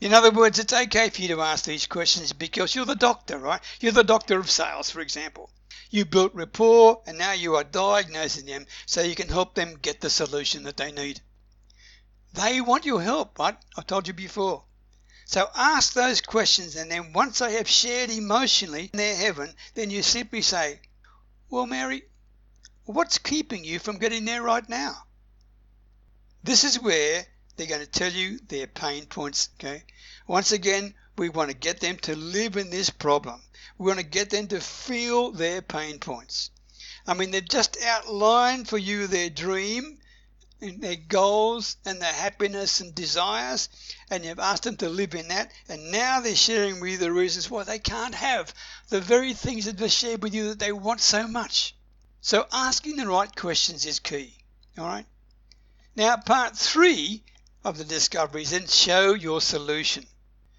In 0.00 0.14
other 0.14 0.30
words, 0.30 0.60
it's 0.60 0.72
okay 0.72 1.10
for 1.10 1.22
you 1.22 1.28
to 1.34 1.42
ask 1.42 1.64
these 1.64 1.88
questions 1.88 2.32
because 2.32 2.76
you're 2.76 2.84
the 2.84 2.94
doctor, 2.94 3.36
right? 3.36 3.60
You're 3.80 3.90
the 3.90 4.04
doctor 4.04 4.38
of 4.38 4.48
sales, 4.48 4.90
for 4.90 5.00
example. 5.00 5.50
You 5.90 6.04
built 6.04 6.36
rapport 6.36 7.02
and 7.04 7.18
now 7.18 7.32
you 7.32 7.56
are 7.56 7.64
diagnosing 7.64 8.46
them 8.46 8.66
so 8.86 9.02
you 9.02 9.16
can 9.16 9.28
help 9.28 9.56
them 9.56 9.74
get 9.82 10.00
the 10.00 10.08
solution 10.08 10.62
that 10.62 10.76
they 10.76 10.92
need. 10.92 11.20
They 12.32 12.60
want 12.60 12.86
your 12.86 13.02
help, 13.02 13.40
right? 13.40 13.56
I 13.76 13.82
told 13.82 14.06
you 14.06 14.14
before. 14.14 14.62
So 15.28 15.50
ask 15.54 15.92
those 15.92 16.22
questions 16.22 16.74
and 16.74 16.90
then 16.90 17.12
once 17.12 17.40
they 17.40 17.52
have 17.52 17.68
shared 17.68 18.08
emotionally 18.08 18.88
their 18.94 19.14
heaven, 19.14 19.54
then 19.74 19.90
you 19.90 20.02
simply 20.02 20.40
say, 20.40 20.80
Well, 21.50 21.66
Mary, 21.66 22.04
what's 22.86 23.18
keeping 23.18 23.62
you 23.62 23.78
from 23.78 23.98
getting 23.98 24.24
there 24.24 24.42
right 24.42 24.66
now? 24.70 25.04
This 26.42 26.64
is 26.64 26.80
where 26.80 27.26
they're 27.56 27.66
going 27.66 27.82
to 27.82 27.86
tell 27.86 28.10
you 28.10 28.38
their 28.48 28.66
pain 28.66 29.04
points. 29.04 29.50
Okay. 29.60 29.84
Once 30.26 30.52
again, 30.52 30.94
we 31.18 31.28
want 31.28 31.50
to 31.50 31.56
get 31.56 31.80
them 31.80 31.98
to 31.98 32.16
live 32.16 32.56
in 32.56 32.70
this 32.70 32.88
problem. 32.88 33.42
We 33.76 33.88
want 33.88 34.00
to 34.00 34.06
get 34.06 34.30
them 34.30 34.48
to 34.48 34.62
feel 34.62 35.32
their 35.32 35.60
pain 35.60 35.98
points. 35.98 36.50
I 37.06 37.12
mean, 37.12 37.32
they've 37.32 37.46
just 37.46 37.76
outlined 37.84 38.66
for 38.66 38.78
you 38.78 39.06
their 39.06 39.28
dream 39.28 39.97
their 40.60 40.96
goals 40.96 41.76
and 41.84 42.00
their 42.00 42.12
happiness 42.12 42.80
and 42.80 42.94
desires, 42.94 43.68
and 44.10 44.24
you've 44.24 44.38
asked 44.38 44.64
them 44.64 44.76
to 44.78 44.88
live 44.88 45.14
in 45.14 45.28
that, 45.28 45.52
and 45.68 45.92
now 45.92 46.20
they're 46.20 46.34
sharing 46.34 46.80
with 46.80 46.90
you 46.90 46.96
the 46.98 47.12
reasons 47.12 47.50
why 47.50 47.64
they 47.64 47.78
can't 47.78 48.14
have 48.14 48.52
the 48.88 49.00
very 49.00 49.34
things 49.34 49.66
that 49.66 49.76
they 49.78 49.88
shared 49.88 50.22
with 50.22 50.34
you 50.34 50.48
that 50.48 50.58
they 50.58 50.72
want 50.72 51.00
so 51.00 51.28
much. 51.28 51.74
So 52.20 52.46
asking 52.52 52.96
the 52.96 53.06
right 53.06 53.34
questions 53.34 53.86
is 53.86 54.00
key. 54.00 54.34
All 54.76 54.86
right. 54.86 55.06
Now, 55.94 56.16
part 56.16 56.56
three 56.56 57.22
of 57.64 57.78
the 57.78 57.84
discoveries 57.84 58.52
and 58.52 58.68
show 58.68 59.14
your 59.14 59.40
solution. 59.40 60.06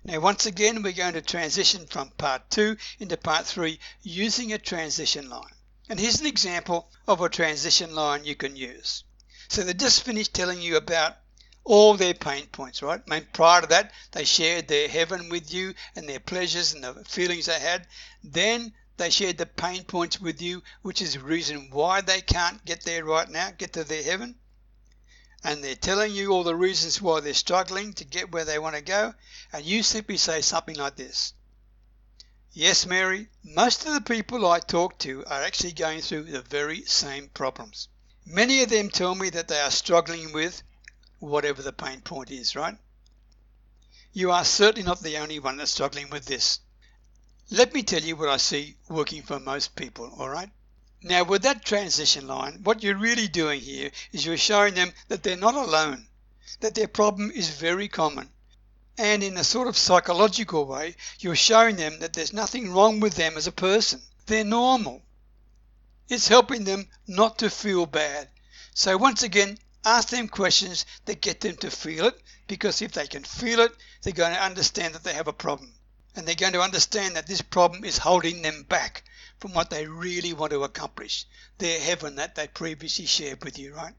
Now 0.03 0.21
once 0.21 0.45
again 0.45 0.81
we're 0.81 0.93
going 0.93 1.13
to 1.13 1.21
transition 1.21 1.85
from 1.85 2.11
part 2.11 2.49
2 2.51 2.77
into 2.99 3.17
part 3.17 3.45
3 3.45 3.77
using 4.01 4.53
a 4.53 4.57
transition 4.57 5.29
line. 5.29 5.53
And 5.89 5.99
here's 5.99 6.21
an 6.21 6.25
example 6.25 6.89
of 7.05 7.19
a 7.19 7.27
transition 7.27 7.93
line 7.93 8.23
you 8.23 8.35
can 8.35 8.55
use. 8.55 9.03
So 9.49 9.63
they 9.63 9.73
just 9.73 10.03
finished 10.03 10.33
telling 10.33 10.61
you 10.61 10.77
about 10.77 11.17
all 11.65 11.95
their 11.95 12.13
pain 12.13 12.47
points, 12.47 12.81
right? 12.81 13.01
I 13.05 13.09
mean, 13.09 13.27
prior 13.33 13.61
to 13.61 13.67
that, 13.67 13.91
they 14.13 14.23
shared 14.23 14.67
their 14.67 14.87
heaven 14.87 15.27
with 15.27 15.53
you 15.53 15.73
and 15.95 16.07
their 16.07 16.21
pleasures 16.21 16.73
and 16.73 16.83
the 16.83 17.03
feelings 17.03 17.47
they 17.47 17.59
had. 17.59 17.85
Then 18.23 18.73
they 18.95 19.09
shared 19.09 19.37
the 19.37 19.45
pain 19.45 19.83
points 19.83 20.21
with 20.21 20.41
you, 20.41 20.63
which 20.81 21.01
is 21.01 21.13
the 21.13 21.19
reason 21.19 21.69
why 21.71 21.99
they 22.01 22.21
can't 22.21 22.63
get 22.63 22.85
there 22.85 23.03
right 23.03 23.29
now, 23.29 23.51
get 23.51 23.73
to 23.73 23.83
their 23.83 24.03
heaven 24.03 24.35
and 25.43 25.63
they're 25.63 25.75
telling 25.75 26.13
you 26.13 26.31
all 26.31 26.43
the 26.43 26.55
reasons 26.55 27.01
why 27.01 27.21
they're 27.21 27.33
struggling 27.33 27.93
to 27.93 28.03
get 28.03 28.31
where 28.31 28.43
they 28.43 28.59
want 28.59 28.75
to 28.75 28.81
go, 28.81 29.13
and 29.53 29.63
you 29.63 29.81
simply 29.81 30.17
say 30.17 30.41
something 30.41 30.75
like 30.75 30.97
this 30.97 31.33
Yes, 32.51 32.85
Mary, 32.85 33.29
most 33.41 33.85
of 33.85 33.93
the 33.93 34.01
people 34.01 34.45
I 34.45 34.59
talk 34.59 34.97
to 34.99 35.23
are 35.25 35.43
actually 35.43 35.71
going 35.71 36.01
through 36.01 36.23
the 36.23 36.41
very 36.41 36.83
same 36.83 37.29
problems. 37.29 37.87
Many 38.31 38.61
of 38.61 38.69
them 38.69 38.91
tell 38.91 39.15
me 39.15 39.31
that 39.31 39.47
they 39.47 39.59
are 39.59 39.71
struggling 39.71 40.31
with 40.31 40.61
whatever 41.17 41.63
the 41.63 41.73
pain 41.73 42.01
point 42.01 42.29
is, 42.29 42.55
right? 42.55 42.77
You 44.13 44.29
are 44.29 44.45
certainly 44.45 44.85
not 44.85 45.01
the 45.01 45.17
only 45.17 45.39
one 45.39 45.57
that's 45.57 45.71
struggling 45.71 46.11
with 46.11 46.25
this. 46.25 46.59
let 47.49 47.73
me 47.73 47.81
tell 47.81 48.03
you 48.03 48.15
what 48.15 48.29
I 48.29 48.37
see 48.37 48.77
working 48.87 49.23
for 49.23 49.39
most 49.39 49.75
people, 49.75 50.13
alright? 50.19 50.51
Now, 51.01 51.23
with 51.23 51.41
that 51.41 51.65
transition 51.65 52.27
line, 52.27 52.61
what 52.63 52.83
you're 52.83 52.95
really 52.95 53.27
doing 53.27 53.61
here 53.61 53.89
is 54.11 54.27
you're 54.27 54.37
showing 54.37 54.75
them 54.75 54.93
that 55.07 55.23
they're 55.23 55.35
not 55.35 55.55
alone, 55.55 56.07
that 56.59 56.75
their 56.75 56.87
problem 56.87 57.31
is 57.31 57.49
very 57.49 57.87
common. 57.87 58.29
And 58.95 59.23
in 59.23 59.37
a 59.37 59.43
sort 59.43 59.67
of 59.67 59.75
psychological 59.75 60.67
way, 60.67 60.97
you're 61.17 61.35
showing 61.35 61.77
them 61.77 61.97
that 62.01 62.13
there's 62.13 62.31
nothing 62.31 62.71
wrong 62.73 62.99
with 62.99 63.15
them 63.15 63.37
as 63.37 63.47
a 63.47 63.51
person. 63.51 64.03
They're 64.27 64.43
normal. 64.43 65.01
It's 66.09 66.27
helping 66.27 66.63
them 66.63 66.89
not 67.05 67.37
to 67.37 67.49
feel 67.49 67.85
bad. 67.85 68.29
So, 68.73 68.97
once 68.97 69.21
again, 69.21 69.59
ask 69.85 70.09
them 70.09 70.27
questions 70.27 70.85
that 71.05 71.21
get 71.21 71.39
them 71.41 71.55
to 71.57 71.69
feel 71.69 72.05
it 72.07 72.19
because 72.47 72.81
if 72.81 72.93
they 72.93 73.05
can 73.05 73.23
feel 73.23 73.59
it, 73.59 73.71
they're 74.01 74.13
going 74.13 74.33
to 74.33 74.43
understand 74.43 74.95
that 74.95 75.03
they 75.03 75.13
have 75.13 75.27
a 75.27 75.33
problem. 75.33 75.71
And 76.15 76.27
they're 76.27 76.33
going 76.33 76.53
to 76.53 76.61
understand 76.61 77.15
that 77.15 77.27
this 77.27 77.41
problem 77.41 77.85
is 77.85 77.99
holding 77.99 78.41
them 78.41 78.63
back 78.63 79.03
from 79.39 79.53
what 79.53 79.69
they 79.69 79.85
really 79.85 80.33
want 80.33 80.51
to 80.51 80.63
accomplish, 80.63 81.25
their 81.59 81.79
heaven 81.79 82.15
that 82.15 82.33
they 82.33 82.47
previously 82.47 83.05
shared 83.05 83.43
with 83.43 83.59
you, 83.59 83.75
right? 83.75 83.93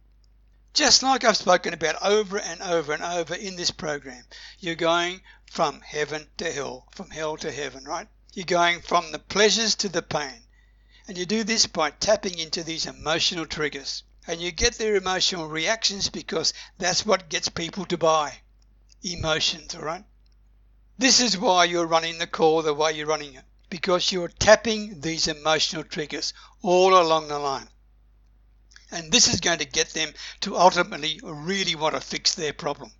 Just 0.74 1.02
like 1.02 1.24
I've 1.24 1.36
spoken 1.36 1.74
about 1.74 2.02
over 2.02 2.38
and 2.38 2.60
over 2.60 2.92
and 2.92 3.02
over 3.02 3.34
in 3.34 3.54
this 3.54 3.70
program, 3.70 4.24
you're 4.58 4.74
going 4.74 5.22
from 5.50 5.80
heaven 5.80 6.28
to 6.38 6.52
hell, 6.52 6.88
from 6.92 7.10
hell 7.10 7.36
to 7.36 7.52
heaven, 7.52 7.84
right? 7.84 8.08
You're 8.34 8.46
going 8.46 8.80
from 8.80 9.12
the 9.12 9.18
pleasures 9.18 9.76
to 9.76 9.88
the 9.88 10.02
pain. 10.02 10.42
And 11.10 11.18
you 11.18 11.26
do 11.26 11.42
this 11.42 11.66
by 11.66 11.90
tapping 11.90 12.38
into 12.38 12.62
these 12.62 12.86
emotional 12.86 13.44
triggers. 13.44 14.04
And 14.28 14.40
you 14.40 14.52
get 14.52 14.74
their 14.74 14.94
emotional 14.94 15.48
reactions 15.48 16.08
because 16.08 16.54
that's 16.78 17.04
what 17.04 17.28
gets 17.28 17.48
people 17.48 17.84
to 17.86 17.98
buy. 17.98 18.42
Emotions, 19.02 19.74
alright? 19.74 20.04
This 20.98 21.20
is 21.20 21.36
why 21.36 21.64
you're 21.64 21.88
running 21.88 22.18
the 22.18 22.28
call 22.28 22.62
the 22.62 22.72
way 22.72 22.92
you're 22.92 23.08
running 23.08 23.34
it. 23.34 23.42
Because 23.70 24.12
you're 24.12 24.28
tapping 24.28 25.00
these 25.00 25.26
emotional 25.26 25.82
triggers 25.82 26.32
all 26.62 26.96
along 26.96 27.26
the 27.26 27.40
line. 27.40 27.66
And 28.92 29.10
this 29.10 29.26
is 29.26 29.40
going 29.40 29.58
to 29.58 29.64
get 29.64 29.88
them 29.88 30.14
to 30.42 30.56
ultimately 30.56 31.18
really 31.24 31.74
want 31.74 31.96
to 31.96 32.00
fix 32.00 32.36
their 32.36 32.52
problem. 32.52 32.92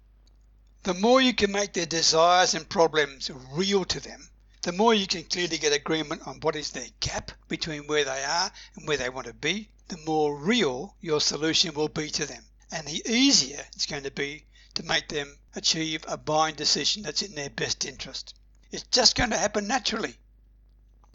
The 0.82 0.94
more 0.94 1.20
you 1.20 1.32
can 1.32 1.52
make 1.52 1.74
their 1.74 1.86
desires 1.86 2.54
and 2.54 2.68
problems 2.68 3.30
real 3.52 3.84
to 3.84 4.00
them, 4.00 4.30
the 4.62 4.72
more 4.72 4.92
you 4.92 5.06
can 5.06 5.24
clearly 5.24 5.56
get 5.56 5.72
agreement 5.72 6.26
on 6.26 6.38
what 6.40 6.54
is 6.54 6.72
their 6.72 6.86
gap 7.00 7.32
between 7.48 7.86
where 7.86 8.04
they 8.04 8.22
are 8.22 8.52
and 8.76 8.86
where 8.86 8.98
they 8.98 9.08
want 9.08 9.26
to 9.26 9.32
be, 9.32 9.70
the 9.88 9.96
more 10.04 10.36
real 10.36 10.94
your 11.00 11.18
solution 11.18 11.72
will 11.72 11.88
be 11.88 12.10
to 12.10 12.26
them. 12.26 12.44
And 12.70 12.86
the 12.86 13.02
easier 13.10 13.66
it's 13.74 13.86
going 13.86 14.02
to 14.02 14.10
be 14.10 14.44
to 14.74 14.82
make 14.82 15.08
them 15.08 15.38
achieve 15.54 16.04
a 16.06 16.18
buying 16.18 16.56
decision 16.56 17.02
that's 17.02 17.22
in 17.22 17.34
their 17.34 17.48
best 17.48 17.86
interest. 17.86 18.34
It's 18.70 18.82
just 18.82 19.16
going 19.16 19.30
to 19.30 19.38
happen 19.38 19.66
naturally. 19.66 20.18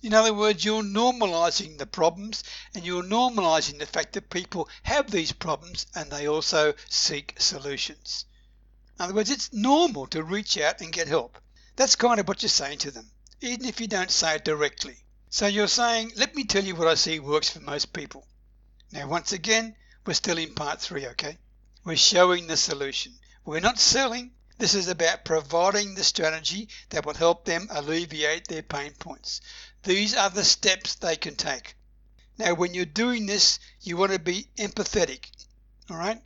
In 0.01 0.15
other 0.15 0.33
words, 0.33 0.65
you're 0.65 0.81
normalizing 0.81 1.77
the 1.77 1.85
problems 1.85 2.43
and 2.73 2.83
you're 2.83 3.03
normalizing 3.03 3.77
the 3.77 3.85
fact 3.85 4.13
that 4.13 4.31
people 4.31 4.69
have 4.81 5.11
these 5.11 5.31
problems 5.31 5.85
and 5.93 6.09
they 6.09 6.27
also 6.27 6.73
seek 6.89 7.35
solutions. 7.37 8.25
In 8.97 9.05
other 9.05 9.13
words, 9.13 9.29
it's 9.29 9.53
normal 9.53 10.07
to 10.07 10.23
reach 10.23 10.57
out 10.57 10.81
and 10.81 10.91
get 10.91 11.07
help. 11.07 11.37
That's 11.75 11.95
kind 11.95 12.19
of 12.19 12.27
what 12.27 12.41
you're 12.41 12.49
saying 12.49 12.79
to 12.79 12.89
them 12.89 13.11
even 13.41 13.65
if 13.65 13.81
you 13.81 13.87
don't 13.87 14.11
say 14.11 14.35
it 14.35 14.45
directly. 14.45 14.97
So 15.29 15.47
you're 15.47 15.67
saying, 15.67 16.13
let 16.15 16.35
me 16.35 16.45
tell 16.45 16.63
you 16.63 16.75
what 16.75 16.87
I 16.87 16.95
see 16.95 17.19
works 17.19 17.49
for 17.49 17.59
most 17.59 17.91
people. 17.91 18.25
Now, 18.91 19.07
once 19.07 19.33
again, 19.33 19.75
we're 20.05 20.13
still 20.13 20.37
in 20.37 20.53
part 20.53 20.79
three, 20.79 21.07
okay? 21.07 21.37
We're 21.83 21.97
showing 21.97 22.47
the 22.47 22.57
solution. 22.57 23.13
We're 23.43 23.59
not 23.59 23.79
selling. 23.79 24.31
This 24.57 24.73
is 24.73 24.87
about 24.87 25.25
providing 25.25 25.95
the 25.95 26.03
strategy 26.03 26.69
that 26.89 27.05
will 27.05 27.13
help 27.13 27.43
them 27.43 27.67
alleviate 27.69 28.47
their 28.47 28.63
pain 28.63 28.93
points. 28.97 29.41
These 29.83 30.15
are 30.15 30.29
the 30.29 30.43
steps 30.43 30.95
they 30.95 31.15
can 31.15 31.35
take. 31.35 31.75
Now, 32.37 32.53
when 32.53 32.73
you're 32.73 32.85
doing 32.85 33.25
this, 33.25 33.59
you 33.81 33.97
want 33.97 34.13
to 34.13 34.19
be 34.19 34.49
empathetic, 34.57 35.29
all 35.89 35.97
right? 35.97 36.21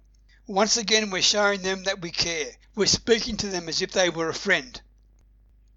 Once 0.45 0.77
again, 0.77 1.09
we're 1.09 1.21
showing 1.21 1.61
them 1.61 1.83
that 1.83 2.01
we 2.01 2.11
care. 2.11 2.51
We're 2.75 2.85
speaking 2.85 3.37
to 3.37 3.47
them 3.47 3.67
as 3.67 3.81
if 3.81 3.91
they 3.91 4.09
were 4.09 4.29
a 4.29 4.33
friend. 4.33 4.79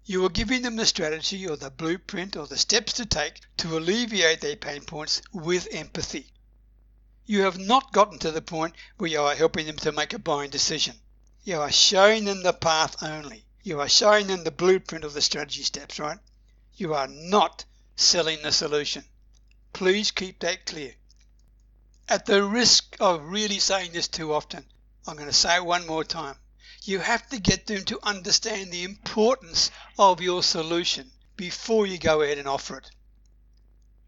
You 0.05 0.25
are 0.25 0.29
giving 0.29 0.63
them 0.63 0.75
the 0.75 0.85
strategy 0.85 1.47
or 1.47 1.55
the 1.55 1.69
blueprint 1.69 2.35
or 2.35 2.45
the 2.45 2.57
steps 2.57 2.91
to 2.93 3.05
take 3.05 3.39
to 3.57 3.77
alleviate 3.77 4.41
their 4.41 4.57
pain 4.57 4.83
points 4.83 5.21
with 5.31 5.67
empathy. 5.71 6.33
You 7.25 7.43
have 7.43 7.57
not 7.57 7.93
gotten 7.93 8.19
to 8.19 8.31
the 8.31 8.41
point 8.41 8.75
where 8.97 9.09
you 9.09 9.21
are 9.21 9.33
helping 9.33 9.65
them 9.65 9.77
to 9.77 9.93
make 9.93 10.11
a 10.11 10.19
buying 10.19 10.49
decision. 10.49 10.99
You 11.45 11.61
are 11.61 11.71
showing 11.71 12.25
them 12.25 12.43
the 12.43 12.51
path 12.51 13.01
only. 13.01 13.45
You 13.63 13.79
are 13.79 13.87
showing 13.87 14.27
them 14.27 14.43
the 14.43 14.51
blueprint 14.51 15.05
of 15.05 15.13
the 15.13 15.21
strategy 15.21 15.63
steps, 15.63 15.99
right? 15.99 16.19
You 16.75 16.93
are 16.95 17.07
not 17.07 17.63
selling 17.95 18.41
the 18.41 18.51
solution. 18.51 19.05
Please 19.71 20.11
keep 20.11 20.39
that 20.39 20.65
clear. 20.65 20.95
At 22.09 22.25
the 22.25 22.43
risk 22.43 22.97
of 22.99 23.23
really 23.23 23.59
saying 23.59 23.93
this 23.93 24.09
too 24.09 24.33
often, 24.33 24.65
I'm 25.07 25.15
going 25.15 25.29
to 25.29 25.33
say 25.33 25.55
it 25.55 25.65
one 25.65 25.87
more 25.87 26.03
time. 26.03 26.35
You 26.85 26.99
have 26.99 27.27
to 27.29 27.39
get 27.39 27.65
them 27.65 27.85
to 27.85 27.99
understand 28.03 28.71
the 28.71 28.83
importance 28.83 29.71
of 29.97 30.19
your 30.19 30.43
solution 30.43 31.09
before 31.37 31.87
you 31.87 31.97
go 31.97 32.21
ahead 32.21 32.37
and 32.37 32.47
offer 32.47 32.77
it. 32.77 32.91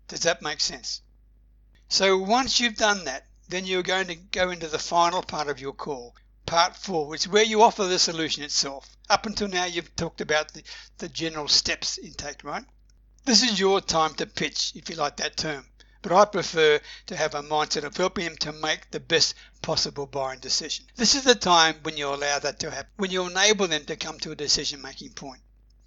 Does 0.09 0.21
that 0.21 0.41
make 0.41 0.59
sense? 0.59 1.01
So 1.87 2.17
once 2.17 2.59
you've 2.59 2.75
done 2.75 3.05
that, 3.05 3.27
then 3.47 3.65
you're 3.65 3.81
going 3.81 4.07
to 4.07 4.15
go 4.15 4.49
into 4.49 4.67
the 4.67 4.77
final 4.77 5.23
part 5.23 5.47
of 5.47 5.61
your 5.61 5.73
call, 5.73 6.15
part 6.45 6.75
four, 6.75 7.07
which 7.07 7.21
is 7.21 7.27
where 7.29 7.43
you 7.43 7.61
offer 7.61 7.85
the 7.85 7.97
solution 7.97 8.43
itself. 8.43 8.97
Up 9.09 9.25
until 9.25 9.47
now, 9.47 9.65
you've 9.65 9.95
talked 9.95 10.19
about 10.19 10.53
the, 10.53 10.63
the 10.97 11.07
general 11.07 11.47
steps 11.47 11.97
intake, 11.97 12.43
right? 12.43 12.65
This 13.23 13.41
is 13.41 13.59
your 13.59 13.79
time 13.79 14.15
to 14.15 14.25
pitch, 14.25 14.73
if 14.75 14.89
you 14.89 14.95
like 14.95 15.17
that 15.17 15.37
term 15.37 15.65
but 16.05 16.13
I 16.13 16.25
prefer 16.25 16.79
to 17.07 17.15
have 17.15 17.33
a 17.33 17.41
mindset 17.41 17.83
of 17.83 17.97
helping 17.97 18.25
them 18.25 18.37
to 18.37 18.51
make 18.51 18.91
the 18.91 18.99
best 18.99 19.33
possible 19.63 20.05
buying 20.05 20.37
decision. 20.37 20.85
This 20.95 21.15
is 21.15 21.23
the 21.23 21.33
time 21.33 21.77
when 21.81 21.97
you 21.97 22.07
allow 22.09 22.37
that 22.37 22.59
to 22.59 22.69
happen, 22.69 22.91
when 22.97 23.09
you 23.09 23.25
enable 23.25 23.67
them 23.67 23.85
to 23.85 23.95
come 23.95 24.19
to 24.19 24.31
a 24.31 24.35
decision 24.35 24.83
making 24.83 25.13
point. 25.13 25.41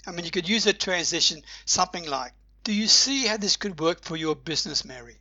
I 0.08 0.10
mean, 0.10 0.24
you 0.24 0.32
could 0.32 0.48
use 0.48 0.66
a 0.66 0.72
transition 0.72 1.44
something 1.66 2.04
like, 2.04 2.32
Do 2.64 2.72
you 2.72 2.88
see 2.88 3.28
how 3.28 3.36
this 3.36 3.56
could 3.56 3.78
work 3.78 4.02
for 4.02 4.16
your 4.16 4.34
business, 4.34 4.84
Mary? 4.84 5.20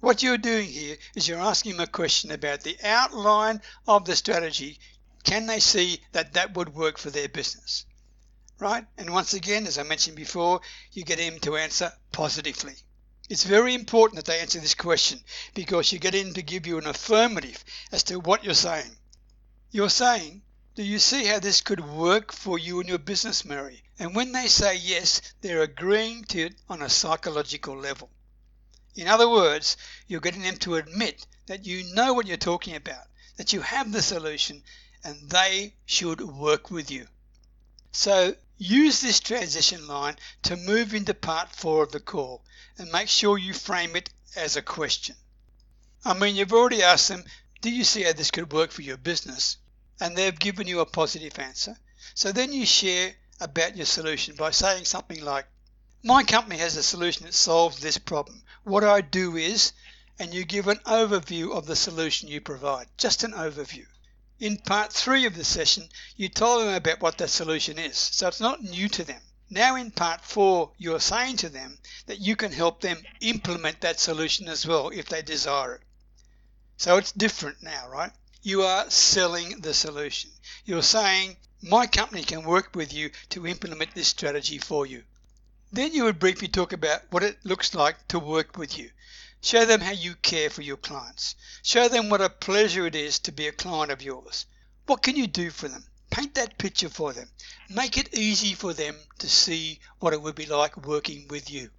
What 0.00 0.24
you're 0.24 0.36
doing 0.36 0.68
here 0.68 0.96
is 1.14 1.28
you're 1.28 1.38
asking 1.38 1.76
them 1.76 1.82
a 1.82 1.86
question 1.86 2.32
about 2.32 2.62
the 2.62 2.76
outline 2.82 3.62
of 3.86 4.04
the 4.04 4.16
strategy. 4.16 4.80
Can 5.22 5.46
they 5.46 5.60
see 5.60 6.02
that 6.10 6.32
that 6.32 6.54
would 6.54 6.74
work 6.74 6.98
for 6.98 7.10
their 7.10 7.28
business? 7.28 7.86
Right? 8.58 8.84
And 8.98 9.12
once 9.12 9.32
again, 9.32 9.68
as 9.68 9.78
I 9.78 9.84
mentioned 9.84 10.16
before, 10.16 10.60
you 10.90 11.04
get 11.04 11.18
them 11.18 11.38
to 11.38 11.56
answer 11.56 11.92
positively. 12.10 12.74
It's 13.30 13.44
very 13.44 13.74
important 13.74 14.16
that 14.16 14.24
they 14.24 14.40
answer 14.40 14.58
this 14.58 14.74
question 14.74 15.22
because 15.54 15.92
you 15.92 16.00
get 16.00 16.16
in 16.16 16.34
to 16.34 16.42
give 16.42 16.66
you 16.66 16.78
an 16.78 16.88
affirmative 16.88 17.64
as 17.92 18.02
to 18.04 18.18
what 18.18 18.42
you're 18.42 18.54
saying. 18.54 18.96
You're 19.70 19.88
saying, 19.88 20.42
Do 20.74 20.82
you 20.82 20.98
see 20.98 21.26
how 21.26 21.38
this 21.38 21.60
could 21.60 21.78
work 21.78 22.32
for 22.32 22.58
you 22.58 22.80
and 22.80 22.88
your 22.88 22.98
business, 22.98 23.44
Mary? 23.44 23.84
And 24.00 24.16
when 24.16 24.32
they 24.32 24.48
say 24.48 24.74
yes, 24.74 25.22
they're 25.42 25.62
agreeing 25.62 26.24
to 26.24 26.46
it 26.46 26.56
on 26.68 26.82
a 26.82 26.88
psychological 26.88 27.76
level. 27.76 28.10
In 28.96 29.06
other 29.06 29.28
words, 29.28 29.76
you're 30.08 30.20
getting 30.20 30.42
them 30.42 30.56
to 30.56 30.74
admit 30.74 31.24
that 31.46 31.64
you 31.64 31.94
know 31.94 32.12
what 32.14 32.26
you're 32.26 32.36
talking 32.36 32.74
about, 32.74 33.06
that 33.36 33.52
you 33.52 33.60
have 33.60 33.92
the 33.92 34.02
solution, 34.02 34.64
and 35.04 35.30
they 35.30 35.76
should 35.86 36.20
work 36.20 36.72
with 36.72 36.90
you. 36.90 37.06
So 37.92 38.34
use 38.60 39.00
this 39.00 39.20
transition 39.20 39.88
line 39.88 40.14
to 40.42 40.54
move 40.54 40.92
into 40.92 41.14
part 41.14 41.48
four 41.48 41.82
of 41.82 41.92
the 41.92 41.98
call 41.98 42.42
and 42.76 42.92
make 42.92 43.08
sure 43.08 43.38
you 43.38 43.54
frame 43.54 43.96
it 43.96 44.10
as 44.36 44.56
a 44.56 44.62
question. 44.62 45.16
I 46.04 46.12
mean, 46.12 46.36
you've 46.36 46.52
already 46.52 46.82
asked 46.82 47.08
them, 47.08 47.24
do 47.62 47.70
you 47.70 47.84
see 47.84 48.02
how 48.02 48.12
this 48.12 48.30
could 48.30 48.52
work 48.52 48.70
for 48.70 48.82
your 48.82 48.98
business? 48.98 49.56
And 49.98 50.14
they've 50.14 50.38
given 50.38 50.66
you 50.66 50.80
a 50.80 50.86
positive 50.86 51.38
answer. 51.38 51.74
So 52.14 52.32
then 52.32 52.52
you 52.52 52.66
share 52.66 53.12
about 53.40 53.78
your 53.78 53.86
solution 53.86 54.36
by 54.36 54.50
saying 54.50 54.84
something 54.84 55.24
like, 55.24 55.46
my 56.04 56.22
company 56.22 56.58
has 56.58 56.76
a 56.76 56.82
solution 56.82 57.24
that 57.24 57.34
solves 57.34 57.80
this 57.80 57.96
problem. 57.96 58.42
What 58.64 58.84
I 58.84 59.00
do 59.00 59.36
is, 59.36 59.72
and 60.18 60.34
you 60.34 60.44
give 60.44 60.68
an 60.68 60.80
overview 60.86 61.54
of 61.54 61.64
the 61.66 61.76
solution 61.76 62.28
you 62.28 62.42
provide, 62.42 62.88
just 62.98 63.24
an 63.24 63.32
overview. 63.32 63.86
In 64.40 64.56
part 64.56 64.90
three 64.90 65.26
of 65.26 65.36
the 65.36 65.44
session, 65.44 65.86
you 66.16 66.30
told 66.30 66.62
them 66.62 66.72
about 66.72 67.02
what 67.02 67.18
that 67.18 67.28
solution 67.28 67.78
is, 67.78 67.98
so 67.98 68.26
it's 68.26 68.40
not 68.40 68.62
new 68.62 68.88
to 68.88 69.04
them. 69.04 69.20
Now 69.50 69.76
in 69.76 69.90
part 69.90 70.24
four, 70.24 70.72
you're 70.78 70.98
saying 70.98 71.36
to 71.38 71.50
them 71.50 71.78
that 72.06 72.20
you 72.20 72.36
can 72.36 72.50
help 72.50 72.80
them 72.80 73.02
implement 73.20 73.82
that 73.82 74.00
solution 74.00 74.48
as 74.48 74.66
well 74.66 74.88
if 74.88 75.10
they 75.10 75.20
desire 75.20 75.74
it. 75.74 75.82
So 76.78 76.96
it's 76.96 77.12
different 77.12 77.62
now, 77.62 77.90
right? 77.90 78.12
You 78.42 78.62
are 78.62 78.88
selling 78.88 79.60
the 79.60 79.74
solution. 79.74 80.30
You're 80.64 80.82
saying, 80.82 81.36
my 81.60 81.86
company 81.86 82.22
can 82.22 82.42
work 82.42 82.74
with 82.74 82.94
you 82.94 83.10
to 83.28 83.46
implement 83.46 83.94
this 83.94 84.08
strategy 84.08 84.56
for 84.56 84.86
you. 84.86 85.02
Then 85.70 85.92
you 85.92 86.04
would 86.04 86.18
briefly 86.18 86.48
talk 86.48 86.72
about 86.72 87.02
what 87.10 87.22
it 87.22 87.44
looks 87.44 87.74
like 87.74 88.08
to 88.08 88.18
work 88.18 88.56
with 88.56 88.78
you. 88.78 88.90
Show 89.42 89.64
them 89.64 89.80
how 89.80 89.92
you 89.92 90.16
care 90.16 90.50
for 90.50 90.62
your 90.62 90.76
clients. 90.76 91.34
Show 91.62 91.88
them 91.88 92.10
what 92.10 92.20
a 92.20 92.28
pleasure 92.28 92.86
it 92.86 92.94
is 92.94 93.18
to 93.20 93.32
be 93.32 93.46
a 93.46 93.52
client 93.52 93.90
of 93.90 94.02
yours. 94.02 94.44
What 94.86 95.02
can 95.02 95.16
you 95.16 95.26
do 95.26 95.50
for 95.50 95.68
them? 95.68 95.86
Paint 96.10 96.34
that 96.34 96.58
picture 96.58 96.88
for 96.88 97.12
them. 97.12 97.30
Make 97.68 97.96
it 97.96 98.12
easy 98.12 98.54
for 98.54 98.74
them 98.74 98.98
to 99.18 99.30
see 99.30 99.80
what 99.98 100.12
it 100.12 100.20
would 100.20 100.34
be 100.34 100.46
like 100.46 100.76
working 100.76 101.28
with 101.28 101.50
you. 101.50 101.70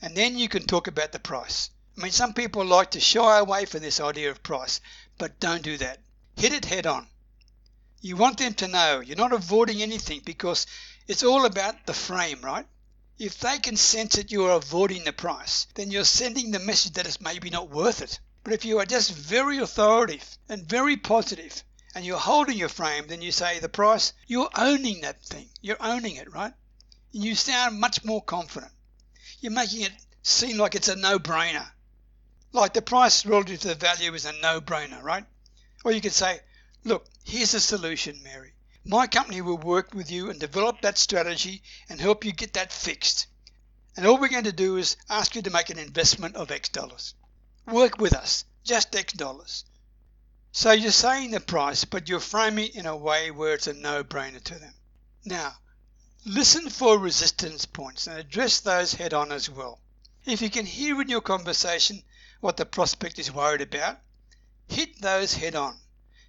And 0.00 0.16
then 0.16 0.38
you 0.38 0.48
can 0.48 0.66
talk 0.66 0.86
about 0.86 1.12
the 1.12 1.18
price. 1.18 1.70
I 1.96 2.02
mean, 2.02 2.12
some 2.12 2.34
people 2.34 2.64
like 2.64 2.90
to 2.92 3.00
shy 3.00 3.38
away 3.38 3.64
from 3.64 3.80
this 3.80 4.00
idea 4.00 4.30
of 4.30 4.42
price, 4.42 4.80
but 5.18 5.40
don't 5.40 5.62
do 5.62 5.76
that. 5.78 6.00
Hit 6.36 6.52
it 6.52 6.64
head 6.64 6.86
on. 6.86 7.08
You 8.00 8.16
want 8.16 8.38
them 8.38 8.54
to 8.54 8.68
know 8.68 9.00
you're 9.00 9.16
not 9.16 9.32
avoiding 9.32 9.80
anything 9.82 10.20
because 10.24 10.66
it's 11.08 11.22
all 11.22 11.44
about 11.46 11.86
the 11.86 11.94
frame, 11.94 12.40
right? 12.42 12.66
If 13.18 13.38
they 13.38 13.58
can 13.58 13.76
sense 13.76 14.16
that 14.16 14.32
you 14.32 14.44
are 14.46 14.56
avoiding 14.56 15.04
the 15.04 15.12
price, 15.12 15.68
then 15.74 15.90
you're 15.90 16.04
sending 16.04 16.50
the 16.50 16.58
message 16.58 16.94
that 16.94 17.06
it's 17.06 17.20
maybe 17.20 17.48
not 17.48 17.70
worth 17.70 18.02
it. 18.02 18.18
But 18.42 18.54
if 18.54 18.64
you 18.64 18.80
are 18.80 18.84
just 18.84 19.12
very 19.12 19.58
authoritative 19.58 20.36
and 20.48 20.68
very 20.68 20.96
positive 20.96 21.62
and 21.94 22.04
you're 22.04 22.18
holding 22.18 22.58
your 22.58 22.68
frame, 22.68 23.06
then 23.06 23.22
you 23.22 23.30
say 23.30 23.60
the 23.60 23.68
price, 23.68 24.12
you're 24.26 24.50
owning 24.56 25.02
that 25.02 25.22
thing. 25.22 25.48
You're 25.60 25.80
owning 25.80 26.16
it, 26.16 26.32
right? 26.32 26.52
And 27.12 27.24
you 27.24 27.36
sound 27.36 27.78
much 27.78 28.04
more 28.04 28.20
confident. 28.22 28.72
You're 29.40 29.52
making 29.52 29.82
it 29.82 29.92
seem 30.22 30.58
like 30.58 30.74
it's 30.74 30.88
a 30.88 30.96
no 30.96 31.20
brainer. 31.20 31.66
Like 32.52 32.74
the 32.74 32.82
price 32.82 33.24
relative 33.24 33.60
to 33.60 33.68
the 33.68 33.74
value 33.76 34.12
is 34.14 34.26
a 34.26 34.32
no 34.32 34.60
brainer, 34.60 35.02
right? 35.02 35.24
Or 35.84 35.92
you 35.92 36.00
could 36.00 36.12
say, 36.12 36.40
look, 36.82 37.06
here's 37.24 37.54
a 37.54 37.60
solution, 37.60 38.20
Mary. 38.24 38.53
My 38.86 39.06
company 39.06 39.40
will 39.40 39.56
work 39.56 39.94
with 39.94 40.10
you 40.10 40.28
and 40.28 40.38
develop 40.38 40.82
that 40.82 40.98
strategy 40.98 41.62
and 41.88 41.98
help 41.98 42.22
you 42.22 42.32
get 42.32 42.52
that 42.52 42.70
fixed. 42.70 43.26
And 43.96 44.06
all 44.06 44.20
we're 44.20 44.28
going 44.28 44.44
to 44.44 44.52
do 44.52 44.76
is 44.76 44.98
ask 45.08 45.34
you 45.34 45.40
to 45.40 45.50
make 45.50 45.70
an 45.70 45.78
investment 45.78 46.36
of 46.36 46.50
X 46.50 46.68
dollars. 46.68 47.14
Work 47.66 47.96
with 47.96 48.12
us, 48.12 48.44
just 48.62 48.94
X 48.94 49.14
dollars. 49.14 49.64
So 50.52 50.72
you're 50.72 50.92
saying 50.92 51.30
the 51.30 51.40
price, 51.40 51.86
but 51.86 52.10
you're 52.10 52.20
framing 52.20 52.66
it 52.66 52.74
in 52.76 52.84
a 52.84 52.94
way 52.94 53.30
where 53.30 53.54
it's 53.54 53.68
a 53.68 53.72
no 53.72 54.04
brainer 54.04 54.44
to 54.44 54.58
them. 54.58 54.74
Now, 55.24 55.56
listen 56.26 56.68
for 56.68 56.98
resistance 56.98 57.64
points 57.64 58.06
and 58.06 58.18
address 58.18 58.60
those 58.60 58.92
head 58.92 59.14
on 59.14 59.32
as 59.32 59.48
well. 59.48 59.80
If 60.26 60.42
you 60.42 60.50
can 60.50 60.66
hear 60.66 61.00
in 61.00 61.08
your 61.08 61.22
conversation 61.22 62.02
what 62.40 62.58
the 62.58 62.66
prospect 62.66 63.18
is 63.18 63.32
worried 63.32 63.62
about, 63.62 63.98
hit 64.68 65.00
those 65.00 65.32
head 65.32 65.54
on 65.54 65.78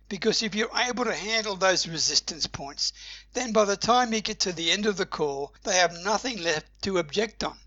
because 0.08 0.44
if 0.44 0.54
you're 0.54 0.70
able 0.76 1.06
to 1.06 1.14
handle 1.14 1.56
those 1.56 1.88
resistance 1.88 2.48
points, 2.48 2.94
then 3.34 3.52
by 3.52 3.66
the 3.66 3.78
time 3.78 4.14
you 4.14 4.22
get 4.22 4.40
to 4.42 4.54
the 4.54 4.72
end 4.72 4.86
of 4.86 4.98
the 4.98 5.06
call, 5.06 5.54
they 5.64 5.76
have 5.76 5.94
nothing 6.04 6.42
left 6.42 6.68
to 6.84 7.00
object 7.00 7.44
on. 7.44 7.58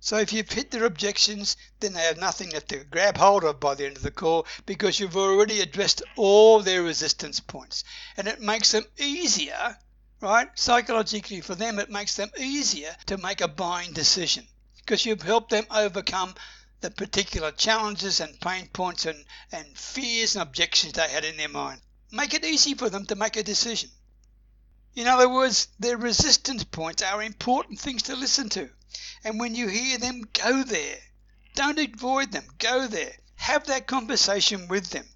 So 0.00 0.16
if 0.16 0.32
you've 0.32 0.50
hit 0.50 0.70
their 0.70 0.84
objections, 0.84 1.56
then 1.80 1.92
they 1.92 2.02
have 2.02 2.18
nothing 2.18 2.50
left 2.50 2.68
to 2.68 2.84
grab 2.84 3.16
hold 3.16 3.42
of 3.44 3.58
by 3.58 3.74
the 3.74 3.86
end 3.86 3.96
of 3.96 4.02
the 4.02 4.10
call 4.10 4.46
because 4.64 5.00
you've 5.00 5.16
already 5.16 5.60
addressed 5.60 6.02
all 6.16 6.60
their 6.60 6.82
resistance 6.82 7.40
points. 7.40 7.84
And 8.16 8.28
it 8.28 8.40
makes 8.40 8.70
them 8.70 8.86
easier, 8.96 9.76
right? 10.20 10.48
Psychologically 10.54 11.40
for 11.40 11.56
them, 11.56 11.78
it 11.78 11.90
makes 11.90 12.14
them 12.14 12.30
easier 12.38 12.94
to 13.06 13.18
make 13.18 13.40
a 13.40 13.48
buying 13.48 13.92
decision 13.92 14.46
because 14.76 15.04
you've 15.04 15.22
helped 15.22 15.50
them 15.50 15.66
overcome 15.70 16.34
the 16.80 16.90
particular 16.90 17.50
challenges 17.50 18.20
and 18.20 18.40
pain 18.40 18.68
points 18.68 19.04
and, 19.04 19.24
and 19.50 19.76
fears 19.76 20.36
and 20.36 20.42
objections 20.42 20.92
they 20.92 21.08
had 21.08 21.24
in 21.24 21.36
their 21.36 21.48
mind. 21.48 21.80
Make 22.10 22.34
it 22.34 22.44
easy 22.44 22.74
for 22.74 22.88
them 22.88 23.04
to 23.06 23.16
make 23.16 23.36
a 23.36 23.42
decision. 23.42 23.90
In 24.94 25.06
other 25.06 25.28
words, 25.28 25.68
their 25.78 25.96
resistance 25.96 26.64
points 26.64 27.02
are 27.02 27.22
important 27.22 27.78
things 27.80 28.02
to 28.04 28.16
listen 28.16 28.48
to. 28.50 28.70
And 29.24 29.38
when 29.38 29.54
you 29.54 29.68
hear 29.68 29.98
them, 29.98 30.22
go 30.32 30.62
there. 30.62 30.98
Don't 31.54 31.78
avoid 31.78 32.32
them, 32.32 32.48
go 32.58 32.86
there. 32.86 33.16
Have 33.36 33.66
that 33.66 33.86
conversation 33.86 34.68
with 34.68 34.90
them. 34.90 35.08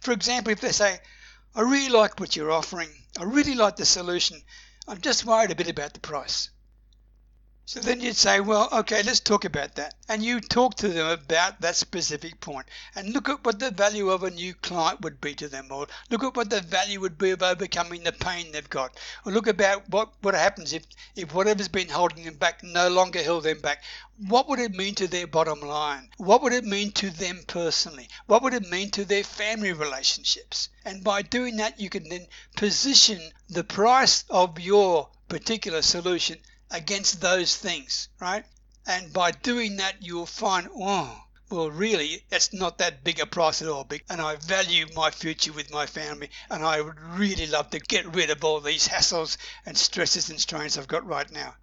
For 0.00 0.12
example, 0.12 0.52
if 0.52 0.60
they 0.60 0.72
say, 0.72 1.00
I 1.54 1.62
really 1.62 1.88
like 1.88 2.20
what 2.20 2.36
you're 2.36 2.52
offering, 2.52 2.90
I 3.18 3.24
really 3.24 3.54
like 3.54 3.76
the 3.76 3.84
solution, 3.84 4.42
I'm 4.86 5.00
just 5.00 5.24
worried 5.24 5.50
a 5.50 5.56
bit 5.56 5.68
about 5.68 5.94
the 5.94 6.00
price. 6.00 6.50
So 7.70 7.80
then 7.80 8.00
you'd 8.00 8.16
say, 8.16 8.40
well, 8.40 8.66
okay, 8.72 9.02
let's 9.02 9.20
talk 9.20 9.44
about 9.44 9.74
that. 9.74 9.92
And 10.08 10.22
you 10.22 10.40
talk 10.40 10.76
to 10.76 10.88
them 10.88 11.06
about 11.06 11.60
that 11.60 11.76
specific 11.76 12.40
point 12.40 12.64
and 12.96 13.12
look 13.12 13.28
at 13.28 13.44
what 13.44 13.58
the 13.58 13.70
value 13.70 14.08
of 14.08 14.22
a 14.22 14.30
new 14.30 14.54
client 14.54 15.02
would 15.02 15.20
be 15.20 15.34
to 15.34 15.48
them, 15.48 15.68
or 15.70 15.86
look 16.08 16.24
at 16.24 16.34
what 16.34 16.48
the 16.48 16.62
value 16.62 16.98
would 17.00 17.18
be 17.18 17.28
of 17.28 17.42
overcoming 17.42 18.04
the 18.04 18.12
pain 18.12 18.52
they've 18.52 18.70
got, 18.70 18.96
or 19.26 19.32
look 19.32 19.48
about 19.48 19.86
what, 19.90 20.14
what 20.22 20.32
happens 20.32 20.72
if, 20.72 20.86
if 21.14 21.34
whatever's 21.34 21.68
been 21.68 21.90
holding 21.90 22.24
them 22.24 22.36
back 22.36 22.62
no 22.62 22.88
longer 22.88 23.22
held 23.22 23.42
them 23.42 23.60
back. 23.60 23.82
What 24.16 24.48
would 24.48 24.60
it 24.60 24.72
mean 24.72 24.94
to 24.94 25.06
their 25.06 25.26
bottom 25.26 25.60
line? 25.60 26.08
What 26.16 26.42
would 26.42 26.54
it 26.54 26.64
mean 26.64 26.92
to 26.92 27.10
them 27.10 27.44
personally? 27.46 28.08
What 28.28 28.42
would 28.44 28.54
it 28.54 28.70
mean 28.70 28.90
to 28.92 29.04
their 29.04 29.24
family 29.24 29.74
relationships? 29.74 30.70
And 30.86 31.04
by 31.04 31.20
doing 31.20 31.58
that, 31.58 31.78
you 31.78 31.90
can 31.90 32.08
then 32.08 32.28
position 32.56 33.20
the 33.50 33.62
price 33.62 34.24
of 34.30 34.58
your 34.58 35.10
particular 35.28 35.82
solution 35.82 36.38
against 36.70 37.20
those 37.20 37.56
things, 37.56 38.08
right? 38.20 38.44
And 38.86 39.12
by 39.12 39.32
doing 39.32 39.76
that, 39.76 40.02
you'll 40.02 40.26
find, 40.26 40.68
oh, 40.74 41.24
well, 41.50 41.70
really, 41.70 42.24
it's 42.30 42.52
not 42.52 42.78
that 42.78 43.04
big 43.04 43.20
a 43.20 43.26
price 43.26 43.62
at 43.62 43.68
all. 43.68 43.88
And 44.10 44.20
I 44.20 44.36
value 44.36 44.86
my 44.94 45.10
future 45.10 45.52
with 45.52 45.70
my 45.70 45.86
family, 45.86 46.30
and 46.50 46.64
I 46.64 46.80
would 46.80 47.00
really 47.00 47.46
love 47.46 47.70
to 47.70 47.80
get 47.80 48.14
rid 48.14 48.30
of 48.30 48.44
all 48.44 48.60
these 48.60 48.88
hassles 48.88 49.38
and 49.64 49.76
stresses 49.76 50.28
and 50.30 50.40
strains 50.40 50.76
I've 50.76 50.88
got 50.88 51.06
right 51.06 51.30
now. 51.30 51.54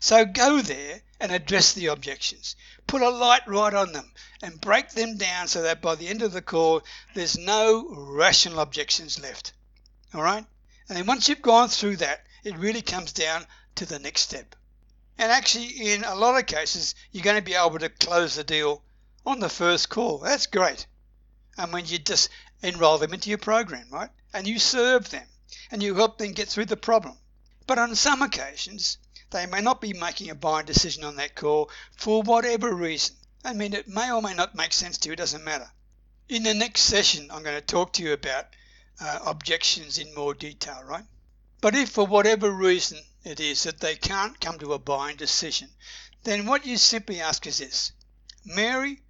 So 0.00 0.24
go 0.24 0.60
there 0.62 1.02
and 1.20 1.32
address 1.32 1.72
the 1.72 1.86
objections. 1.86 2.54
Put 2.86 3.02
a 3.02 3.10
light 3.10 3.46
right 3.46 3.74
on 3.74 3.92
them 3.92 4.10
and 4.42 4.60
break 4.60 4.90
them 4.90 5.16
down 5.16 5.48
so 5.48 5.62
that 5.62 5.82
by 5.82 5.96
the 5.96 6.08
end 6.08 6.22
of 6.22 6.32
the 6.32 6.40
call, 6.40 6.82
there's 7.14 7.36
no 7.36 7.86
rational 7.90 8.60
objections 8.60 9.20
left. 9.20 9.52
All 10.14 10.22
right? 10.22 10.44
And 10.88 10.96
then 10.96 11.06
once 11.06 11.28
you've 11.28 11.42
gone 11.42 11.68
through 11.68 11.96
that, 11.96 12.24
it 12.44 12.56
really 12.56 12.82
comes 12.82 13.12
down 13.12 13.44
to 13.78 13.86
the 13.86 13.98
next 13.98 14.22
step. 14.22 14.56
And 15.18 15.32
actually, 15.32 15.92
in 15.92 16.04
a 16.04 16.14
lot 16.14 16.38
of 16.38 16.46
cases, 16.46 16.94
you're 17.12 17.24
going 17.24 17.36
to 17.36 17.42
be 17.42 17.54
able 17.54 17.78
to 17.78 17.88
close 17.88 18.34
the 18.34 18.44
deal 18.44 18.82
on 19.24 19.40
the 19.40 19.48
first 19.48 19.88
call. 19.88 20.18
That's 20.18 20.46
great. 20.46 20.86
And 21.56 21.72
when 21.72 21.86
you 21.86 21.98
just 21.98 22.28
enroll 22.62 22.98
them 22.98 23.14
into 23.14 23.28
your 23.28 23.38
program, 23.38 23.86
right? 23.90 24.10
And 24.32 24.46
you 24.46 24.58
serve 24.58 25.10
them 25.10 25.26
and 25.70 25.82
you 25.82 25.94
help 25.94 26.18
them 26.18 26.32
get 26.32 26.48
through 26.48 26.66
the 26.66 26.76
problem. 26.76 27.16
But 27.66 27.78
on 27.78 27.94
some 27.94 28.22
occasions, 28.22 28.98
they 29.30 29.46
may 29.46 29.60
not 29.60 29.80
be 29.80 29.92
making 29.92 30.30
a 30.30 30.34
buying 30.34 30.66
decision 30.66 31.04
on 31.04 31.16
that 31.16 31.34
call 31.34 31.70
for 31.96 32.22
whatever 32.22 32.74
reason. 32.74 33.14
I 33.44 33.52
mean, 33.52 33.74
it 33.74 33.86
may 33.86 34.10
or 34.10 34.22
may 34.22 34.34
not 34.34 34.54
make 34.54 34.72
sense 34.72 34.98
to 34.98 35.08
you, 35.08 35.12
it 35.12 35.16
doesn't 35.16 35.44
matter. 35.44 35.70
In 36.28 36.42
the 36.42 36.54
next 36.54 36.82
session, 36.82 37.30
I'm 37.30 37.42
going 37.42 37.56
to 37.56 37.64
talk 37.64 37.92
to 37.94 38.02
you 38.02 38.12
about 38.12 38.46
uh, 39.00 39.20
objections 39.26 39.98
in 39.98 40.14
more 40.14 40.34
detail, 40.34 40.82
right? 40.84 41.04
But 41.60 41.74
if 41.74 41.90
for 41.90 42.06
whatever 42.06 42.50
reason 42.50 42.98
it 43.24 43.40
is 43.40 43.62
that 43.64 43.80
they 43.80 43.96
can't 43.96 44.40
come 44.40 44.58
to 44.58 44.72
a 44.72 44.78
buying 44.78 45.16
decision, 45.16 45.70
then 46.24 46.46
what 46.46 46.66
you 46.66 46.76
simply 46.76 47.20
ask 47.20 47.46
is 47.46 47.58
this 47.58 47.92
Mary, 48.44 49.02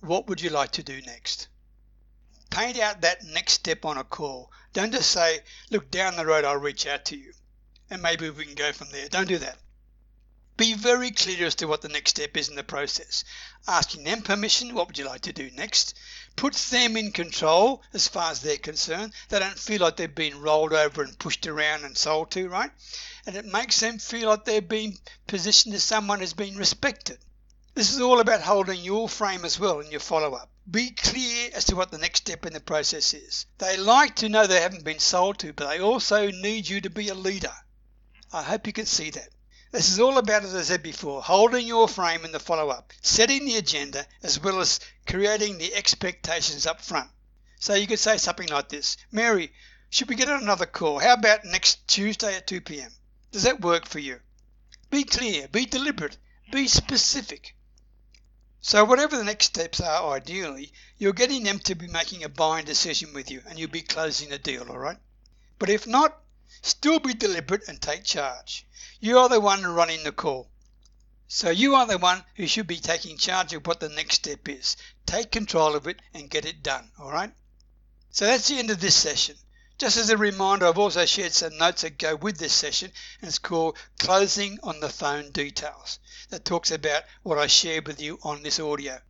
what 0.00 0.26
would 0.26 0.40
you 0.40 0.50
like 0.50 0.72
to 0.72 0.82
do 0.82 1.00
next? 1.02 1.48
Paint 2.50 2.78
out 2.78 3.00
that 3.02 3.24
next 3.24 3.52
step 3.54 3.84
on 3.84 3.98
a 3.98 4.04
call. 4.04 4.50
Don't 4.72 4.92
just 4.92 5.10
say, 5.10 5.40
look, 5.70 5.90
down 5.90 6.16
the 6.16 6.26
road 6.26 6.44
I'll 6.44 6.56
reach 6.56 6.86
out 6.86 7.04
to 7.06 7.16
you 7.16 7.32
and 7.90 8.02
maybe 8.02 8.30
we 8.30 8.44
can 8.44 8.54
go 8.54 8.72
from 8.72 8.90
there. 8.90 9.08
Don't 9.08 9.28
do 9.28 9.38
that. 9.38 9.58
Be 10.60 10.74
very 10.74 11.10
clear 11.10 11.46
as 11.46 11.54
to 11.54 11.66
what 11.66 11.80
the 11.80 11.88
next 11.88 12.10
step 12.10 12.36
is 12.36 12.50
in 12.50 12.54
the 12.54 12.62
process. 12.62 13.24
Asking 13.66 14.04
them 14.04 14.20
permission, 14.20 14.74
what 14.74 14.88
would 14.88 14.98
you 14.98 15.06
like 15.06 15.22
to 15.22 15.32
do 15.32 15.50
next? 15.52 15.98
Puts 16.36 16.68
them 16.68 16.98
in 16.98 17.12
control 17.12 17.82
as 17.94 18.08
far 18.08 18.30
as 18.30 18.42
they're 18.42 18.58
concerned. 18.58 19.14
They 19.30 19.38
don't 19.38 19.58
feel 19.58 19.80
like 19.80 19.96
they've 19.96 20.14
been 20.14 20.42
rolled 20.42 20.74
over 20.74 21.02
and 21.02 21.18
pushed 21.18 21.46
around 21.46 21.84
and 21.84 21.96
sold 21.96 22.30
to, 22.32 22.50
right? 22.50 22.70
And 23.24 23.36
it 23.36 23.46
makes 23.46 23.80
them 23.80 23.98
feel 23.98 24.28
like 24.28 24.44
they're 24.44 24.60
being 24.60 24.98
positioned 25.26 25.74
as 25.74 25.82
someone 25.82 26.20
who's 26.20 26.34
been 26.34 26.58
respected. 26.58 27.16
This 27.72 27.94
is 27.94 28.02
all 28.02 28.20
about 28.20 28.42
holding 28.42 28.82
your 28.82 29.08
frame 29.08 29.46
as 29.46 29.58
well 29.58 29.80
in 29.80 29.90
your 29.90 30.00
follow 30.00 30.34
up. 30.34 30.50
Be 30.70 30.90
clear 30.90 31.52
as 31.54 31.64
to 31.64 31.74
what 31.74 31.90
the 31.90 31.96
next 31.96 32.26
step 32.26 32.44
in 32.44 32.52
the 32.52 32.60
process 32.60 33.14
is. 33.14 33.46
They 33.56 33.78
like 33.78 34.16
to 34.16 34.28
know 34.28 34.46
they 34.46 34.60
haven't 34.60 34.84
been 34.84 34.98
sold 34.98 35.38
to, 35.38 35.54
but 35.54 35.70
they 35.70 35.80
also 35.80 36.30
need 36.30 36.68
you 36.68 36.82
to 36.82 36.90
be 36.90 37.08
a 37.08 37.14
leader. 37.14 37.54
I 38.30 38.42
hope 38.42 38.66
you 38.66 38.74
can 38.74 38.84
see 38.84 39.08
that. 39.12 39.30
This 39.72 39.88
is 39.88 40.00
all 40.00 40.18
about, 40.18 40.42
as 40.42 40.54
I 40.54 40.62
said 40.62 40.82
before, 40.82 41.22
holding 41.22 41.64
your 41.64 41.86
frame 41.86 42.24
in 42.24 42.32
the 42.32 42.40
follow 42.40 42.70
up, 42.70 42.92
setting 43.02 43.44
the 43.44 43.56
agenda, 43.56 44.04
as 44.20 44.40
well 44.40 44.60
as 44.60 44.80
creating 45.06 45.58
the 45.58 45.72
expectations 45.74 46.66
up 46.66 46.80
front. 46.80 47.08
So 47.60 47.74
you 47.74 47.86
could 47.86 48.00
say 48.00 48.18
something 48.18 48.48
like 48.48 48.68
this 48.68 48.96
Mary, 49.12 49.52
should 49.88 50.08
we 50.08 50.16
get 50.16 50.28
on 50.28 50.42
another 50.42 50.66
call? 50.66 50.98
How 50.98 51.12
about 51.12 51.44
next 51.44 51.86
Tuesday 51.86 52.34
at 52.34 52.48
2 52.48 52.62
p.m.? 52.62 52.92
Does 53.30 53.44
that 53.44 53.60
work 53.60 53.86
for 53.86 54.00
you? 54.00 54.18
Be 54.90 55.04
clear, 55.04 55.46
be 55.46 55.66
deliberate, 55.66 56.16
be 56.50 56.66
specific. 56.66 57.54
So, 58.60 58.84
whatever 58.84 59.16
the 59.16 59.24
next 59.24 59.46
steps 59.46 59.80
are, 59.80 60.14
ideally, 60.14 60.72
you're 60.98 61.12
getting 61.12 61.44
them 61.44 61.60
to 61.60 61.76
be 61.76 61.86
making 61.86 62.24
a 62.24 62.28
buying 62.28 62.64
decision 62.64 63.12
with 63.12 63.30
you 63.30 63.40
and 63.46 63.56
you'll 63.56 63.70
be 63.70 63.82
closing 63.82 64.30
the 64.30 64.38
deal, 64.38 64.68
all 64.68 64.78
right? 64.78 64.98
But 65.60 65.70
if 65.70 65.86
not, 65.86 66.20
still 66.62 66.98
be 66.98 67.14
deliberate 67.14 67.68
and 67.68 67.80
take 67.80 68.04
charge. 68.04 68.66
You 69.00 69.18
are 69.18 69.28
the 69.28 69.40
one 69.40 69.64
running 69.64 70.04
the 70.04 70.12
call. 70.12 70.50
So 71.28 71.50
you 71.50 71.76
are 71.76 71.86
the 71.86 71.98
one 71.98 72.24
who 72.34 72.46
should 72.46 72.66
be 72.66 72.80
taking 72.80 73.16
charge 73.16 73.52
of 73.52 73.66
what 73.66 73.80
the 73.80 73.88
next 73.88 74.16
step 74.16 74.48
is. 74.48 74.76
Take 75.06 75.30
control 75.30 75.76
of 75.76 75.86
it 75.86 76.00
and 76.12 76.28
get 76.28 76.44
it 76.44 76.62
done, 76.62 76.90
all 76.98 77.12
right? 77.12 77.32
So 78.10 78.26
that's 78.26 78.48
the 78.48 78.58
end 78.58 78.70
of 78.70 78.80
this 78.80 78.96
session. 78.96 79.36
Just 79.78 79.96
as 79.96 80.10
a 80.10 80.16
reminder, 80.16 80.66
I've 80.66 80.76
also 80.76 81.06
shared 81.06 81.32
some 81.32 81.56
notes 81.56 81.82
that 81.82 81.96
go 81.96 82.16
with 82.16 82.36
this 82.38 82.52
session, 82.52 82.92
and 83.20 83.28
it's 83.28 83.38
called 83.38 83.78
Closing 83.98 84.58
on 84.62 84.80
the 84.80 84.90
Phone 84.90 85.30
Details, 85.30 86.00
that 86.28 86.44
talks 86.44 86.70
about 86.70 87.04
what 87.22 87.38
I 87.38 87.46
shared 87.46 87.86
with 87.86 88.00
you 88.00 88.18
on 88.22 88.42
this 88.42 88.60
audio. 88.60 89.00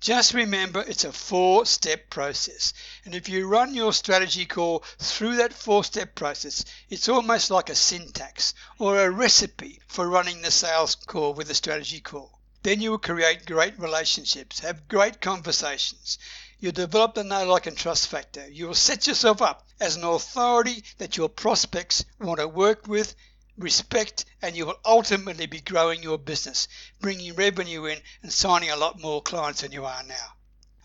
Just 0.00 0.32
remember 0.32 0.80
it's 0.80 1.02
a 1.02 1.12
four 1.12 1.66
step 1.66 2.08
process. 2.08 2.72
And 3.04 3.16
if 3.16 3.28
you 3.28 3.48
run 3.48 3.74
your 3.74 3.92
strategy 3.92 4.46
call 4.46 4.84
through 4.98 5.36
that 5.36 5.52
four 5.52 5.82
step 5.82 6.14
process, 6.14 6.64
it's 6.88 7.08
almost 7.08 7.50
like 7.50 7.68
a 7.68 7.74
syntax 7.74 8.54
or 8.78 9.00
a 9.00 9.10
recipe 9.10 9.80
for 9.88 10.08
running 10.08 10.40
the 10.40 10.52
sales 10.52 10.94
call 10.94 11.34
with 11.34 11.50
a 11.50 11.54
strategy 11.54 11.98
call. 11.98 12.38
Then 12.62 12.80
you 12.80 12.92
will 12.92 12.98
create 12.98 13.44
great 13.44 13.76
relationships, 13.78 14.60
have 14.60 14.86
great 14.86 15.20
conversations. 15.20 16.18
You'll 16.60 16.72
develop 16.72 17.14
the 17.14 17.24
know, 17.24 17.44
like, 17.44 17.66
and 17.66 17.76
trust 17.76 18.06
factor. 18.06 18.48
You 18.48 18.68
will 18.68 18.74
set 18.74 19.06
yourself 19.08 19.42
up 19.42 19.66
as 19.80 19.96
an 19.96 20.04
authority 20.04 20.84
that 20.98 21.16
your 21.16 21.28
prospects 21.28 22.04
want 22.20 22.38
to 22.38 22.46
work 22.46 22.86
with 22.86 23.14
respect, 23.58 24.24
and 24.40 24.56
you 24.56 24.66
will 24.66 24.78
ultimately 24.84 25.46
be 25.46 25.60
growing 25.60 26.02
your 26.02 26.18
business, 26.18 26.68
bringing 27.00 27.34
revenue 27.34 27.84
in 27.86 27.98
and 28.22 28.32
signing 28.32 28.70
a 28.70 28.76
lot 28.76 29.00
more 29.00 29.20
clients 29.22 29.62
than 29.62 29.72
you 29.72 29.84
are 29.84 30.02
now. 30.04 30.34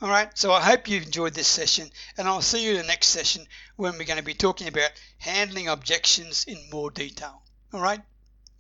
All 0.02 0.10
right, 0.10 0.38
so 0.38 0.52
I 0.52 0.60
hope 0.60 0.90
you've 0.90 1.06
enjoyed 1.06 1.34
this 1.34 1.48
session, 1.48 1.90
and 2.18 2.28
I'll 2.28 2.42
see 2.42 2.66
you 2.66 2.72
in 2.72 2.78
the 2.78 2.88
next 2.88 3.08
session 3.08 3.46
when 3.78 3.94
we're 3.94 4.04
going 4.04 4.20
to 4.20 4.24
be 4.24 4.34
talking 4.34 4.68
about 4.68 4.92
handling 5.20 5.70
objections 5.70 6.44
in 6.46 6.58
more 6.72 6.92
detail. 6.92 7.42
All 7.72 7.82
right, 7.82 8.02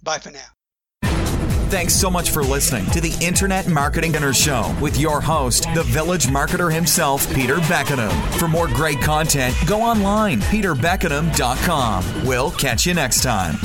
bye 0.02 0.20
for 0.20 0.32
now. 0.32 0.48
Thanks 1.74 1.96
so 1.96 2.10
much 2.12 2.30
for 2.30 2.44
listening 2.44 2.86
to 2.92 3.02
the 3.02 3.18
Internet 3.20 3.68
Marketing 3.68 4.12
Dinner 4.12 4.32
Show 4.32 4.74
with 4.80 4.96
your 5.00 5.20
host, 5.20 5.66
the 5.74 5.82
village 5.82 6.28
marketer 6.28 6.72
himself, 6.72 7.28
Peter 7.34 7.58
Beckenham. 7.62 8.12
For 8.38 8.48
more 8.48 8.68
great 8.68 9.02
content, 9.02 9.56
go 9.66 9.82
online, 9.82 10.40
peterbeckenham.com. 10.42 12.26
We'll 12.28 12.52
catch 12.52 12.86
you 12.86 12.94
next 12.94 13.24
time. 13.24 13.56